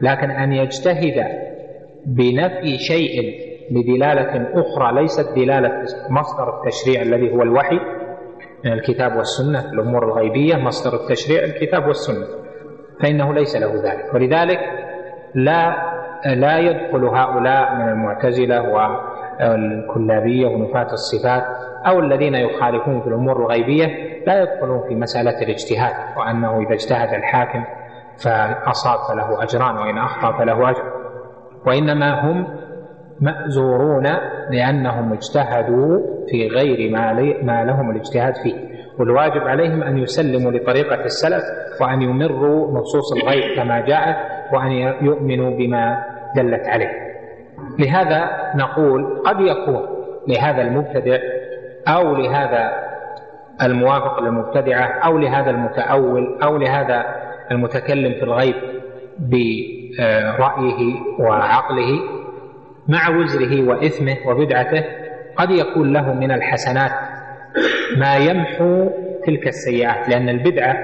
لكن 0.00 0.30
أن 0.30 0.52
يجتهد 0.52 1.26
بنفي 2.06 2.78
شيء 2.78 3.45
بدلالة 3.70 4.48
أخرى 4.60 5.02
ليست 5.02 5.32
دلالة 5.36 5.82
مصدر 6.10 6.58
التشريع 6.60 7.02
الذي 7.02 7.32
هو 7.34 7.42
الوحي 7.42 7.80
من 8.64 8.72
الكتاب 8.72 9.16
والسنة 9.16 9.72
الأمور 9.72 10.04
الغيبية 10.04 10.56
مصدر 10.56 11.00
التشريع 11.00 11.44
الكتاب 11.44 11.86
والسنة 11.86 12.26
فإنه 13.02 13.34
ليس 13.34 13.56
له 13.56 13.74
ذلك. 13.74 14.14
ولذلك 14.14 14.58
لا 15.34 15.76
لا 16.26 16.58
يدخل 16.58 17.04
هؤلاء 17.04 17.74
من 17.74 17.88
المعتزلة 17.88 18.62
والكلابية 19.40 20.46
ونفاة 20.46 20.92
الصفات 20.92 21.42
أو 21.86 21.98
الذين 22.00 22.34
يخالفون 22.34 23.00
في 23.00 23.06
الأمور 23.06 23.36
الغيبية 23.42 23.86
لا 24.26 24.42
يدخلون 24.42 24.88
في 24.88 24.94
مسألة 24.94 25.42
الاجتهاد 25.42 25.92
وأنه 26.18 26.60
إذا 26.60 26.74
اجتهد 26.74 27.14
الحاكم 27.14 27.64
فأصاب 28.24 28.98
فله 29.08 29.42
أجران 29.42 29.76
وإن 29.76 29.98
أخطأ 29.98 30.38
فله 30.38 30.70
أجر. 30.70 30.82
وإنما 31.66 32.20
هم 32.30 32.46
مأزورون 33.20 34.06
لأنهم 34.50 35.12
اجتهدوا 35.12 35.98
في 36.28 36.48
غير 36.48 36.90
ما, 36.90 37.12
ما 37.42 37.64
لهم 37.64 37.90
الاجتهاد 37.90 38.34
فيه. 38.42 38.76
والواجب 38.98 39.40
عليهم 39.40 39.82
أن 39.82 39.98
يسلموا 39.98 40.52
لطريقة 40.52 41.04
السلف 41.04 41.42
وأن 41.80 42.02
يمروا 42.02 42.78
نصوص 42.80 43.12
الغيب 43.22 43.56
كما 43.56 43.80
جاءت 43.80 44.16
وأن 44.54 44.70
يؤمنوا 45.02 45.56
بما 45.56 46.04
دلت 46.36 46.68
عليه. 46.68 46.90
لهذا 47.78 48.30
نقول 48.56 49.22
قد 49.26 49.40
يكون 49.40 49.82
لهذا 50.28 50.62
المبتدع 50.62 51.18
أو 51.88 52.14
لهذا 52.14 52.70
الموافق 53.62 54.20
للمبتدعة 54.20 54.86
أو 55.06 55.18
لهذا 55.18 55.50
المتأول 55.50 56.38
أو 56.42 56.56
لهذا 56.56 57.04
المتكلم 57.50 58.12
في 58.12 58.22
الغيب 58.22 58.54
برأيه 59.98 60.94
وعقله 61.20 62.00
مع 62.88 63.08
وزره 63.08 63.68
وإثمه 63.68 64.16
وبدعته 64.26 64.84
قد 65.36 65.50
يكون 65.50 65.92
له 65.92 66.14
من 66.14 66.30
الحسنات 66.30 66.92
ما 67.98 68.16
يمحو 68.16 68.90
تلك 69.26 69.46
السيئات 69.46 70.08
لأن 70.08 70.28
البدعة 70.28 70.76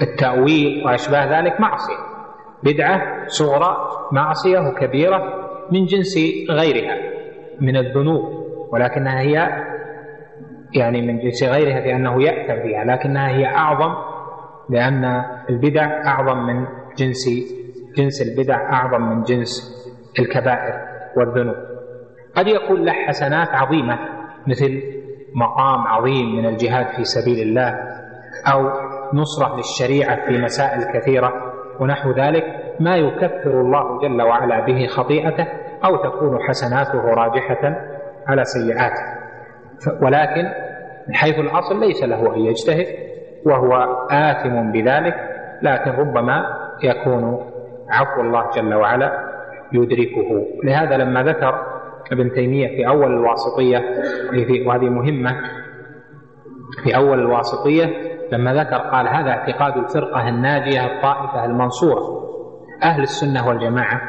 والتأويل 0.00 0.80
آه، 0.80 0.86
وأشباه 0.86 1.40
ذلك 1.40 1.60
معصية. 1.60 2.16
بدعة 2.62 3.26
صغرى 3.26 3.76
معصية 4.12 4.58
وكبيرة 4.58 5.46
من 5.72 5.84
جنس 5.84 6.18
غيرها 6.50 6.96
من 7.60 7.76
الذنوب 7.76 8.46
ولكنها 8.72 9.20
هي 9.20 9.64
يعني 10.74 11.02
من 11.02 11.18
جنس 11.18 11.44
غيرها 11.44 11.96
أنه 11.96 12.22
يأثم 12.22 12.54
بها 12.54 12.84
لكنها 12.84 13.28
هي 13.28 13.46
أعظم 13.46 13.94
لأن 14.70 15.22
البدع 15.50 16.06
أعظم 16.06 16.38
من 16.46 16.66
جنس 16.98 17.28
جنس 17.96 18.22
البدع 18.22 18.72
أعظم 18.72 19.02
من 19.02 19.22
جنس 19.22 19.76
الكبائر 20.18 20.74
والذنوب. 21.16 21.56
قد 22.36 22.46
يكون 22.48 22.84
له 22.84 22.92
حسنات 22.92 23.48
عظيمة 23.48 23.98
مثل 24.46 24.82
مقام 25.34 25.86
عظيم 25.86 26.36
من 26.36 26.46
الجهاد 26.46 26.86
في 26.96 27.04
سبيل 27.04 27.48
الله 27.48 27.78
أو 28.52 28.70
نصرة 29.14 29.56
للشريعة 29.56 30.26
في 30.26 30.38
مسائل 30.38 30.84
كثيرة 30.84 31.32
ونحو 31.80 32.10
ذلك 32.10 32.44
ما 32.80 32.96
يكفر 32.96 33.60
الله 33.60 34.00
جل 34.00 34.22
وعلا 34.22 34.66
به 34.66 34.86
خطيئته 34.86 35.46
أو 35.84 35.96
تكون 35.96 36.38
حسناته 36.48 37.00
راجحة 37.00 37.76
على 38.26 38.44
سيئاته. 38.44 39.16
ولكن 40.02 40.44
من 41.08 41.14
حيث 41.14 41.38
الأصل 41.38 41.80
ليس 41.80 42.02
له 42.02 42.34
أن 42.34 42.40
يجتهد 42.40 42.86
وهو 43.46 43.74
آثم 44.10 44.72
بذلك 44.72 45.14
لكن 45.62 45.90
ربما 45.90 46.44
يكون 46.84 47.50
عفو 47.90 48.20
الله 48.20 48.50
جل 48.56 48.74
وعلا 48.74 49.36
يدركه. 49.72 50.46
لهذا 50.64 50.96
لما 50.96 51.22
ذكر 51.22 51.76
ابن 52.12 52.32
تيمية 52.32 52.68
في 52.68 52.88
أول 52.88 53.12
الواسطية 53.12 53.78
وهذه 54.66 54.88
مهمة 54.88 55.36
في 56.84 56.96
أول 56.96 57.18
الواسطية 57.18 57.86
لما 58.32 58.54
ذكر 58.54 58.76
قال 58.76 59.08
هذا 59.08 59.30
اعتقاد 59.30 59.76
الفرقة 59.76 60.28
الناجية 60.28 60.86
الطائفة 60.86 61.44
المنصورة 61.44 62.26
أهل 62.82 63.02
السنة 63.02 63.48
والجماعة 63.48 64.00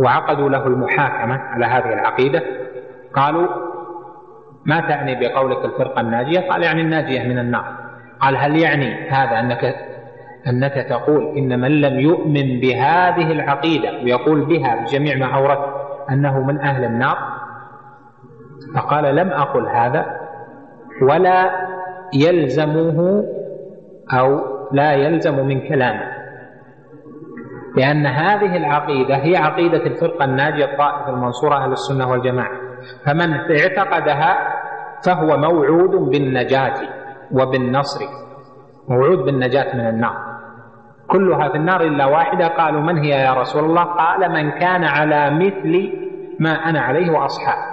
وعقدوا 0.00 0.48
له 0.48 0.66
المحاكمة 0.66 1.34
على 1.34 1.66
هذه 1.66 1.92
العقيدة. 1.92 2.42
قالوا 3.14 3.48
ما 4.66 4.80
تعني 4.80 5.20
بقولك 5.20 5.64
الفرقة 5.64 6.00
الناجية؟ 6.00 6.40
قال 6.50 6.62
يعني 6.62 6.80
الناجية 6.80 7.28
من 7.28 7.38
النار. 7.38 7.64
قال 8.20 8.36
هل 8.36 8.56
يعني 8.56 9.10
هذا 9.10 9.40
أنك 9.40 9.91
أنك 10.46 10.86
تقول 10.88 11.38
إن 11.38 11.60
من 11.60 11.80
لم 11.80 12.00
يؤمن 12.00 12.60
بهذه 12.60 13.32
العقيدة 13.32 13.90
ويقول 14.04 14.44
بها 14.44 14.84
بجميع 14.84 15.16
ما 15.16 15.34
أورد 15.36 15.58
أنه 16.10 16.40
من 16.40 16.60
أهل 16.60 16.84
النار 16.84 17.18
فقال 18.74 19.16
لم 19.16 19.28
أقل 19.28 19.68
هذا 19.68 20.20
ولا 21.02 21.50
يلزمه 22.14 23.24
أو 24.12 24.40
لا 24.72 24.92
يلزم 24.92 25.46
من 25.46 25.68
كلامه. 25.68 26.12
لأن 27.76 28.06
هذه 28.06 28.56
العقيدة 28.56 29.16
هي 29.16 29.36
عقيدة 29.36 29.86
الفرقة 29.86 30.24
الناجية 30.24 30.64
الطائفة 30.64 31.08
المنصورة 31.08 31.56
أهل 31.56 31.72
السنة 31.72 32.10
والجماعة. 32.10 32.56
فمن 33.04 33.32
اعتقدها 33.32 34.38
فهو 35.04 35.36
موعود 35.36 35.90
بالنجاة 35.90 36.74
وبالنصر 37.32 38.04
موعود 38.88 39.18
بالنجاة 39.18 39.76
من 39.76 39.88
النار. 39.88 40.31
كلها 41.12 41.48
في 41.48 41.56
النار 41.56 41.80
إلا 41.80 42.06
واحدة. 42.06 42.48
قالوا 42.48 42.80
من 42.80 42.98
هي 42.98 43.10
يا 43.10 43.34
رسول 43.34 43.64
الله؟ 43.64 43.82
قال 43.82 44.32
من 44.32 44.50
كان 44.50 44.84
على 44.84 45.30
مثل 45.30 45.92
ما 46.40 46.50
أنا 46.50 46.80
عليه 46.80 47.10
وأصحابي 47.10 47.72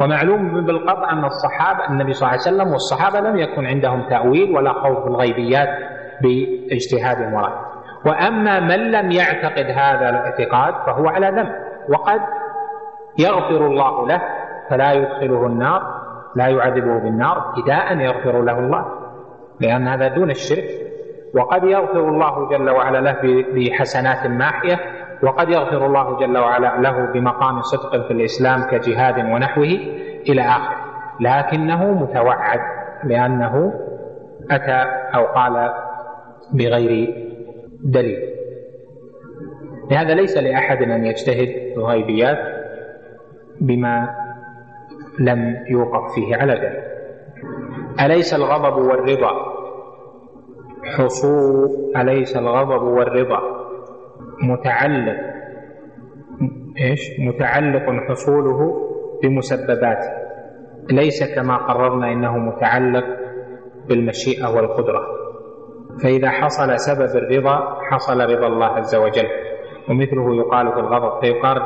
ومعلوم 0.00 0.66
بالقطع 0.66 1.12
أن 1.12 1.24
الصحابة 1.24 1.88
النبي 1.90 2.12
صلى 2.12 2.28
الله 2.28 2.40
عليه 2.40 2.56
وسلم 2.56 2.72
والصحابة 2.72 3.20
لم 3.20 3.36
يكن 3.36 3.66
عندهم 3.66 4.08
تأويل 4.08 4.56
ولا 4.56 4.72
خوف 4.72 5.06
الغيبيات 5.06 5.68
باجتهاد 6.22 7.34
ورأي 7.34 7.52
وأما 8.06 8.60
من 8.60 8.90
لم 8.90 9.10
يعتقد 9.10 9.66
هذا 9.66 10.08
الاعتقاد 10.08 10.74
فهو 10.86 11.08
على 11.08 11.26
ذنب. 11.26 11.52
وقد 11.88 12.20
يغفر 13.18 13.66
الله 13.66 14.06
له 14.06 14.22
فلا 14.70 14.92
يدخله 14.92 15.46
النار 15.46 15.82
لا 16.36 16.46
يعذبه 16.46 16.98
بالنار 16.98 17.48
ابتداء 17.48 17.96
يغفر 17.96 18.42
له 18.42 18.58
الله. 18.58 18.84
لأن 19.60 19.88
هذا 19.88 20.08
دون 20.08 20.30
الشرك. 20.30 20.64
وقد 21.34 21.64
يغفر 21.64 22.08
الله 22.08 22.48
جل 22.48 22.70
وعلا 22.70 23.00
له 23.00 23.44
بحسنات 23.54 24.26
ماحية 24.26 24.80
وقد 25.22 25.48
يغفر 25.48 25.86
الله 25.86 26.18
جل 26.18 26.38
وعلا 26.38 26.80
له 26.80 27.06
بمقام 27.12 27.62
صدق 27.62 28.06
في 28.06 28.10
الإسلام 28.10 28.62
كجهاد 28.62 29.18
ونحوه 29.18 29.78
إلى 30.28 30.42
آخره. 30.42 30.76
لكنه 31.20 31.92
متوعد 31.92 32.60
لأنه 33.04 33.72
أتى 34.50 34.90
أو 35.14 35.24
قال 35.24 35.74
بغير 36.52 37.14
دليل. 37.84 38.18
لهذا 39.90 40.14
ليس 40.14 40.36
لأحد 40.36 40.82
أن 40.82 41.04
يجتهد 41.04 41.48
الغيبيات 41.76 42.38
بما 43.60 44.14
لم 45.18 45.64
يوقف 45.68 46.14
فيه 46.14 46.36
على 46.36 46.52
ذلك. 46.52 46.84
أليس 48.00 48.34
الغضب 48.34 48.76
والرضا 48.76 49.63
حصول 50.84 51.70
أليس 51.96 52.36
الغضب 52.36 52.82
والرضا. 52.82 53.40
متعلق 54.42 55.16
إيش؟ 56.80 57.00
متعلق 57.20 57.90
حصوله 58.08 58.80
بمسبباته 59.22 60.10
ليس 60.90 61.34
كما 61.34 61.56
قررنا 61.56 62.12
إنه 62.12 62.38
متعلق 62.38 63.04
بالمشيئة 63.88 64.56
والقدرة. 64.56 65.00
فإذا 66.02 66.30
حصل 66.30 66.78
سبب 66.78 67.16
الرضا 67.16 67.78
حصل 67.90 68.20
رضا 68.20 68.46
الله 68.46 68.66
عز 68.66 68.94
وجل. 68.94 69.26
ومثله 69.90 70.36
يقال 70.36 70.72
في 70.72 70.80
الغضب 70.80 71.20
فيقال 71.20 71.56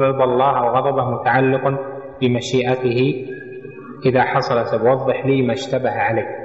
رضا 0.00 0.24
الله 0.24 0.58
أو 0.58 0.68
غضبه 0.76 1.10
متعلق 1.10 1.80
بمشيئته. 2.20 3.26
إذا 4.06 4.22
حصل 4.22 4.66
سبب 4.66 4.86
وضح 4.90 5.26
لي 5.26 5.42
ما 5.46 5.52
اشتبه 5.52 5.90
عليه. 5.90 6.39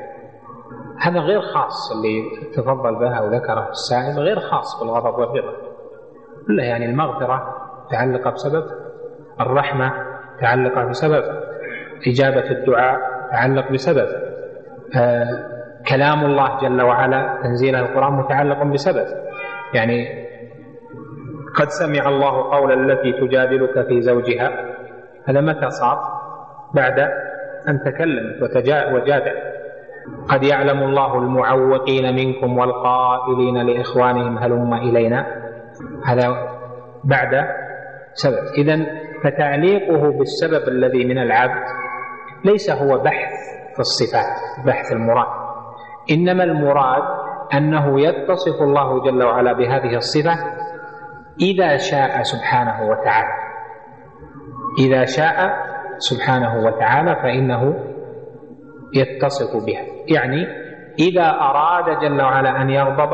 هذا 1.00 1.20
غير 1.20 1.41
خاص 1.41 1.91
اللي 1.91 2.24
تفضل 2.54 2.96
بها 2.96 3.22
وذكره 3.22 3.70
السائل 3.70 4.20
غير 4.20 4.39
خاص 4.39 4.80
بالغضب 4.80 5.20
والرضا. 5.20 5.54
كله 6.48 6.64
يعني 6.64 6.86
المغفرة 6.86 7.56
متعلقة 7.88 8.30
بسبب 8.32 8.66
الرحمة 9.41 9.93
متعلقة 10.38 10.84
بسبب 10.86 11.24
إجابة 12.08 12.52
الدعاء 12.52 13.00
متعلق 13.28 13.72
بسبب 13.72 14.08
آه 14.96 15.56
كلام 15.89 16.26
الله 16.26 16.60
جل 16.62 16.82
وعلا 16.82 17.39
تنزيل 17.43 17.76
القرآن 17.76 18.14
متعلق 18.14 18.64
بسبب. 18.64 19.08
يعني 19.74 20.26
قد 21.56 21.70
سمع 21.70 22.10
الله 22.10 22.52
قول 22.52 22.91
التي 22.91 23.12
تجادلك 23.14 23.88
في 23.88 24.02
زوجها 24.02 24.52
هذا 25.26 25.41
متى 25.41 25.70
صار؟ 25.70 26.16
بعد 26.74 27.00
أن 27.68 27.80
تكلمت 27.86 28.41
وجادل 28.93 29.55
قد 30.30 30.43
يعلم 30.43 30.84
الله 30.84 31.18
المعوقين 31.18 32.16
منكم 32.16 32.58
والقائلين 32.58 33.58
لإخوانهم 33.58 34.38
هلم 34.38 34.74
إلينا؟ 34.74 35.26
هذا 36.06 36.28
بعد 37.03 37.45
سبب. 38.14 38.43
إذا 38.58 38.86
فتعليقه 39.24 40.18
بالسبب 40.18 40.68
الذي 40.68 41.06
من 41.06 41.18
العبد 41.18 41.64
ليس 42.45 42.70
هو 42.72 42.97
بحث 42.97 43.32
في 43.74 43.80
الصفات 43.80 44.66
بحث 44.66 44.91
المراد. 44.91 45.28
إنما 46.12 46.43
المراد 46.43 47.03
أنه 47.53 48.01
يتصف 48.01 48.62
الله 48.62 49.03
جل 49.03 49.24
وعلا 49.24 49.53
بهذه 49.53 49.95
الصفة 49.95 50.36
إذا 51.41 51.78
شاء 51.78 52.22
سبحانه 52.22 52.89
وتعالى. 52.89 53.34
إذا 54.80 55.06
شاء 55.06 55.53
سبحانه 55.97 56.66
وتعالى 56.66 57.16
فإنه 57.16 57.76
يتصف 58.93 59.66
بها. 59.66 59.95
يعني 60.08 60.47
إذا 60.99 61.30
أراد 61.30 61.99
جل 61.99 62.22
وعلا 62.22 62.62
أن 62.62 62.70
يغضب 62.70 63.14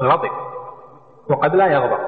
غضب 0.00 0.30
وقد 1.30 1.54
لا 1.54 1.66
يغضب. 1.66 1.98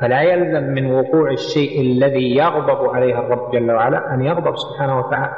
فلا 0.00 0.20
يلزم 0.20 0.62
من 0.62 0.92
وقوع 0.94 1.30
الشيء 1.30 1.80
الذي 1.80 2.36
يغضب 2.36 2.94
عليه 2.94 3.18
الرب 3.18 3.50
جل 3.52 3.70
وعلا 3.70 4.14
أن 4.14 4.20
يغضب 4.20 4.54
سبحانه 4.56 4.98
وتعالى 4.98 5.32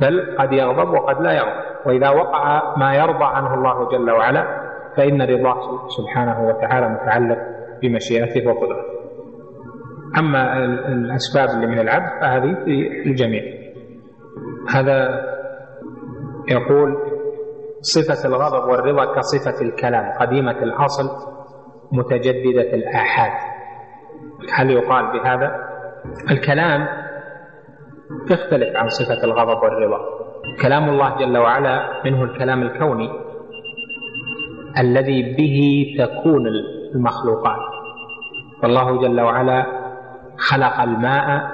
بل 0.00 0.36
قد 0.38 0.52
يغضب 0.52 0.88
وقد 0.94 1.20
لا 1.20 1.32
يغضب. 1.32 1.86
وإذا 1.86 2.10
وقع 2.10 2.76
ما 2.76 2.94
يرضى 2.94 3.24
عنه 3.24 3.54
الله 3.54 3.88
جل 3.88 4.10
وعلا 4.10 4.46
فإن 4.96 5.22
رضاه 5.22 5.88
سبحانه 5.88 6.48
وتعالى 6.48 6.88
متعلق 6.88 7.38
بمشيئته 7.82 8.48
وقدرته. 8.48 8.96
أما 10.18 10.64
الأسباب 10.88 11.48
اللي 11.48 11.66
من 11.66 11.78
العبد 11.78 12.20
فهذه 12.20 12.54
في 12.64 13.02
الجميع. 13.06 13.42
هذا 14.74 15.22
يقول 16.48 17.15
صفة 17.94 18.28
الغضب 18.28 18.68
والرضا 18.68 19.04
كصفة 19.14 19.64
الكلام 19.64 20.12
قديمة 20.20 20.50
الأصل 20.62 21.08
متجددة 21.92 22.74
الآحاد. 22.74 23.32
هل 24.52 24.70
يقال 24.70 25.12
بهذا؟ 25.12 25.50
الكلام 26.30 26.88
يختلف 28.30 28.76
عن 28.76 28.88
صفة 28.88 29.24
الغضب 29.24 29.62
والرضا. 29.62 29.98
كلام 30.62 30.88
الله 30.88 31.18
جل 31.18 31.38
وعلا 31.38 32.02
منه 32.04 32.22
الكلام 32.22 32.62
الكوني 32.62 33.10
الذي 34.78 35.34
به 35.36 35.86
تكون 36.04 36.46
المخلوقات. 36.94 37.60
والله 38.62 39.00
جل 39.00 39.20
وعلا 39.20 39.66
خلق 40.38 40.80
الماء 40.80 41.50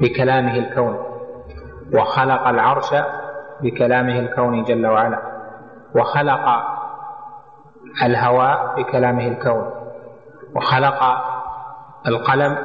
بكلامه 0.00 0.56
الكوني 0.58 0.98
وخلق 1.94 2.48
العرش 2.48 2.94
بكلامه 3.62 4.18
الكوني 4.18 4.62
جل 4.62 4.86
وعلا 4.86 5.22
وخلق 5.96 6.44
الهواء 8.04 8.74
بكلامه 8.76 9.26
الكوني 9.28 9.70
وخلق 10.56 11.02
القلم 12.08 12.56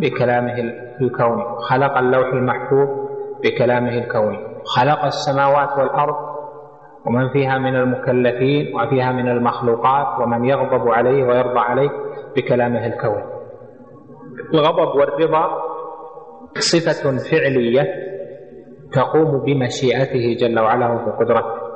بكلامه 0.00 0.54
الكوني 1.00 1.44
خلق 1.58 1.98
اللوح 1.98 2.26
المحفوظ 2.26 2.88
بكلامه 3.44 3.98
الكوني 3.98 4.38
خلق 4.76 5.04
السماوات 5.04 5.78
والأرض 5.78 6.14
ومن 7.06 7.28
فيها 7.28 7.58
من 7.58 7.76
المكلفين 7.76 8.76
وفيها 8.76 9.12
من 9.12 9.28
المخلوقات 9.28 10.20
ومن 10.20 10.44
يغضب 10.44 10.88
عليه 10.88 11.24
ويرضى 11.24 11.58
عليه 11.60 11.90
بكلامه 12.36 12.86
الكوني 12.86 13.24
الغضب 14.54 14.96
والرضا 14.96 15.62
صفة 16.58 17.18
فعلية 17.30 17.82
تقوم 18.96 19.44
بمشيئته 19.44 20.36
جل 20.40 20.58
وعلا 20.60 20.88
وبقدرته. 20.88 21.66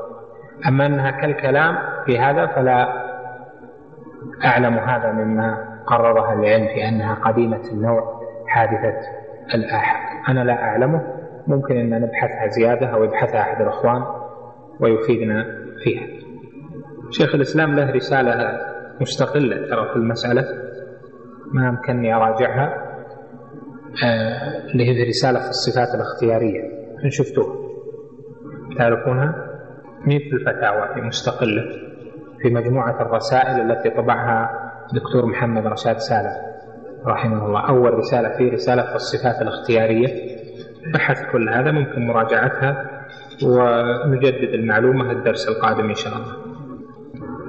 أما 0.68 0.86
أنها 0.86 1.10
كالكلام 1.10 1.78
في 2.06 2.18
هذا 2.18 2.46
فلا 2.46 2.88
أعلم 4.44 4.74
هذا 4.74 5.12
مما 5.12 5.70
قررها 5.86 6.32
العلم 6.32 6.66
في 6.66 6.88
أنها 6.88 7.14
قديمة 7.14 7.60
النوع 7.72 8.20
حادثة 8.46 8.98
الآحاد. 9.54 10.28
أنا 10.28 10.44
لا 10.44 10.52
أعلمه. 10.52 11.02
ممكن 11.46 11.76
أن 11.76 12.02
نبحثها 12.02 12.46
زيادة 12.48 12.86
أو 12.86 13.04
يبحثها 13.04 13.40
أحد 13.40 13.62
الأخوان 13.62 14.02
ويفيدنا 14.80 15.44
فيها. 15.84 16.06
شيخ 17.10 17.34
الإسلام 17.34 17.74
له 17.74 17.90
رسالة 17.90 18.60
مستقلة 19.00 19.56
ترى 19.56 19.88
في 19.88 19.96
المسألة. 19.96 20.44
ما 21.54 21.68
أمكنني 21.68 22.14
أراجعها. 22.14 22.86
آه 24.04 24.70
اللي 24.72 24.84
هي 24.88 25.08
رسالة 25.08 25.38
في 25.38 25.48
الصفات 25.48 25.88
الاختيارية. 25.94 26.79
إن 27.04 27.10
شفتوها 27.10 27.56
تعرفونها 28.78 29.34
مين 30.06 30.18
في 30.18 30.32
الفتاوى 30.32 31.02
مستقلة 31.02 31.62
في 32.42 32.50
مجموعة 32.50 33.02
الرسائل 33.02 33.70
التي 33.70 33.90
طبعها 33.90 34.50
دكتور 34.94 35.26
محمد 35.26 35.66
رشاد 35.66 35.96
سالم 35.96 36.36
رحمه 37.06 37.46
الله. 37.46 37.68
أول 37.68 37.94
رسالة 37.94 38.36
فيه 38.36 38.52
رسالة 38.52 38.82
في 38.82 38.94
الصفات 38.94 39.42
الاختيارية. 39.42 40.30
بحث 40.94 41.32
كل 41.32 41.48
هذا 41.48 41.70
ممكن 41.70 42.06
مراجعتها 42.06 42.90
ونجدد 43.44 44.54
المعلومة 44.54 45.12
الدرس 45.12 45.48
القادم 45.48 45.88
إن 45.88 45.94
شاء 45.94 46.12
الله. 46.14 46.32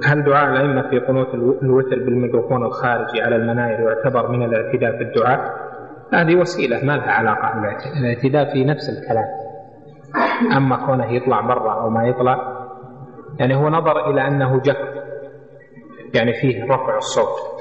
هل 0.04 0.24
دعاء 0.24 0.50
الأئمة 0.50 0.90
في 0.90 0.98
قنوت 0.98 1.34
الوتر 1.62 1.98
بالميكروفون 1.98 2.64
الخارجي 2.64 3.22
على 3.22 3.36
المناير 3.36 3.80
يعتبر 3.80 4.32
من 4.32 4.42
الاعتداء 4.42 4.96
في 4.96 5.02
الدعاء؟ 5.02 5.40
هذه 6.12 6.34
وسيلة 6.36 6.84
ما 6.84 6.92
لها 6.92 7.10
علاقة 7.10 7.54
بالإعتداء، 7.54 7.98
الإعتداء 8.00 8.52
في 8.52 8.64
نفس 8.64 8.88
الكلام. 8.88 9.41
أما 10.56 10.86
كونه 10.86 11.12
يطلع 11.12 11.40
برا 11.40 11.72
أو 11.72 11.90
ما 11.90 12.06
يطلع 12.06 12.66
يعني 13.40 13.54
هو 13.54 13.68
نظر 13.68 14.10
إلى 14.10 14.26
أنه 14.26 14.60
جهر 14.60 15.02
يعني 16.14 16.32
فيه 16.32 16.64
رفع 16.64 16.96
الصوت. 16.96 17.52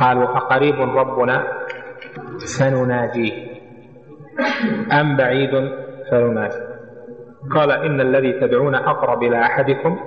قال 0.00 0.18
وأقريب 0.18 0.74
ربنا 0.74 1.44
فنناجيه 2.58 3.32
أم 5.00 5.16
بعيد 5.16 5.50
فنناجي 6.10 6.58
قال 7.54 7.70
إن 7.70 8.00
الذي 8.00 8.40
تدعون 8.40 8.74
أقرب 8.74 9.22
إلى 9.22 9.40
أحدكم 9.40 9.98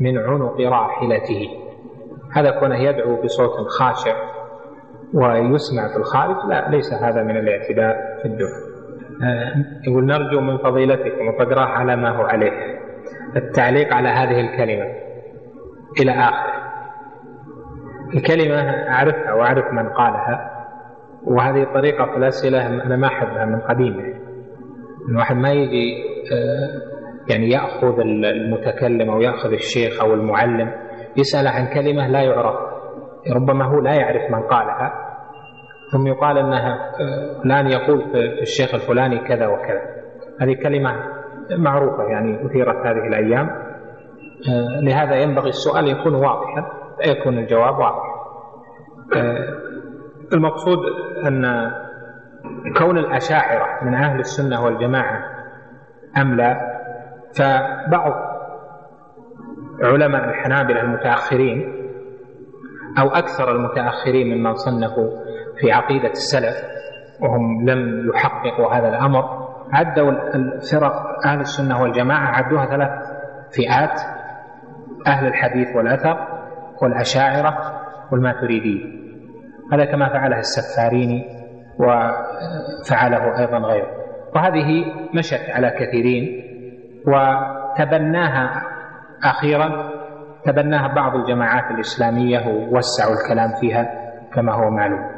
من 0.00 0.18
عنق 0.18 0.60
راحلته. 0.60 1.48
هذا 2.32 2.50
كونه 2.60 2.76
يدعو 2.76 3.22
بصوت 3.22 3.68
خاشع 3.68 4.16
ويسمع 5.14 5.88
في 5.92 5.96
الخارج 5.96 6.36
لا 6.48 6.68
ليس 6.70 6.92
هذا 6.92 7.22
من 7.22 7.36
الاعتداء 7.36 7.96
في 8.22 8.28
الدعاء. 8.28 8.73
يقول 9.86 10.06
نرجو 10.06 10.40
من 10.40 10.58
فضيلتكم 10.58 11.28
وتقراه 11.28 11.66
على 11.66 11.96
ما 11.96 12.10
هو 12.10 12.22
عليه. 12.22 12.52
التعليق 13.36 13.94
على 13.94 14.08
هذه 14.08 14.40
الكلمة 14.40 14.84
إلى 16.00 16.12
آخره 16.12 16.54
الكلمة 18.14 18.60
أعرفها 18.88 19.32
وأعرف 19.32 19.64
من 19.72 19.88
قالها 19.88 20.50
وهذه 21.24 21.64
طريقة 21.74 22.04
في 22.04 22.16
الأسئلة 22.16 22.66
أنا 22.66 22.96
ما 22.96 23.06
أحبها 23.06 23.44
من 23.44 23.60
قديم 23.60 24.14
الواحد 25.08 25.36
ما 25.36 25.52
يجي 25.52 26.04
يعني 27.30 27.50
يأخذ 27.50 28.00
المتكلم 28.00 29.10
أو 29.10 29.20
يأخذ 29.20 29.52
الشيخ 29.52 30.02
أو 30.02 30.14
المعلم 30.14 30.70
يسأل 31.16 31.46
عن 31.48 31.66
كلمة 31.66 32.08
لا 32.08 32.22
يعرف 32.22 32.56
ربما 33.36 33.64
هو 33.64 33.80
لا 33.80 33.94
يعرف 33.94 34.30
من 34.30 34.42
قالها 34.42 34.92
ثم 35.94 36.06
يقال 36.06 36.38
أنها 36.38 36.92
فلان 37.42 37.66
يقول 37.66 38.00
في 38.12 38.42
الشيخ 38.42 38.74
الفلاني 38.74 39.18
كذا 39.18 39.46
وكذا. 39.46 39.82
هذه 40.40 40.54
كلمة 40.62 40.90
معروفة 41.58 42.02
يعني 42.02 42.46
أثيرت 42.46 42.86
هذه 42.86 43.06
الأيام. 43.08 43.50
لهذا 44.82 45.14
ينبغي 45.14 45.48
السؤال 45.48 45.88
يكون 45.88 46.14
واضحا 46.14 46.72
يكون 47.06 47.38
الجواب 47.38 47.78
واضحا. 47.78 48.14
المقصود 50.32 50.78
أن 51.26 51.70
كون 52.78 52.98
الأشاعرة 52.98 53.84
من 53.84 53.94
أهل 53.94 54.18
السنة 54.18 54.64
والجماعة 54.64 55.24
أم 56.20 56.34
لا 56.34 56.80
فبعض 57.38 58.12
علماء 59.82 60.24
الحنابلة 60.24 60.80
المتأخرين 60.80 61.74
أو 62.98 63.08
أكثر 63.08 63.52
المتأخرين 63.52 64.38
ممن 64.38 64.54
صنفوا 64.54 65.10
في 65.64 65.72
عقيدة 65.72 66.10
السلف 66.10 66.56
وهم 67.20 67.70
لم 67.70 68.10
يحققوا 68.14 68.74
هذا 68.74 68.88
الأمر. 68.88 69.44
عدوا 69.72 70.10
الفرق 70.34 71.26
أهل 71.26 71.40
السنة 71.40 71.82
والجماعة 71.82 72.26
عدوها 72.26 72.66
ثلاث 72.66 72.90
فئات 73.56 74.00
أهل 75.06 75.26
الحديث 75.26 75.76
والأثر 75.76 76.28
والأشاعرة 76.82 77.80
والماتريدية. 78.12 78.84
هذا 79.72 79.84
كما 79.84 80.08
فعله 80.08 80.38
السفاريني 80.38 81.24
وفعله 81.78 83.38
أيضا 83.38 83.58
غيره. 83.58 83.88
وهذه 84.34 84.84
مشت 85.14 85.50
على 85.50 85.70
كثيرين 85.70 86.44
وتبناها 87.06 88.62
أخيرا 89.24 89.90
تبناها 90.44 90.94
بعض 90.94 91.16
الجماعات 91.16 91.70
الإسلامية 91.70 92.38
ووسعوا 92.38 93.14
الكلام 93.14 93.50
فيها 93.60 93.88
كما 94.34 94.54
هو 94.54 94.70
معلوم. 94.70 95.13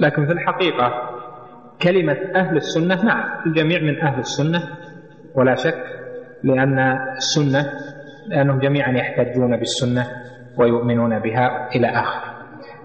لكن 0.00 0.26
في 0.26 0.32
الحقيقة 0.32 0.92
كلمة 1.82 2.16
أهل 2.36 2.56
السنة 2.56 3.04
نعم 3.04 3.24
الجميع 3.46 3.80
من 3.80 4.00
أهل 4.00 4.18
السنة 4.18 4.60
ولا 5.34 5.54
شك 5.54 5.84
لأن 6.42 6.78
السنة 7.16 7.66
لأنهم 8.28 8.58
جميعا 8.58 8.90
يحتجون 8.90 9.56
بالسنة 9.56 10.06
ويؤمنون 10.58 11.18
بها 11.18 11.68
إلى 11.76 11.86
آخره 11.86 12.32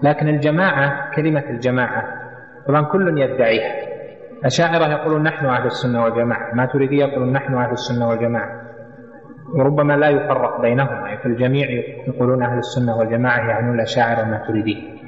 لكن 0.02 0.28
الجماعة 0.28 1.10
كلمة 1.16 1.44
الجماعة 1.50 2.04
طبعا 2.68 2.82
كل 2.82 3.18
يدعيها. 3.18 3.74
أشاعرة 4.44 4.86
يقولون 4.92 5.22
نحن 5.22 5.46
أهل 5.46 5.66
السنة 5.66 6.04
والجماعة 6.04 6.54
ما 6.54 6.66
تريدي 6.66 6.96
يقولون 6.96 7.32
نحن 7.32 7.54
أهل 7.54 7.70
السنة 7.72 8.08
والجماعة. 8.08 8.60
وربما 9.58 9.92
لا 9.92 10.08
يفرق 10.08 10.60
بينهما 10.60 11.16
فالجميع 11.16 11.66
يقولون 12.08 12.42
أهل 12.42 12.58
السنة 12.58 12.96
والجماعة 12.96 13.38
يعنون 13.50 13.74
الأشاعرة 13.74 14.24
ما 14.24 14.42
تريدين 14.48 14.98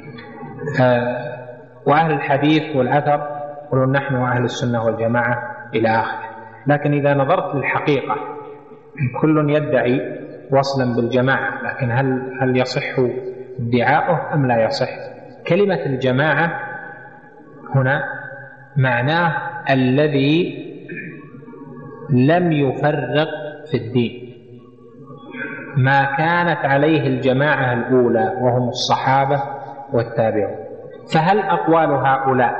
آه 0.81 1.46
وأهل 1.87 2.13
الحديث 2.13 2.77
والأثر 2.77 3.27
يقولون 3.67 3.93
نحن 3.93 4.15
أهل 4.15 4.45
السنة 4.45 4.85
والجماعة 4.85 5.43
إلى 5.75 5.89
آخره. 5.89 6.27
لكن 6.67 6.93
إذا 6.93 7.15
نظرت 7.15 7.55
للحقيقة 7.55 8.17
كل 9.21 9.51
يدعي 9.51 10.01
وصلا 10.51 10.97
بالجماعة 10.97 11.63
لكن 11.63 11.91
هل 11.91 12.33
هل 12.41 12.57
يصح 12.57 12.99
ادعاؤه 13.59 14.35
أم 14.35 14.47
لا 14.47 14.65
يصح؟ 14.65 14.89
كلمة 15.49 15.87
الجماعة 15.87 16.61
هنا 17.75 18.03
معناه 18.77 19.37
الذي 19.71 20.67
لم 22.11 22.53
يفرق 22.53 23.29
في 23.71 23.77
الدين. 23.77 24.33
ما 25.77 26.05
كانت 26.05 26.65
عليه 26.65 27.07
الجماعة 27.07 27.73
الأولى 27.73 28.33
وهم 28.41 28.69
الصحابة 28.69 29.43
والتابعون. 29.93 30.66
فهل 31.15 31.41
أقوال 31.41 31.91
هؤلاء 32.07 32.55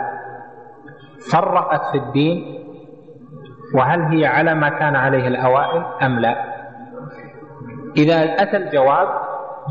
فرقت 1.33 1.85
في 1.93 1.99
الدين؟ 1.99 2.63
وهل 3.75 4.03
هي 4.03 4.27
على 4.27 4.55
ما 4.55 4.69
كان 4.69 4.97
عليه 4.97 5.29
الأوائل 5.29 5.85
أم 6.03 6.19
لا؟ 6.21 6.35
إذا 7.97 8.43
أتى 8.43 8.57
الجواب 8.57 9.09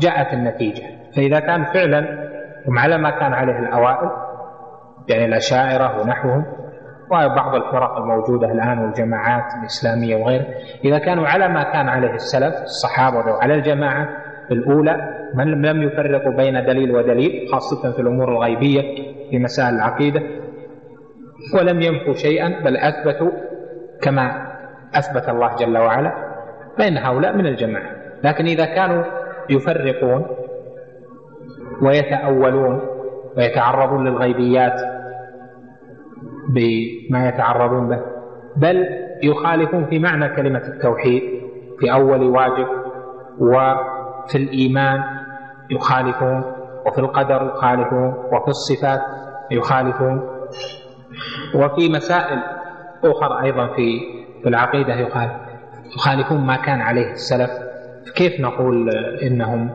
جاءت 0.00 0.32
النتيجة. 0.32 0.84
فإذا 1.16 1.40
كان 1.40 1.64
فعلا 1.64 2.26
هم 2.68 2.78
على 2.78 2.98
ما 2.98 3.10
كان 3.10 3.32
عليه 3.32 3.58
الأوائل 3.58 4.10
يعني 5.08 5.24
الأشاعرة 5.24 6.00
ونحوهم 6.00 6.44
وبعض 7.10 7.54
الفرق 7.54 7.96
الموجودة 7.96 8.52
الآن 8.52 8.78
والجماعات 8.78 9.54
الإسلامية 9.60 10.16
وغيرها 10.16 10.46
إذا 10.84 10.98
كانوا 10.98 11.26
على 11.26 11.48
ما 11.48 11.62
كان 11.62 11.88
عليه 11.88 12.10
السلف 12.10 12.54
الصحابة 12.62 13.32
وعلى 13.32 13.54
الجماعة 13.54 14.08
الأولى 14.50 14.96
من 15.36 15.62
لم 15.62 15.82
يفرقوا 15.82 16.32
بين 16.32 16.64
دليل 16.64 16.90
ودليل 16.90 17.48
خاصة 17.52 17.92
في 17.92 18.02
الأمور 18.02 18.32
الغيبية 18.32 18.82
في 19.30 19.38
مسائل 19.38 19.74
العقيدة 19.74 20.22
ولم 21.54 21.80
ينفوا 21.80 22.14
شيئا 22.14 22.62
بل 22.64 22.76
أثبتوا 22.76 23.30
كما 24.02 24.46
أثبت 24.94 25.28
الله 25.28 25.56
جل 25.56 25.78
وعلا 25.78 26.12
فإن 26.78 26.96
هؤلاء 26.96 27.36
من 27.36 27.46
الجماعة. 27.46 27.90
لكن 28.24 28.44
إذا 28.44 28.64
كانوا 28.64 29.04
يفرقون 29.50 30.26
ويتأولون 31.82 32.80
ويتعرضون 33.36 34.08
للغيبيات 34.08 34.80
بما 36.48 37.28
يتعرضون 37.28 37.88
به 37.88 38.00
بل 38.56 38.86
يخالفون 39.22 39.84
في 39.84 39.98
معنى 39.98 40.28
كلمة 40.28 40.62
التوحيد 40.68 41.22
في 41.78 41.92
أول 41.92 42.22
واجب 42.22 42.66
وفي 43.38 44.34
الإيمان 44.36 45.15
يخالفون 45.70 46.44
وفي 46.86 46.98
القدر 46.98 47.52
يخالفون 47.56 48.14
وفي 48.32 48.48
الصفات 48.48 49.00
يخالفون. 49.50 50.30
وفي 51.54 51.88
مسائل 51.88 52.38
أخرى 53.04 53.42
أيضا 53.46 53.66
في 53.76 54.00
العقيدة 54.46 54.94
يخالف 54.94 55.32
يخالفون 55.96 56.46
ما 56.46 56.56
كان 56.56 56.80
عليه 56.80 57.10
السلف. 57.12 57.50
كيف 58.16 58.40
نقول 58.40 58.90
إنهم 59.22 59.70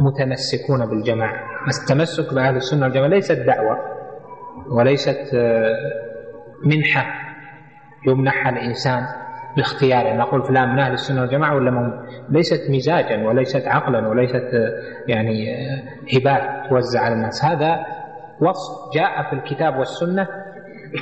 متمسكون 0.00 0.86
بالجماعة؟ 0.86 1.40
التمسك 1.68 2.34
بأهل 2.34 2.56
السنة 2.56 2.82
والجماعة 2.86 3.08
ليست 3.08 3.32
دعوة 3.46 3.78
وليست 4.70 5.34
آه، 5.34 5.74
منحة 6.64 7.06
يمنحها 8.06 8.50
الإنسان. 8.52 9.06
باختياره. 9.56 10.14
نقول 10.16 10.42
فلان 10.42 10.72
من 10.72 10.78
أهل 10.78 10.92
السنة 10.92 11.20
والجماعة 11.20 11.54
ولا 11.54 11.70
من 11.70 11.92
ليست 12.28 12.70
مزاجا 12.70 13.26
وليست 13.26 13.68
عقلا 13.68 14.08
وليست 14.08 14.50
آه، 14.54 14.72
يعني 15.08 15.54
آه، 15.54 15.82
هبات 16.16 16.70
توزع 16.70 17.00
على 17.00 17.14
الناس. 17.14 17.44
هذا 17.44 17.86
وصف 18.40 18.94
جاء 18.94 19.22
في 19.22 19.32
الكتاب 19.32 19.78
والسنة 19.78 20.28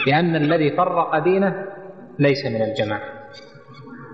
لأن 0.07 0.37
الذي 0.37 0.77
فرق 0.77 1.19
دينه 1.19 1.55
ليس 2.19 2.47
من 2.47 2.63
الجماعة. 2.63 3.01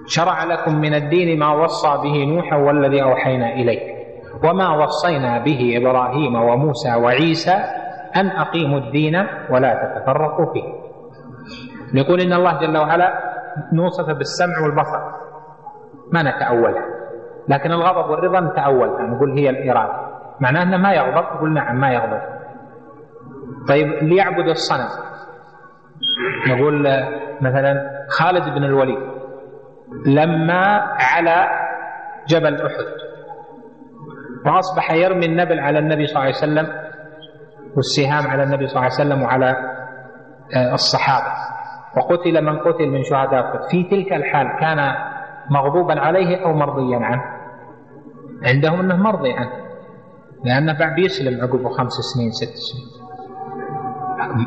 شرع 0.06 0.44
لكم 0.44 0.80
من 0.80 0.94
الدين 0.94 1.38
ما 1.38 1.52
وصى 1.52 1.88
به 2.02 2.24
نوحا 2.24 2.56
والذي 2.56 3.02
أوحينا 3.02 3.52
إليك. 3.52 3.82
وما 4.44 4.84
وصينا 4.84 5.38
به 5.38 5.72
إبراهيم 5.76 6.34
وموسى 6.34 6.94
وعيسى 6.94 7.54
أن 8.16 8.26
أقيموا 8.26 8.78
الدين 8.78 9.26
ولا 9.50 9.74
تتفرقوا 9.74 10.52
فيه. 10.52 10.82
نقول 11.94 12.20
إن 12.20 12.32
الله 12.32 12.60
جل 12.60 12.76
وعلا 12.76 13.31
نوصف 13.73 14.07
بالسمع 14.07 14.59
والبصر. 14.62 15.01
ما 16.12 16.23
نتأولها 16.23 16.85
لكن 17.49 17.73
الغضب 17.73 18.11
والرضا 18.11 18.41
نتأولها 18.41 19.03
نقول 19.03 19.39
هي 19.39 19.51
الإرادة. 19.51 20.12
معناه 20.41 20.62
أنه 20.62 20.77
ما 20.77 20.93
يغضب 20.93 21.37
نقول 21.37 21.53
نعم 21.55 21.81
ما 21.81 21.93
يغضب. 21.93 22.20
طيب 23.69 23.87
ليعبد 24.03 24.49
الصنم. 24.49 24.89
نقول 26.49 26.87
مثلا 27.41 27.91
خالد 28.11 28.45
بن 28.45 28.65
الوليد 28.65 28.99
لما 30.07 30.81
على 31.01 31.47
جبل 32.29 32.55
أحد 32.55 32.85
وأصبح 34.47 34.93
يرمي 34.93 35.27
النبل 35.27 35.61
على 35.61 35.79
النبي 35.79 36.07
صلى 36.07 36.16
الله 36.16 36.27
عليه 36.27 36.37
وسلم 36.37 36.66
والسهام 37.77 38.31
على 38.31 38.43
النبي 38.43 38.66
صلى 38.66 38.77
الله 38.77 38.93
عليه 38.93 38.95
وسلم 38.95 39.23
وعلى 39.23 39.51
آه، 40.57 40.74
الصحابة. 40.74 41.33
وقتل 41.97 42.44
من 42.44 42.59
قتل 42.59 42.89
من 42.89 43.02
شهداء 43.02 43.69
في 43.70 43.82
تلك 43.82 44.12
الحال 44.12 44.47
كان 44.60 44.94
مغضوبا 45.51 46.01
عليه 46.01 46.44
أو 46.44 46.52
مرضيا 46.52 46.98
عنه. 46.98 47.23
عندهم 48.44 48.81
أنه 48.81 48.97
مرضي 48.97 49.32
عنه. 49.32 49.52
لأنه 50.44 50.78
بعد 50.78 50.98
يسلم 50.98 51.40
عقب 51.43 51.69
خمس 51.69 51.93
سنين 51.93 52.31
ست 52.31 52.55
سنين. 52.55 53.02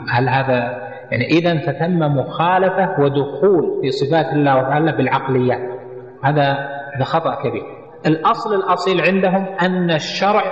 هل 0.09 0.30
هذا 0.30 0.85
يعني 1.11 1.26
إذا 1.26 1.57
فتم 1.57 1.99
مخالفة 1.99 2.95
ودخول 2.99 3.81
في 3.81 3.91
صفات 3.91 4.26
الله 4.34 4.61
تعالى 4.61 4.91
بالعقليات 4.91 5.80
هذا 6.23 6.53
هذا 6.95 7.03
خطأ 7.03 7.35
كبير. 7.35 7.63
الأصل 8.05 8.53
الأصيل 8.55 9.01
عندهم 9.01 9.45
أن 9.61 9.91
الشرع 9.91 10.43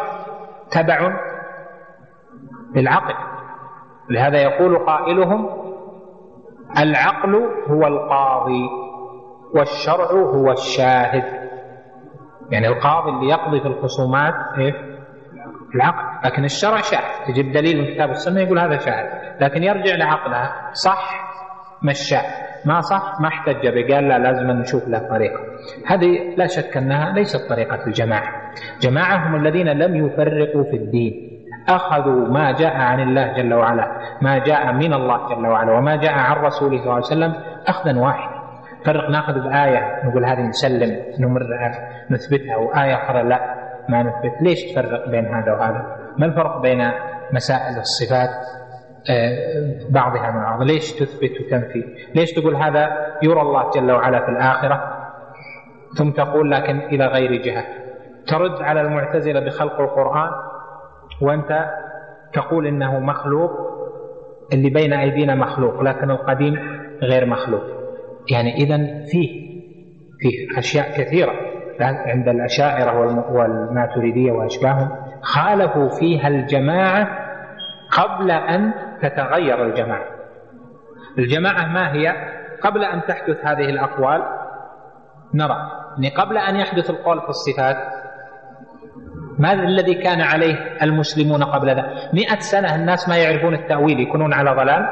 تبع 0.71 1.19
للعقل 2.75 3.15
لهذا 4.09 4.37
يقول 4.37 4.77
قائلهم 4.77 5.62
العقل 6.77 7.35
هو 7.67 7.87
القاضي 7.87 8.69
والشرع 9.55 10.11
هو 10.11 10.51
الشاهد. 10.51 11.23
يعني 12.51 12.67
القاضي 12.67 13.09
اللي 13.09 13.29
يقضي 13.29 13.59
في 13.59 13.67
الخصومات 13.67 14.33
إيش؟ 14.57 14.75
العقل. 15.75 16.27
لكن 16.27 16.43
الشرع 16.43 16.81
شاهد. 16.81 17.27
تجيب 17.27 17.51
دليل 17.51 17.81
من 17.81 17.93
كتاب 17.93 18.09
السنة 18.09 18.41
يقول 18.41 18.59
هذا 18.59 18.77
شاهد. 18.77 19.07
لكن 19.41 19.63
يرجع 19.63 19.95
لعقلها 19.95 20.71
صح 20.73 21.29
مشاه 21.83 22.43
ما 22.65 22.81
صح 22.81 23.21
ما 23.21 23.27
احتج 23.27 23.67
به. 23.67 23.95
قال 23.95 24.07
لا 24.07 24.19
لازم 24.19 24.51
نشوف 24.51 24.87
له 24.87 24.99
طريقة. 25.09 25.39
هذه 25.87 26.35
لا 26.37 26.47
شك 26.47 26.77
أنها 26.77 27.13
ليست 27.13 27.49
طريقة 27.49 27.85
الجماعة. 27.87 28.51
جماعة 28.81 29.27
هم 29.27 29.35
الذين 29.35 29.67
لم 29.67 30.05
يفرقوا 30.05 30.63
في 30.63 30.75
الدين. 30.75 31.32
أخذوا 31.69 32.27
ما 32.27 32.51
جاء 32.51 32.75
عن 32.75 32.99
الله 32.99 33.33
جل 33.33 33.53
وعلا 33.53 33.91
ما 34.21 34.37
جاء 34.37 34.71
من 34.73 34.93
الله 34.93 35.35
جل 35.35 35.47
وعلا 35.47 35.71
وما 35.71 35.95
جاء 35.95 36.13
عن 36.13 36.35
رسوله 36.35 36.77
صلى 36.77 36.83
الله 36.83 36.93
عليه 36.93 37.05
وسلم 37.05 37.33
أخذا 37.67 37.99
واحدا. 37.99 38.33
فرق 38.85 39.09
نأخذ 39.09 39.33
بآية 39.33 40.05
نقول 40.05 40.25
هذه 40.25 40.41
نسلم 40.41 41.03
نمر 41.19 41.41
نثبتها 42.11 42.55
وآية 42.57 42.95
أخرى 42.95 43.23
لا 43.23 43.39
ما 43.89 44.03
نثبت. 44.03 44.41
ليش 44.41 44.63
تفرق 44.63 45.09
بين 45.09 45.25
هذا 45.25 45.51
وهذا؟ 45.51 45.95
ما 46.17 46.25
الفرق 46.25 46.61
بين 46.61 46.91
مسائل 47.33 47.77
الصفات 47.79 48.29
آه، 49.09 49.91
بعضها 49.91 50.31
من 50.31 50.43
بعض؟ 50.43 50.61
ليش 50.61 50.91
تثبت 50.91 51.31
وتنفي؟ 51.41 51.83
ليش 52.15 52.31
تقول 52.31 52.55
هذا 52.55 52.89
يرى 53.23 53.41
الله 53.41 53.71
جل 53.71 53.91
وعلا 53.91 54.25
في 54.25 54.31
الآخرة؟ 54.31 54.97
ثم 55.97 56.09
تقول 56.11 56.51
لكن 56.51 56.79
إلى 56.79 57.05
غير 57.05 57.41
جهة. 57.41 57.63
ترد 58.27 58.61
على 58.61 58.81
المعتزلة 58.81 59.39
بخلق 59.39 59.81
القرآن 59.81 60.31
وأنت 61.21 61.65
تقول 62.33 62.67
إنه 62.67 62.99
مخلوق 62.99 63.51
اللي 64.53 64.69
بين 64.69 64.93
أيدينا 64.93 65.35
مخلوق 65.35 65.81
لكن 65.81 66.11
القديم 66.11 66.55
غير 67.01 67.25
مخلوق. 67.25 67.63
يعني 68.31 68.53
إذا 68.55 68.77
فيه 69.11 69.43
فيه 70.19 70.59
أشياء 70.59 70.91
كثيرة. 70.97 71.31
عند 71.81 72.27
الأشاعرة 72.27 72.99
والماتريدية 73.31 74.31
وأشباههم 74.31 74.89
خالفوا 75.21 75.89
فيها 75.89 76.27
الجماعة 76.27 77.07
قبل 77.91 78.31
أن 78.31 78.73
تتغير 79.01 79.65
الجماعة. 79.65 80.05
الجماعة 81.17 81.65
ما 81.67 81.93
هي؟ 81.93 82.13
قبل 82.63 82.83
أن 82.83 83.01
تحدث 83.01 83.45
هذه 83.45 83.69
الأقوال 83.69 84.23
نرى. 85.33 85.57
يعني 85.93 86.15
قبل 86.15 86.37
أن 86.37 86.55
يحدث 86.55 86.89
القول 86.89 87.21
في 87.21 87.29
الصفات 87.29 87.77
ما 89.39 89.53
الذي 89.53 89.93
كان 89.93 90.21
عليه 90.21 90.55
المسلمون 90.81 91.43
قبل 91.43 91.69
ذلك 91.69 91.85
مئة 92.13 92.39
سنة 92.39 92.75
الناس 92.75 93.09
ما 93.09 93.17
يعرفون 93.17 93.53
التأويل 93.53 93.99
يكونون 93.99 94.33
على 94.33 94.51
ضلال؟ 94.51 94.85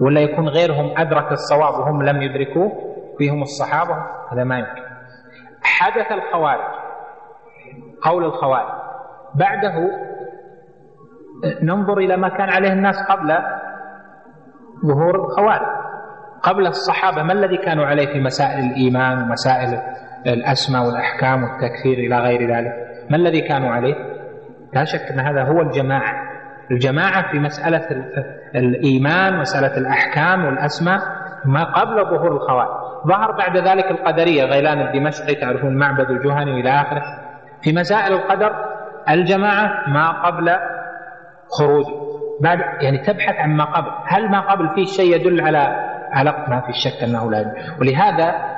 ولا 0.00 0.20
يكون 0.20 0.48
غيرهم 0.48 0.94
أدرك 0.98 1.32
الصواب 1.32 1.74
وهم 1.74 2.02
لم 2.02 2.22
يدركوه؟ 2.22 2.72
فيهم 3.18 3.42
الصحابة؟ 3.42 3.96
هذا 4.32 4.44
ما 4.44 4.58
يمكن. 4.58 4.82
حدث 5.62 6.12
الخوارج. 6.12 6.64
قول 8.02 8.24
الخوارج. 8.24 8.72
بعده 9.34 9.90
ننظر 11.62 11.98
إلى 11.98 12.16
ما 12.16 12.28
كان 12.28 12.48
عليه 12.48 12.72
الناس 12.72 13.02
قبل 13.08 13.38
ظهور 14.86 15.14
الخوارج. 15.24 15.66
قبل 16.42 16.66
الصحابة 16.66 17.22
ما 17.22 17.32
الذي 17.32 17.56
كانوا 17.56 17.86
عليه 17.86 18.06
في 18.06 18.20
مسائل 18.20 18.64
الإيمان 18.64 19.22
ومسائل 19.22 19.82
الأسماء 20.32 20.86
والأحكام 20.86 21.42
والتكفير 21.42 21.98
إلى 21.98 22.18
غير 22.18 22.56
ذلك. 22.56 22.72
ما 23.10 23.16
الذي 23.16 23.40
كانوا 23.40 23.70
عليه؟ 23.70 23.94
لا 24.74 24.84
شك 24.84 25.00
أن 25.00 25.20
هذا 25.20 25.42
هو 25.42 25.60
الجماعة. 25.60 26.14
الجماعة 26.70 27.32
في 27.32 27.38
مسألة 27.38 27.86
الإيمان 28.54 29.38
مسألة 29.38 29.76
الأحكام 29.76 30.44
والأسماء 30.44 31.00
ما 31.44 31.64
قبل 31.64 32.04
ظهور 32.04 32.32
الخوارج. 32.32 32.68
ظهر 33.06 33.32
بعد 33.32 33.56
ذلك 33.56 33.90
القدرية 33.90 34.44
غيلان 34.44 34.80
الدمشقي 34.80 35.34
تعرفون 35.34 35.76
معبد 35.76 36.10
الجهني 36.10 36.60
إلى 36.60 36.70
آخره. 36.70 37.02
في 37.62 37.72
مسائل 37.72 38.12
القدر 38.12 38.52
الجماعة 39.10 39.88
ما 39.88 40.26
قبل 40.26 40.56
خروجه. 41.48 42.06
بعد 42.40 42.58
يعني 42.80 42.98
تبحث 42.98 43.36
عن 43.36 43.50
ما 43.56 43.64
قبل. 43.64 43.90
هل 44.06 44.30
ما 44.30 44.40
قبل 44.40 44.68
فيه 44.74 44.84
شيء 44.84 45.14
يدل 45.14 45.40
على 45.40 45.86
على 46.12 46.44
ما 46.48 46.60
في 46.60 46.72
شك 46.72 47.02
أنه 47.02 47.30
لا 47.30 47.54
ولهذا 47.80 48.55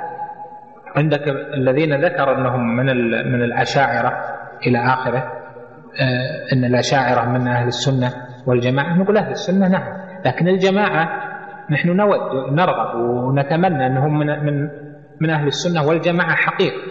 عندك 0.95 1.27
الذين 1.53 2.05
ذكر 2.05 2.37
أنهم 2.37 2.75
من 2.75 2.85
من 3.31 3.43
الأشاعرة 3.43 4.17
إلى 4.67 4.79
آخره 4.79 5.19
آه، 6.01 6.53
أن 6.53 6.65
الأشاعرة 6.65 7.29
من 7.29 7.47
أهل 7.47 7.67
السنة 7.67 8.13
والجماعة 8.47 8.97
نقول 8.97 9.17
أهل 9.17 9.31
السنة 9.31 9.67
نعم 9.67 9.97
لكن 10.25 10.47
الجماعة 10.47 11.09
نحن 11.69 11.89
نود 11.89 12.51
نرغب 12.51 12.95
ونتمنى 12.99 13.87
أنهم 13.87 14.19
من, 14.19 14.45
من, 14.45 14.69
من 15.21 15.29
أهل 15.29 15.47
السنة 15.47 15.87
والجماعة 15.87 16.35
حقيقة 16.35 16.81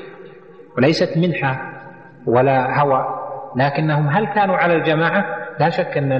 وليست 0.76 1.18
منحة 1.18 1.72
ولا 2.26 2.80
هوى 2.80 3.04
لكنهم 3.56 4.08
هل 4.08 4.26
كانوا 4.26 4.56
على 4.56 4.74
الجماعة؟ 4.74 5.24
لا 5.60 5.70
شك 5.70 5.98
أن, 5.98 6.12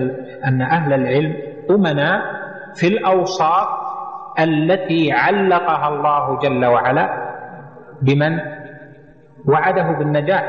أن 0.44 0.62
أهل 0.62 0.92
العلم 0.92 1.34
أمنا 1.70 2.22
في 2.74 2.86
الأوصاف 2.88 3.68
التي 4.38 5.12
علقها 5.12 5.88
الله 5.88 6.38
جل 6.38 6.66
وعلا 6.66 7.27
بمن؟ 8.03 8.39
وعده 9.49 9.93
بالنجاة. 9.99 10.43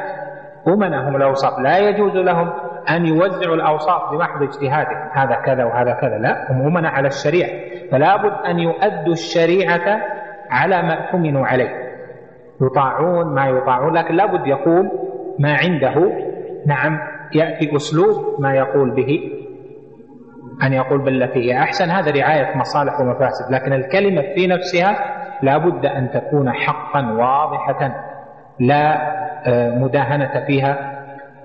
أمنا 0.68 1.10
هم 1.10 1.16
الأوصاف. 1.16 1.60
لا 1.60 1.78
يجوز 1.78 2.16
لهم 2.16 2.50
أن 2.90 3.06
يوزعوا 3.06 3.56
الأوصاف 3.56 4.12
بمحض 4.12 4.44
اجتهادهم. 4.44 5.10
هذا 5.14 5.36
كذا 5.36 5.64
وهذا 5.64 5.94
كذا. 5.94 6.18
لا 6.18 6.52
هم 6.52 6.62
أمنا 6.62 6.90
على 6.90 7.08
الشريعة. 7.08 7.50
فلا 7.92 8.16
بد 8.18 8.46
أن 8.46 8.60
يؤدوا 8.60 9.14
الشريعة 9.14 10.02
على 10.50 10.82
ما 10.82 10.94
اؤتمنوا 10.94 11.48
عليه. 11.48 11.70
يطاعون 12.62 13.36
ما 13.36 13.48
يطاعون. 13.48 13.94
لكن 13.94 14.16
لابد 14.16 14.48
يقول 14.48 14.92
ما 15.40 15.54
عنده. 15.54 16.12
نعم 16.66 17.00
يأتي 17.36 17.76
أسلوب 17.76 18.42
ما 18.42 18.54
يقول 18.54 18.92
به. 18.92 19.20
أن 20.64 20.74
يقول 20.74 21.00
بالتي 21.00 21.40
هي 21.40 21.58
أحسن. 21.58 21.90
هذا 21.90 22.12
رعاية 22.12 22.58
مصالح 22.58 23.00
ومفاسد. 23.00 23.52
لكن 23.54 23.74
الكلمة 23.74 24.22
في 24.22 24.48
نفسها 24.48 25.20
لا 25.42 25.58
بد 25.58 25.86
أن 25.86 26.10
تكون 26.12 26.52
حقا 26.52 27.12
واضحة 27.12 28.06
لا 28.60 29.10
آه، 29.48 29.76
مداهنة 29.76 30.46
فيها 30.48 31.02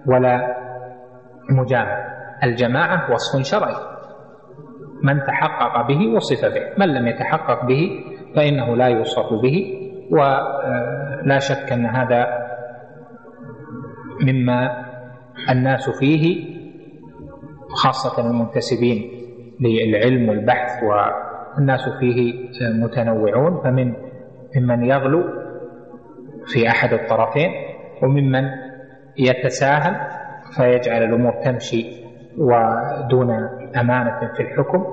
ولا 0.06 0.56
مجاملة 1.50 2.04
الجماعة 2.44 3.12
وصف 3.12 3.42
شرعي. 3.42 3.74
من 5.02 5.20
تحقق 5.24 5.86
به 5.88 6.08
وصف 6.16 6.44
به. 6.44 6.62
من 6.78 6.94
لم 6.94 7.06
يتحقق 7.06 7.64
به 7.64 7.90
فإنه 8.36 8.76
لا 8.76 8.86
يوصف 8.86 9.32
به 9.42 9.80
ولا 10.10 11.34
آه، 11.34 11.38
شك 11.38 11.72
أن 11.72 11.86
هذا 11.86 12.26
مما 14.20 14.84
الناس 15.50 15.90
فيه 15.90 16.54
خاصة 17.68 18.26
المنتسبين 18.26 19.10
للعلم 19.60 20.28
والبحث 20.28 20.82
والناس 21.56 21.80
فيه 22.00 22.48
متنوعون 22.84 23.60
فمن 23.64 23.94
ممن 24.56 24.84
يغلو 24.84 25.22
في 26.46 26.68
أحد 26.68 26.92
الطرفين 26.92 27.50
وممن 28.02 28.44
يتساهل 29.18 29.94
فيجعل 30.56 31.02
الأمور 31.02 31.32
تمشي 31.44 32.04
ودون 32.38 33.30
أمانة 33.80 34.32
في 34.36 34.42
الحكم. 34.42 34.84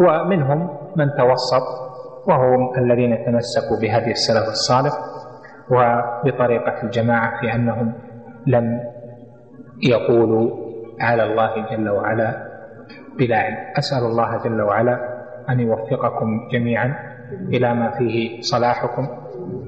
ومنهم 0.00 0.78
من 0.96 1.06
توسط 1.18 1.62
وهم 2.28 2.78
الذين 2.78 3.24
تمسكوا 3.26 3.76
بهدي 3.80 4.10
السلف 4.10 4.48
الصالح 4.48 4.92
وبطريقة 5.70 6.82
الجماعة 6.82 7.40
في 7.40 7.52
أنهم 7.54 7.92
لم 8.46 8.80
يقولوا 9.82 10.50
على 11.00 11.22
الله 11.22 11.70
جل 11.70 11.88
وعلا 11.88 12.48
بلا 13.18 13.36
علم 13.36 13.56
أسأل 13.78 14.06
الله 14.06 14.42
جل 14.44 14.62
وعلا 14.62 15.21
أن 15.50 15.60
يوفقكم 15.60 16.48
جميعا 16.52 16.94
إلى 17.48 17.74
ما 17.74 17.90
فيه 17.98 18.40
صلاحكم 18.40 19.08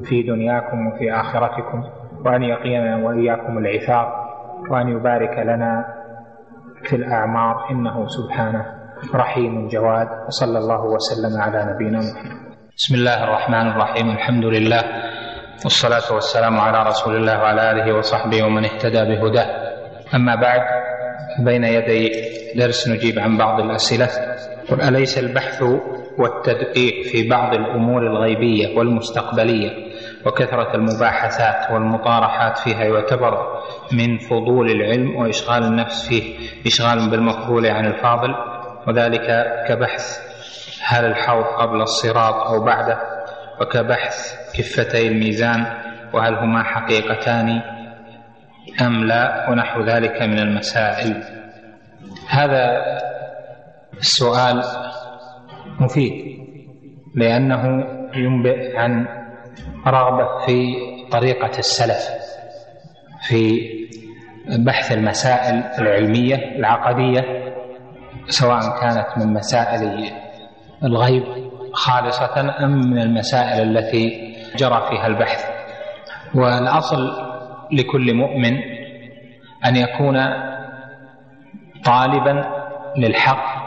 في 0.05 0.22
دنياكم 0.22 0.86
وفي 0.86 1.12
آخرتكم 1.12 1.82
وأن 2.26 2.42
يقينا 2.42 2.96
وإياكم 2.96 3.59
العثار 3.59 4.24
وأن 4.70 4.88
يبارك 4.88 5.38
لنا 5.38 5.84
في 6.82 6.96
الأعمار. 6.96 7.70
إنه 7.70 8.06
سبحانه 8.06 8.66
رحيم 9.14 9.68
جواد 9.68 10.09
وصلى 10.26 10.59
الله 10.59 10.84
وسلم 10.84 11.40
على 11.40 11.72
نبينا 11.72 11.98
محمد. 11.98 12.44
بسم 12.76 12.94
الله 12.94 13.24
الرحمن 13.24 13.66
الرحيم 13.70 14.10
الحمد 14.10 14.44
لله 14.44 14.82
والصلاة 15.64 16.14
والسلام 16.14 16.60
على 16.60 16.82
رسول 16.82 17.16
الله 17.16 17.38
وعلى 17.38 17.70
آله 17.70 17.96
وصحبه 17.96 18.42
ومن 18.46 18.64
اهتدى 18.64 19.02
بهداه. 19.05 19.46
أما 20.14 20.34
بعد 20.34 20.60
بين 21.39 21.65
يدي 21.65 22.11
درس 22.57 22.89
نجيب 22.89 23.19
عن 23.19 23.36
بعض 23.39 23.61
الأسئلة. 23.61 24.09
أليس 24.89 25.19
البحث 25.19 25.62
والتدقيق 26.19 27.03
في 27.05 27.28
بعض 27.28 27.55
الأمور 27.55 28.07
الغيبية 28.07 28.78
والمستقبلية 28.78 29.70
وكثرة 30.27 30.74
المباحثات 30.74 31.70
والمطارحات 31.73 32.59
فيها 32.59 32.85
يعتبر 32.85 33.47
من 33.93 34.19
فضول 34.19 34.70
العلم 34.70 35.16
وإشغال 35.16 35.62
النفس 35.65 36.09
فيه 36.09 36.35
إشغال 36.66 37.11
بالمقبول 37.11 37.66
عن 37.66 37.86
الفاضل؟ 37.86 38.35
وذلك 38.89 39.27
كبحث 39.69 40.19
هل 40.86 41.05
الحوض 41.05 41.45
قبل 41.45 41.81
الصراط 41.82 42.35
أو 42.35 42.65
بعده؟ 42.65 42.99
وكبحث 43.61 44.35
كفتي 44.59 45.09
الميزان؟ 45.09 45.66
وهل 46.12 46.35
هما 46.35 46.62
حقيقتان؟ 46.62 47.61
أم 48.86 49.05
لا 49.05 49.51
ونحو 49.51 49.82
ذلك 49.82 50.23
من 50.23 50.39
المسائل. 50.39 51.23
هذا 52.28 52.82
السؤال 53.97 54.62
مفيد 55.81 56.39
لأنه 57.15 57.85
ينبئ 58.15 58.77
عن 58.77 59.07
رغبة 59.86 60.47
في 60.47 60.74
طريقة 61.12 61.59
السلف 61.59 62.09
في 63.28 63.61
بحث 64.59 64.93
المسائل 64.93 65.55
العلمية 65.78 66.36
العقدية 66.36 67.20
سواء 68.27 68.81
كانت 68.81 69.07
من 69.19 69.32
مسائل 69.32 70.11
الغيب 70.85 71.24
خالصة 71.73 72.65
أم 72.65 72.91
من 72.91 72.99
المسائل 72.99 73.77
التي 73.77 74.35
جرى 74.57 74.86
فيها 74.91 75.07
البحث. 75.07 75.45
والأصل 76.35 77.34
لكل 77.73 78.15
مؤمن 78.15 78.57
أن 79.66 79.77
يكون 79.77 80.16
طالبا 81.85 82.45
للحق 82.97 83.65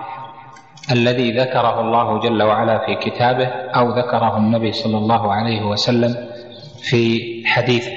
الذي 0.92 1.32
ذكره 1.32 1.82
الله 1.82 2.20
جل 2.20 2.44
وعلا 2.44 2.78
في 2.86 2.96
كتابه 2.96 3.48
أو 3.48 3.90
ذكره 3.90 4.38
النبي 4.38 4.72
صلى 4.72 4.98
الله 4.98 5.34
عليه 5.34 5.62
وسلم 5.62 6.16
في 6.90 7.22
حديثه. 7.48 7.92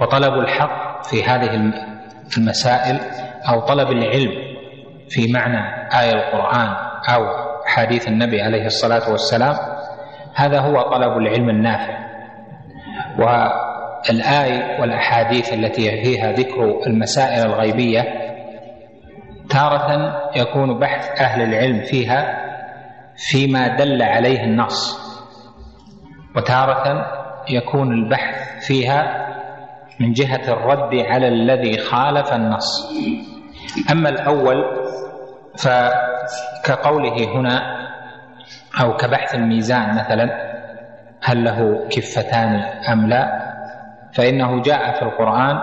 وطلب 0.00 0.34
الحق 0.34 1.02
في 1.04 1.24
هذه 1.24 1.72
المسائل 2.38 3.00
أو 3.48 3.60
طلب 3.60 3.90
العلم 3.90 4.32
في 5.08 5.32
معنى 5.32 5.88
آية 6.00 6.12
القرآن 6.12 6.74
أو 7.14 7.26
حديث 7.66 8.08
النبي 8.08 8.42
عليه 8.42 8.66
الصلاة 8.66 9.10
والسلام 9.12 9.56
هذا 10.34 10.60
هو 10.60 10.80
طلب 10.82 11.16
العلم 11.18 11.50
النافع. 11.50 11.98
و 13.18 13.24
الآي 14.10 14.80
والأحاديث 14.80 15.52
التي 15.52 16.02
فيها 16.04 16.32
ذكر 16.32 16.86
المسائل 16.86 17.46
الغيبية 17.46 18.04
تارة 19.50 20.16
يكون 20.36 20.78
بحث 20.78 21.20
أهل 21.20 21.42
العلم 21.42 21.80
فيها 21.80 22.44
فيما 23.16 23.76
دل 23.76 24.02
عليه 24.02 24.44
النص 24.44 24.98
وتارة 26.36 27.06
يكون 27.50 27.92
البحث 27.92 28.66
فيها 28.66 29.28
من 30.00 30.12
جهة 30.12 30.52
الرد 30.52 30.94
على 30.94 31.28
الذي 31.28 31.78
خالف 31.78 32.32
النص. 32.32 32.92
أما 33.90 34.08
الأول 34.08 34.64
فكقوله 35.58 37.24
هنا 37.36 37.78
أو 38.80 38.96
كبحث 38.96 39.34
الميزان 39.34 39.94
مثلا 39.94 40.48
هل 41.22 41.44
له 41.44 41.88
كفتان 41.90 42.54
أم 42.92 43.08
لا؟ 43.08 43.47
فإنه 44.14 44.62
جاء 44.62 44.92
في 44.92 45.02
القرآن 45.02 45.56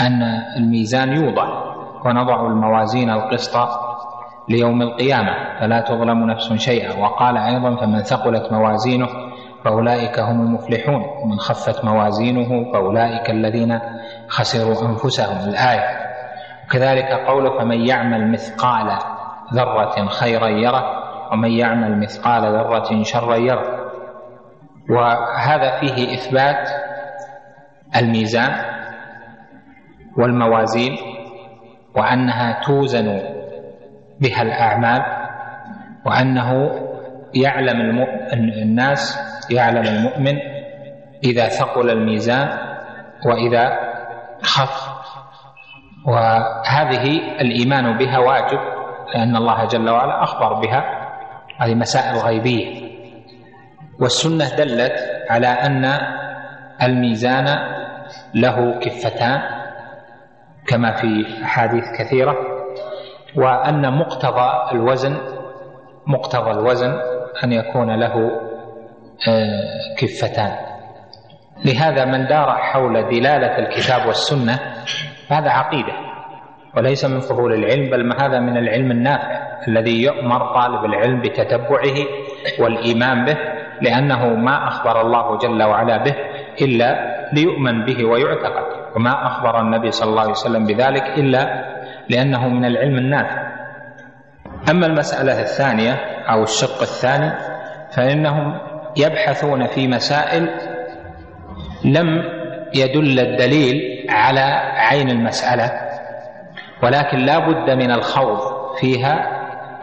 أن 0.00 0.22
الميزان 0.56 1.12
يوضع 1.12 1.74
ونضع 2.06 2.46
الموازين 2.46 3.10
القسط 3.10 3.68
ليوم 4.48 4.82
القيامة 4.82 5.60
فلا 5.60 5.80
تظلم 5.80 6.30
نفس 6.30 6.52
شيئا. 6.52 7.00
وقال 7.00 7.36
أيضا 7.36 7.76
فمن 7.76 7.98
ثقلت 7.98 8.52
موازينه 8.52 9.08
فأولئك 9.64 10.18
هم 10.18 10.40
المفلحون 10.40 11.02
ومن 11.22 11.38
خفت 11.38 11.84
موازينه 11.84 12.72
فأولئك 12.72 13.30
الذين 13.30 13.80
خسروا 14.28 14.90
أنفسهم. 14.90 15.48
الآية. 15.48 16.04
وكذلك 16.66 17.12
قوله 17.26 17.58
فمن 17.58 17.86
يعمل 17.86 18.32
مثقال 18.32 18.98
ذرة 19.54 20.06
خيرا 20.06 20.48
يره 20.48 20.84
ومن 21.32 21.50
يعمل 21.50 22.00
مثقال 22.00 22.42
ذرة 22.42 23.02
شرا 23.02 23.36
يره. 23.36 23.84
وهذا 24.90 25.80
فيه 25.80 26.14
إثبات 26.14 26.68
الميزان 27.96 28.52
والموازين 30.16 30.96
وأنها 31.96 32.60
توزن 32.60 33.20
بها 34.20 34.42
الأعمال 34.42 35.02
وأنه 36.06 36.70
يعلم 37.34 38.06
الناس 38.32 39.18
يعلم 39.50 39.82
المؤمن 39.82 40.38
إذا 41.24 41.48
ثقل 41.48 41.90
الميزان 41.90 42.48
وإذا 43.26 43.78
خف. 44.42 44.94
وهذه 46.06 47.04
الإيمان 47.40 47.98
بها 47.98 48.18
واجب 48.18 48.58
لأن 49.14 49.36
الله 49.36 49.64
جل 49.64 49.90
وعلا 49.90 50.22
أخبر 50.22 50.52
بها 50.54 50.84
هذه 51.60 51.74
مسائل 51.74 52.16
غيبية. 52.16 52.84
والسنة 54.00 54.56
دلت 54.56 54.92
على 55.30 55.46
أن 55.46 55.98
الميزان 56.82 57.46
له 58.34 58.78
كفتان 58.80 59.40
كما 60.66 60.92
في 60.92 61.26
أحاديث 61.44 61.84
كثيرة 61.98 62.36
وأن 63.36 63.98
مقتضى 63.98 64.50
الوزن 64.72 65.16
مقتضى 66.06 66.50
الوزن 66.50 66.92
أن 67.44 67.52
يكون 67.52 67.90
له 68.00 68.30
آه، 69.28 69.62
كفتان. 69.98 70.52
لهذا 71.64 72.04
من 72.04 72.26
دار 72.26 72.50
حول 72.50 73.08
دلالة 73.08 73.58
الكتاب 73.58 74.06
والسنة 74.06 74.58
فهذا 75.28 75.50
عقيدة 75.50 75.92
وليس 76.76 77.04
من 77.04 77.20
فضول 77.20 77.52
العلم 77.54 77.90
بل 77.90 78.22
هذا 78.22 78.38
من 78.40 78.56
العلم 78.56 78.90
النافع 78.90 79.44
الذي 79.68 80.02
يؤمر 80.02 80.54
طالب 80.54 80.84
العلم 80.84 81.20
بتتبعه 81.20 81.94
والإيمان 82.60 83.24
به 83.24 83.36
لأنه 83.82 84.28
ما 84.28 84.68
أخبر 84.68 85.00
الله 85.00 85.38
جل 85.38 85.62
وعلا 85.62 85.96
به 85.96 86.14
إلا 86.62 87.13
ليؤمن 87.34 87.84
به 87.84 88.04
ويعتقد. 88.04 88.96
وما 88.96 89.26
أخبر 89.26 89.60
النبي 89.60 89.90
صلى 89.90 90.10
الله 90.10 90.20
عليه 90.20 90.30
وسلم 90.30 90.66
بذلك 90.66 91.02
إلا 91.02 91.64
لأنه 92.08 92.48
من 92.48 92.64
العلم 92.64 92.98
النافع. 92.98 93.54
أما 94.70 94.86
المسألة 94.86 95.40
الثانية 95.40 95.92
أو 96.30 96.42
الشق 96.42 96.80
الثاني 96.80 97.32
فإنهم 97.92 98.58
يبحثون 98.96 99.66
في 99.66 99.88
مسائل 99.88 100.48
لم 101.84 102.22
يدل 102.74 103.20
الدليل 103.20 104.06
على 104.10 104.40
عين 104.74 105.10
المسألة 105.10 105.72
ولكن 106.82 107.18
لا 107.18 107.38
بد 107.38 107.70
من 107.70 107.90
الخوض 107.90 108.38
فيها 108.80 109.30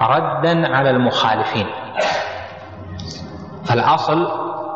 ردا 0.02 0.76
على 0.76 0.90
المخالفين. 0.90 1.66
فالأصل 3.66 4.28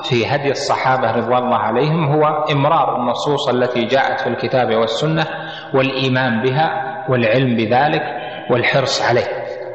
في 0.03 0.27
هدي 0.27 0.51
الصحابة 0.51 1.11
رضوان 1.11 1.43
الله 1.43 1.57
عليهم 1.57 2.05
هو 2.05 2.45
إمرار 2.51 2.95
النصوص 2.95 3.49
التي 3.49 3.85
جاءت 3.85 4.19
في 4.19 4.27
الكتاب 4.27 4.75
والسنة 4.75 5.25
والإيمان 5.73 6.41
بها 6.41 6.95
والعلم 7.09 7.55
بذلك 7.55 8.03
والحرص 8.51 9.01
عليه 9.09 9.27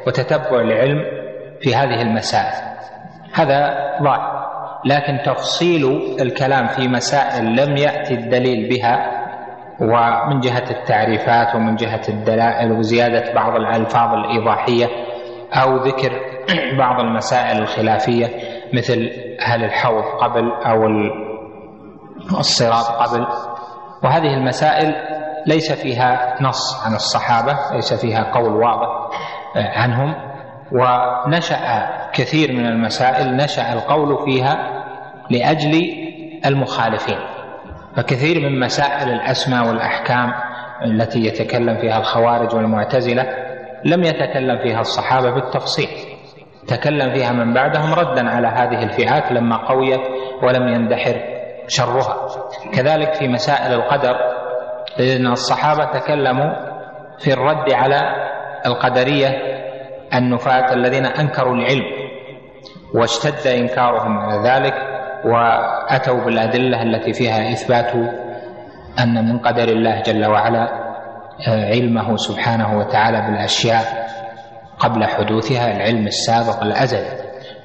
وتتبع 0.07 0.61
العلم 0.61 1.01
في 1.61 1.75
هذه 1.75 2.01
المسائل. 2.01 2.71
هذا 3.33 3.75
ظاهر 4.03 4.41
لكن 4.85 5.19
تفصيل 5.25 6.15
الكلام 6.21 6.67
في 6.67 6.87
مسائل 6.87 7.55
لم 7.55 7.77
يأتي 7.77 8.13
الدليل 8.13 8.69
بها 8.69 9.21
ومن 9.81 10.39
جهة 10.39 10.71
التعريفات 10.71 11.55
ومن 11.55 11.75
جهة 11.75 12.01
الدلائل 12.09 12.71
وزيادة 12.71 13.33
بعض 13.33 13.55
الألفاظ 13.55 14.13
الإيضاحية 14.13 14.85
أو 15.53 15.75
ذكر 15.75 16.11
بعض 16.79 16.99
المسائل 16.99 17.57
الخلافية 17.57 18.27
مثل 18.73 19.11
هل 19.45 19.63
الحوض 19.63 20.03
قبل 20.03 20.51
أو 20.51 20.87
الصراط 22.39 22.85
قبل. 22.85 23.27
وهذه 24.03 24.33
المسائل 24.33 24.93
ليس 25.47 25.71
فيها 25.71 26.35
نص 26.41 26.85
عن 26.85 26.93
الصحابة 26.95 27.57
ليس 27.73 27.93
فيها 27.93 28.31
قول 28.33 28.53
واضح 28.53 29.09
عنهم. 29.55 30.15
ونشأ 30.71 31.89
كثير 32.13 32.51
من 32.53 32.65
المسائل 32.65 33.35
نشأ 33.35 33.73
القول 33.73 34.25
فيها 34.25 34.83
لأجل 35.29 35.81
المخالفين. 36.45 37.19
فكثير 37.97 38.49
من 38.49 38.59
مسائل 38.59 39.09
الأسماء 39.09 39.67
والأحكام 39.67 40.33
التي 40.85 41.19
يتكلم 41.19 41.77
فيها 41.77 41.99
الخوارج 41.99 42.55
والمعتزلة 42.55 43.23
لم 43.85 44.03
يتكلم 44.03 44.57
فيها 44.63 44.79
الصحابة 44.79 45.31
بالتفصيل. 45.31 46.10
تكلم 46.67 47.13
فيها 47.13 47.31
من 47.31 47.53
بعدهم 47.53 47.93
ردا 47.93 48.29
على 48.29 48.47
هذه 48.47 48.83
الفئات 48.83 49.31
لما 49.31 49.57
قويت 49.67 50.01
ولم 50.43 50.67
يندحر 50.67 51.15
شرها. 51.67 52.15
كذلك 52.73 53.13
في 53.13 53.27
مسائل 53.27 53.73
القدر 53.73 54.15
لأن 54.99 55.27
الصحابة 55.27 55.85
تكلموا 55.85 56.53
في 57.19 57.33
الرد 57.33 57.73
على 57.73 58.01
القدرية 58.65 59.29
النفاة 60.13 60.73
الذين 60.73 61.05
أنكروا 61.05 61.55
العلم 61.55 61.83
واشتد 62.95 63.47
إنكارهم 63.47 64.17
على 64.17 64.49
ذلك 64.49 64.73
وأتوا 65.25 66.25
بالأدلة 66.25 66.81
التي 66.83 67.13
فيها 67.13 67.51
إثبات 67.51 67.91
أن 68.99 69.29
من 69.29 69.39
قدر 69.39 69.63
الله 69.63 70.01
جل 70.01 70.25
وعلا 70.25 70.67
علمه 71.47 72.15
سبحانه 72.15 72.77
وتعالى 72.77 73.21
بالأشياء. 73.21 73.83
قبل 74.81 75.05
حدوثها 75.05 75.75
العلم 75.75 76.07
السابق 76.07 76.63
الأزلي 76.63 77.17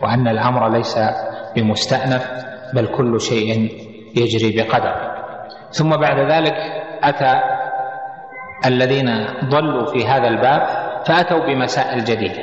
وأن 0.03 0.29
الأمر 0.29 0.69
ليس 0.69 0.99
بمستأنف 1.57 2.31
بل 2.75 2.87
كل 2.87 3.21
شيء 3.21 3.71
يجري 4.17 4.57
بقدر. 4.57 4.95
ثم 5.71 5.91
بعد 5.91 6.33
ذلك 6.33 6.55
أتى 7.03 7.41
الذين 8.67 9.27
ضلوا 9.45 9.87
في 9.87 10.07
هذا 10.07 10.29
الباب 10.29 10.63
فأتوا 11.07 11.47
بمسائل 11.47 12.05
جديدة. 12.05 12.43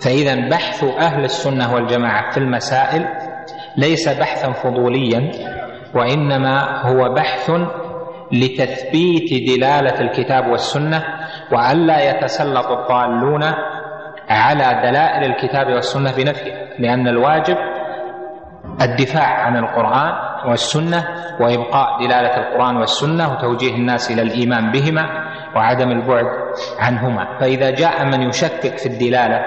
فإذا 0.00 0.48
بحث 0.48 0.84
أهل 0.84 1.24
السنة 1.24 1.74
والجماعة 1.74 2.30
في 2.30 2.38
المسائل 2.38 3.08
ليس 3.76 4.08
بحثا 4.08 4.52
فضوليا 4.52 5.30
وإنما 5.94 6.82
هو 6.82 7.14
بحث 7.14 7.50
لتثبيت 8.32 9.48
دلالة 9.48 10.00
الكتاب 10.00 10.46
والسنة 10.46 11.04
وألا 11.52 12.10
يتسلط 12.10 12.66
الضالون 12.66 13.42
على 14.30 14.90
دلائل 14.90 15.24
الكتاب 15.30 15.66
والسنة 15.66 16.12
بنفيها 16.16 16.66
لأن 16.78 17.08
الواجب 17.08 17.56
الدفاع 18.82 19.26
عن 19.44 19.56
القرآن 19.56 20.12
والسنة 20.48 21.04
وإبقاء 21.40 22.06
دلالة 22.06 22.36
القرآن 22.36 22.76
والسنة 22.76 23.32
وتوجيه 23.32 23.74
الناس 23.74 24.10
إلى 24.10 24.22
الإيمان 24.22 24.72
بهما 24.72 25.06
وعدم 25.56 25.90
البعد 25.90 26.26
عنهما. 26.78 27.38
فإذا 27.40 27.70
جاء 27.70 28.04
من 28.04 28.22
يشكك 28.22 28.78
في 28.78 28.86
الدلالة 28.86 29.40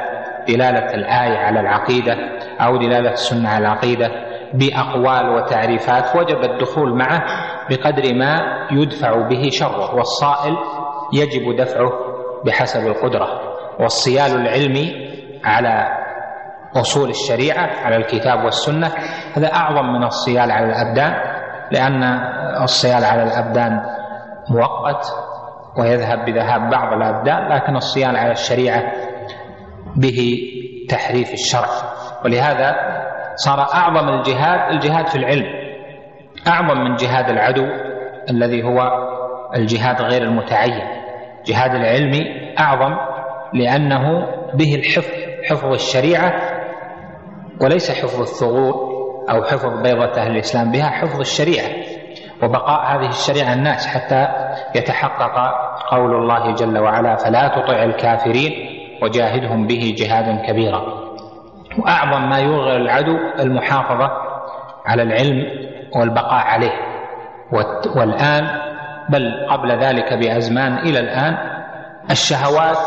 دلالة 0.47 0.93
الآية 0.93 1.37
على 1.37 1.59
العقيدة 1.59 2.15
أو 2.61 2.77
دلالة 2.77 3.11
السنة 3.11 3.49
على 3.49 3.65
العقيدة 3.67 4.09
بأقوال 4.53 5.29
وتعريفات 5.29 6.15
وجب 6.15 6.43
الدخول 6.43 6.97
معه 6.97 7.21
بقدر 7.69 8.13
ما 8.15 8.41
يدفع 8.71 9.27
به 9.27 9.49
شره 9.51 9.95
والصائل 9.95 10.57
يجب 11.13 11.55
دفعه 11.55 11.91
بحسب 12.45 12.87
القدرة. 12.87 13.48
والصيال 13.79 14.41
العلمي 14.41 15.09
على 15.45 15.99
أصول 16.75 17.09
الشريعة 17.09 17.69
على 17.85 17.95
الكتاب 17.95 18.43
والسنة. 18.43 18.91
هذا 19.37 19.53
أعظم 19.53 19.85
من 19.85 20.03
الصيال 20.03 20.51
على 20.51 20.65
الأبدان 20.65 21.13
لأن 21.71 22.03
الصيال 22.63 23.03
على 23.03 23.23
الأبدان 23.23 23.81
مؤقت 24.49 25.05
ويذهب 25.77 26.25
بذهاب 26.25 26.69
بعض 26.69 26.93
الأبدان 26.93 27.47
لكن 27.51 27.75
الصيال 27.75 28.17
على 28.17 28.31
الشريعة 28.31 28.83
به 29.95 30.37
تحريف 30.89 31.33
الشرع. 31.33 31.69
ولهذا 32.25 32.75
صار 33.35 33.59
أعظم 33.73 34.09
الجهاد 34.09 34.73
الجهاد 34.73 35.07
في 35.07 35.15
العلم. 35.15 35.45
أعظم 36.47 36.77
من 36.77 36.95
جهاد 36.95 37.29
العدو 37.29 37.65
الذي 38.29 38.63
هو 38.63 38.91
الجهاد 39.55 40.01
غير 40.01 40.21
المتعين. 40.21 40.81
جهاد 41.45 41.75
العلم 41.75 42.13
أعظم 42.59 43.08
لأنه 43.53 44.27
به 44.53 44.75
الحفظ 44.75 45.13
حفظ 45.49 45.73
الشريعة 45.73 46.33
وليس 47.61 47.91
حفظ 47.91 48.21
الثغور 48.21 48.89
أو 49.29 49.43
حفظ 49.43 49.81
بيضة 49.81 50.21
أهل 50.21 50.31
الإسلام 50.31 50.71
بها 50.71 50.89
حفظ 50.89 51.19
الشريعة. 51.19 51.69
وبقاء 52.43 52.95
هذه 52.95 53.09
الشريعة 53.09 53.53
الناس 53.53 53.87
حتى 53.87 54.27
يتحقق 54.75 55.53
قول 55.91 56.15
الله 56.15 56.53
جل 56.53 56.77
وعلا 56.77 57.15
فلا 57.15 57.47
تطع 57.47 57.83
الكافرين 57.83 58.51
وجاهدهم 59.03 59.67
به 59.67 59.95
جهادا 59.97 60.47
كبيرا. 60.47 60.81
وأعظم 61.79 62.29
ما 62.29 62.39
يوغل 62.39 62.81
العدو 62.81 63.17
المحافظة 63.39 64.11
على 64.85 65.03
العلم 65.03 65.45
والبقاء 65.95 66.45
عليه. 66.45 66.73
والآن 67.95 68.47
بل 69.09 69.47
قبل 69.49 69.71
ذلك 69.71 70.13
بأزمان 70.13 70.77
إلى 70.77 70.99
الآن 70.99 71.37
الشهوات 72.11 72.77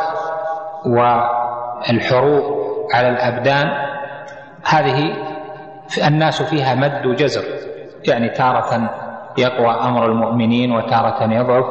والحروب 0.86 2.42
على 2.94 3.08
الأبدان 3.08 3.66
هذه 4.64 5.12
الناس 6.06 6.42
فيها 6.42 6.74
مد 6.74 7.06
وجزر 7.06 7.42
يعني 8.08 8.28
تارة 8.28 8.90
يقوى 9.38 9.70
أمر 9.70 10.06
المؤمنين 10.06 10.72
وتارة 10.72 11.32
يضعف 11.32 11.64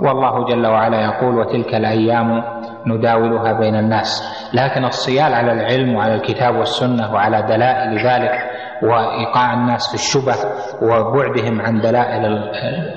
والله 0.00 0.44
جل 0.44 0.66
وعلا 0.66 1.04
يقول 1.04 1.38
وتلك 1.38 1.74
الأيام 1.74 2.42
نداولها 2.86 3.52
بين 3.52 3.74
الناس. 3.76 4.22
لكن 4.54 4.84
الصيال 4.84 5.34
على 5.34 5.52
العلم 5.52 5.94
وعلى 5.94 6.14
الكتاب 6.14 6.56
والسنة 6.56 7.12
وعلى 7.14 7.42
دلائل 7.42 8.06
ذلك 8.06 8.50
وإيقاع 8.82 9.54
الناس 9.54 9.88
في 9.88 9.94
الشبه 9.94 10.34
وبعدهم 10.82 11.60
عن 11.60 11.80
دلائل 11.80 12.26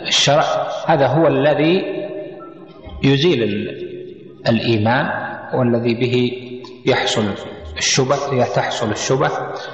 الشرع 0.08 0.44
هذا 0.88 1.08
هو 1.08 1.28
الذي 1.28 1.84
يزيل 3.04 3.44
الإيمان 4.50 5.29
والذي 5.54 5.94
به 5.94 6.32
يحصل 6.86 7.24
الشبه 7.78 8.44
تحصل 8.56 8.92
الشبه 8.92 9.30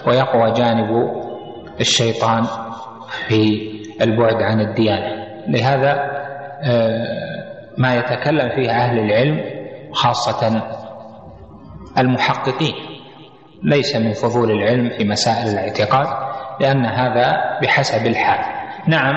ويقوى 0.08 0.52
جانب 0.52 1.12
الشيطان 1.80 2.44
في 3.28 3.72
البعد 4.02 4.42
عن 4.42 4.62
الديانة. 4.62 5.26
لهذا 5.48 6.16
آه، 6.64 7.06
ما 7.78 7.96
يتكلم 7.96 8.50
فيه 8.56 8.70
أهل 8.72 9.00
العلم 9.00 9.44
خاصة 9.92 10.64
المحققين. 11.98 12.74
ليس 13.64 13.96
من 13.96 14.14
فضول 14.14 14.52
العلم 14.52 14.90
في 14.90 15.04
مسائل 15.06 15.48
الاعتقاد 15.48 16.08
لأن 16.62 16.86
هذا 16.86 17.60
بحسب 17.62 18.08
الحال. 18.08 18.56
نعم 18.88 19.14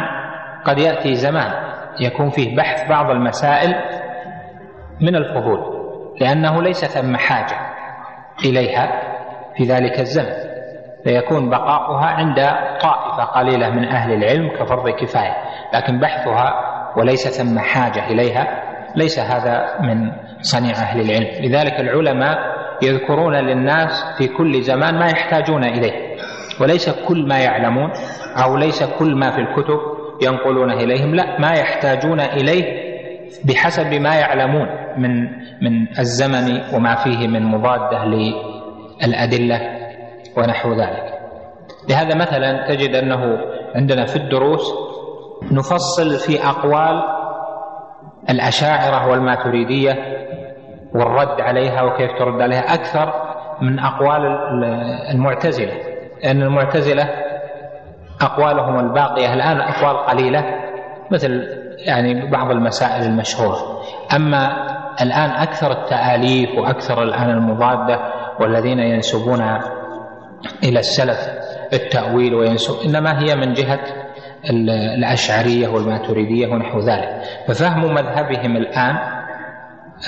قد 0.65 0.79
يأتي 0.79 1.15
زمان 1.15 1.53
يكون 2.01 2.31
فيه 2.31 2.57
بحث 2.57 2.89
بعض 2.89 3.11
المسائل 3.11 3.75
من 5.01 5.17
الفضول. 5.17 5.78
لأنه 6.21 6.63
ليس 6.63 6.85
ثم 6.85 7.17
حاجة 7.17 7.57
إليها 8.45 9.03
في 9.57 9.65
ذلك 9.65 10.01
الزمن 10.01 10.49
فيكون 11.05 11.51
بقاؤها 11.51 12.07
عند 12.07 12.37
طائفة 12.81 13.25
قليلة 13.25 13.71
من 13.71 13.85
أهل 13.85 14.13
العلم 14.13 14.49
كفرض 14.49 14.89
كفاية 14.89 15.37
لكن 15.75 15.99
بحثها 16.01 16.55
وليس 16.97 17.29
ثم 17.29 17.59
حاجة 17.59 18.07
إليها 18.07 18.63
ليس 18.97 19.19
هذا 19.19 19.67
من 19.81 20.13
صنيع 20.41 20.73
أهل 20.73 21.01
العلم. 21.01 21.45
لذلك 21.45 21.81
العلماء 21.81 22.39
يذكرون 22.83 23.35
للناس 23.35 24.05
في 24.19 24.29
كل 24.29 24.63
زمان 24.63 24.99
ما 24.99 25.07
يحتاجون 25.07 25.65
إليه 25.65 26.17
وليس 26.61 26.91
كل 26.91 27.29
ما 27.29 27.39
يعلمون 27.39 27.91
أو 28.45 28.57
ليس 28.57 28.85
كل 28.85 29.15
ما 29.15 29.31
في 29.31 29.39
الكتب 29.39 29.79
ينقلونه 30.23 30.75
إليهم 30.75 31.15
لا 31.15 31.41
ما 31.41 31.53
يحتاجون 31.53 32.21
إليه 32.21 32.89
بحسب 33.45 33.95
ما 33.95 34.15
يعلمون. 34.15 34.88
من 34.99 35.25
من 35.63 35.99
الزمن 35.99 36.61
وما 36.75 36.95
فيه 36.95 37.29
من 37.29 37.43
مضادة 37.43 38.05
للأدلة 38.05 39.61
ونحو 40.37 40.73
ذلك. 40.73 41.19
لهذا 41.91 42.15
مثلا 42.15 42.69
تجد 42.69 42.95
أنه 42.95 43.39
عندنا 43.75 44.05
في 44.05 44.17
الدروس 44.17 44.75
نفصل 45.53 46.17
في 46.27 46.47
أقوال 46.49 47.03
الأشاعرة 48.31 49.11
والماتريدية 49.11 49.93
والرد 50.95 51.41
عليها 51.41 51.83
وكيف 51.83 52.11
ترد 52.19 52.41
عليها 52.43 52.75
أكثر 52.75 53.13
من 53.63 53.79
أقوال 53.79 54.21
المعتزلة. 55.11 55.75
لأن 56.25 56.43
المعتزلة 56.43 57.09
أقوالهم 58.21 58.79
الباقية 58.79 59.35
الآن 59.35 59.61
أقوال 59.61 60.07
قليلة 60.07 60.45
مثل 61.13 61.47
يعني 61.87 62.31
بعض 62.31 62.51
المسائل 62.51 63.03
المشهورة. 63.03 63.59
أما 64.17 64.68
الآن 65.03 65.31
أكثر 65.31 65.73
التآليف 65.73 66.51
وأكثر 66.59 67.03
الآن 67.03 67.31
المضادة 67.31 68.01
والذين 68.41 68.79
ينسبون 68.79 69.41
إلى 70.65 70.79
السلف 70.79 71.19
التأويل 71.73 72.35
وينسب 72.35 72.75
إنما 72.85 73.21
هي 73.23 73.35
من 73.37 73.53
جهة 73.53 73.81
الأشعرية 74.99 75.69
والماتريدية 75.69 76.47
ونحو 76.47 76.79
ذلك. 76.79 77.23
ففهم 77.49 77.95
مذهبهم 77.95 78.57
الآن 78.57 78.97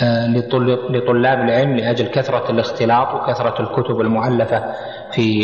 آه، 0.03 0.27
لطلاب 0.91 1.39
العلم 1.39 1.77
لأجل 1.77 2.07
كثرة 2.07 2.51
الاختلاط 2.51 3.15
وكثرة 3.15 3.61
الكتب 3.61 4.01
المؤلفة 4.01 4.65
في 5.13 5.43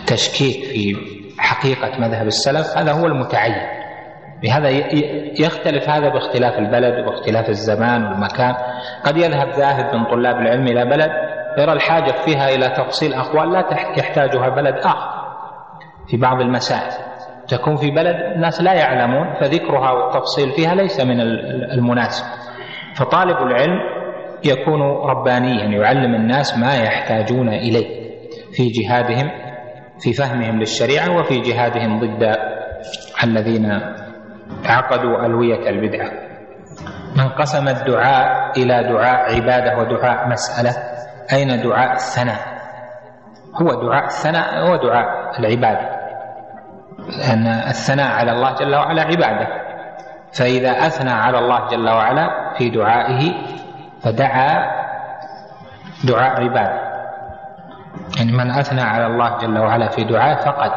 التشكيك 0.00 0.64
في 0.64 0.96
حقيقة 1.38 1.98
مذهب 2.00 2.26
السلف 2.26 2.78
هذا 2.78 2.92
هو 2.92 3.06
المتعين. 3.06 3.83
بهذا 4.42 4.68
يختلف 5.40 5.88
هذا 5.88 6.08
باختلاف 6.08 6.58
البلد 6.58 7.06
واختلاف 7.06 7.48
الزمان 7.48 8.04
والمكان. 8.04 8.54
قد 9.04 9.16
يذهب 9.16 9.48
ذاهب 9.48 9.94
من 9.94 10.04
طلاب 10.04 10.36
العلم 10.36 10.66
إلى 10.66 10.84
بلد 10.84 11.10
يرى 11.58 11.72
الحاجة 11.72 12.12
فيها 12.24 12.48
إلى 12.48 12.68
تفصيل 12.68 13.14
أقوال 13.14 13.52
لا 13.52 13.64
يحتاجها 13.98 14.48
بلد 14.48 14.74
آخر 14.74 15.24
في 16.06 16.16
بعض 16.16 16.40
المسائل. 16.40 16.92
تكون 17.48 17.76
في 17.76 17.90
بلد 17.90 18.16
الناس 18.34 18.62
لا 18.62 18.72
يعلمون 18.72 19.34
فذكرها 19.34 19.92
والتفصيل 19.92 20.52
فيها 20.52 20.74
ليس 20.74 21.00
من 21.00 21.20
المناسب. 21.72 22.24
فطالب 22.94 23.36
العلم 23.36 23.78
يكون 24.44 24.82
ربانيا 24.82 25.64
يعلم 25.64 26.14
الناس 26.14 26.58
ما 26.58 26.74
يحتاجون 26.76 27.48
إليه 27.48 28.04
في 28.52 28.68
جهادهم 28.68 29.30
في 29.98 30.12
فهمهم 30.12 30.58
للشريعة 30.58 31.18
وفي 31.18 31.40
جهادهم 31.40 32.00
ضد 32.00 32.36
الذين 33.24 33.80
عقدوا 34.66 35.26
ألوية 35.26 35.70
البدعة. 35.70 36.10
من 37.16 37.28
قسم 37.28 37.68
الدعاء 37.68 38.50
إلى 38.56 38.92
دعاء 38.92 39.34
عبادة 39.36 39.78
ودعاء 39.78 40.28
مسألة 40.28 40.76
أين 41.32 41.62
دعاء 41.62 41.92
الثناء؟ 41.92 42.38
هو 43.62 43.86
دعاء 43.86 44.04
الثناء 44.04 44.66
هو 44.66 44.76
دعاء 44.76 45.38
العبادة 45.38 45.94
لأن 47.18 47.46
الثناء 47.46 48.12
على 48.16 48.32
الله 48.32 48.54
جل 48.54 48.74
وعلا 48.74 49.02
عبادة. 49.02 49.64
فإذا 50.38 50.70
أثنى 50.70 51.10
على 51.10 51.38
الله 51.38 51.68
جل 51.68 51.88
وعلا 51.88 52.54
في 52.58 52.70
دعائه 52.70 53.32
فدعا 54.02 54.70
دعاء 56.04 56.42
عبادة 56.42 56.84
يعني 58.16 58.32
من 58.32 58.50
أثنى 58.50 58.80
على 58.80 59.06
الله 59.06 59.38
جل 59.38 59.58
وعلا 59.58 59.88
في 59.88 60.04
دعائه 60.04 60.36
فقد 60.36 60.72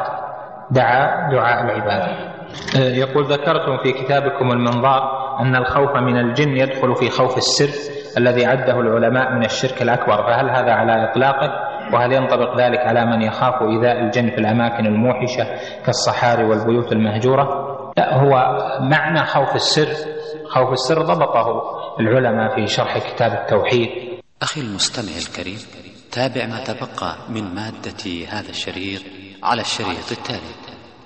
دعا 0.71 1.29
دعاء 1.31 1.63
العبادة 1.63 2.36
يقول 2.75 3.25
ذكرتم 3.25 3.77
في 3.83 3.91
كتابكم 3.91 4.51
المنظار 4.51 5.27
أن 5.39 5.55
الخوف 5.55 5.97
من 5.97 6.17
الجن 6.17 6.57
يدخل 6.57 6.95
في 6.95 7.09
خوف 7.09 7.37
السر 7.37 7.69
الذي 8.17 8.45
عده 8.45 8.79
العلماء 8.79 9.31
من 9.33 9.45
الشرك 9.45 9.81
الأكبر. 9.81 10.23
فهل 10.23 10.49
هذا 10.49 10.71
على 10.71 11.11
إطلاقه 11.11 11.51
وهل 11.93 12.13
ينطبق 12.13 12.57
ذلك 12.61 12.79
على 12.79 13.05
من 13.05 13.21
يخاف 13.21 13.61
إيذاء 13.61 13.99
الجن 13.99 14.29
في 14.29 14.37
الأماكن 14.37 14.85
الموحشة 14.85 15.43
كالصحاري 15.85 16.43
والبيوت 16.43 16.91
المهجورة؟ 16.91 17.47
لا 17.97 18.13
هو 18.13 18.57
معنى 18.81 19.25
خوف 19.25 19.55
السر 19.55 19.87
خوف 20.45 20.71
السر 20.71 21.01
ضبطه 21.01 21.47
العلماء 21.99 22.55
في 22.55 22.67
شرح 22.67 22.97
كتاب 22.97 23.31
التوحيد. 23.31 23.89
أخي 24.41 24.61
المستمع 24.61 25.17
الكريم 25.17 25.59
تابع 26.11 26.45
ما 26.45 26.63
تبقى 26.63 27.15
من 27.29 27.55
مادة 27.55 28.27
هذا 28.29 28.49
الشريط 28.49 29.01
على 29.43 29.61
الشريط 29.61 30.11
التالي 30.11 30.66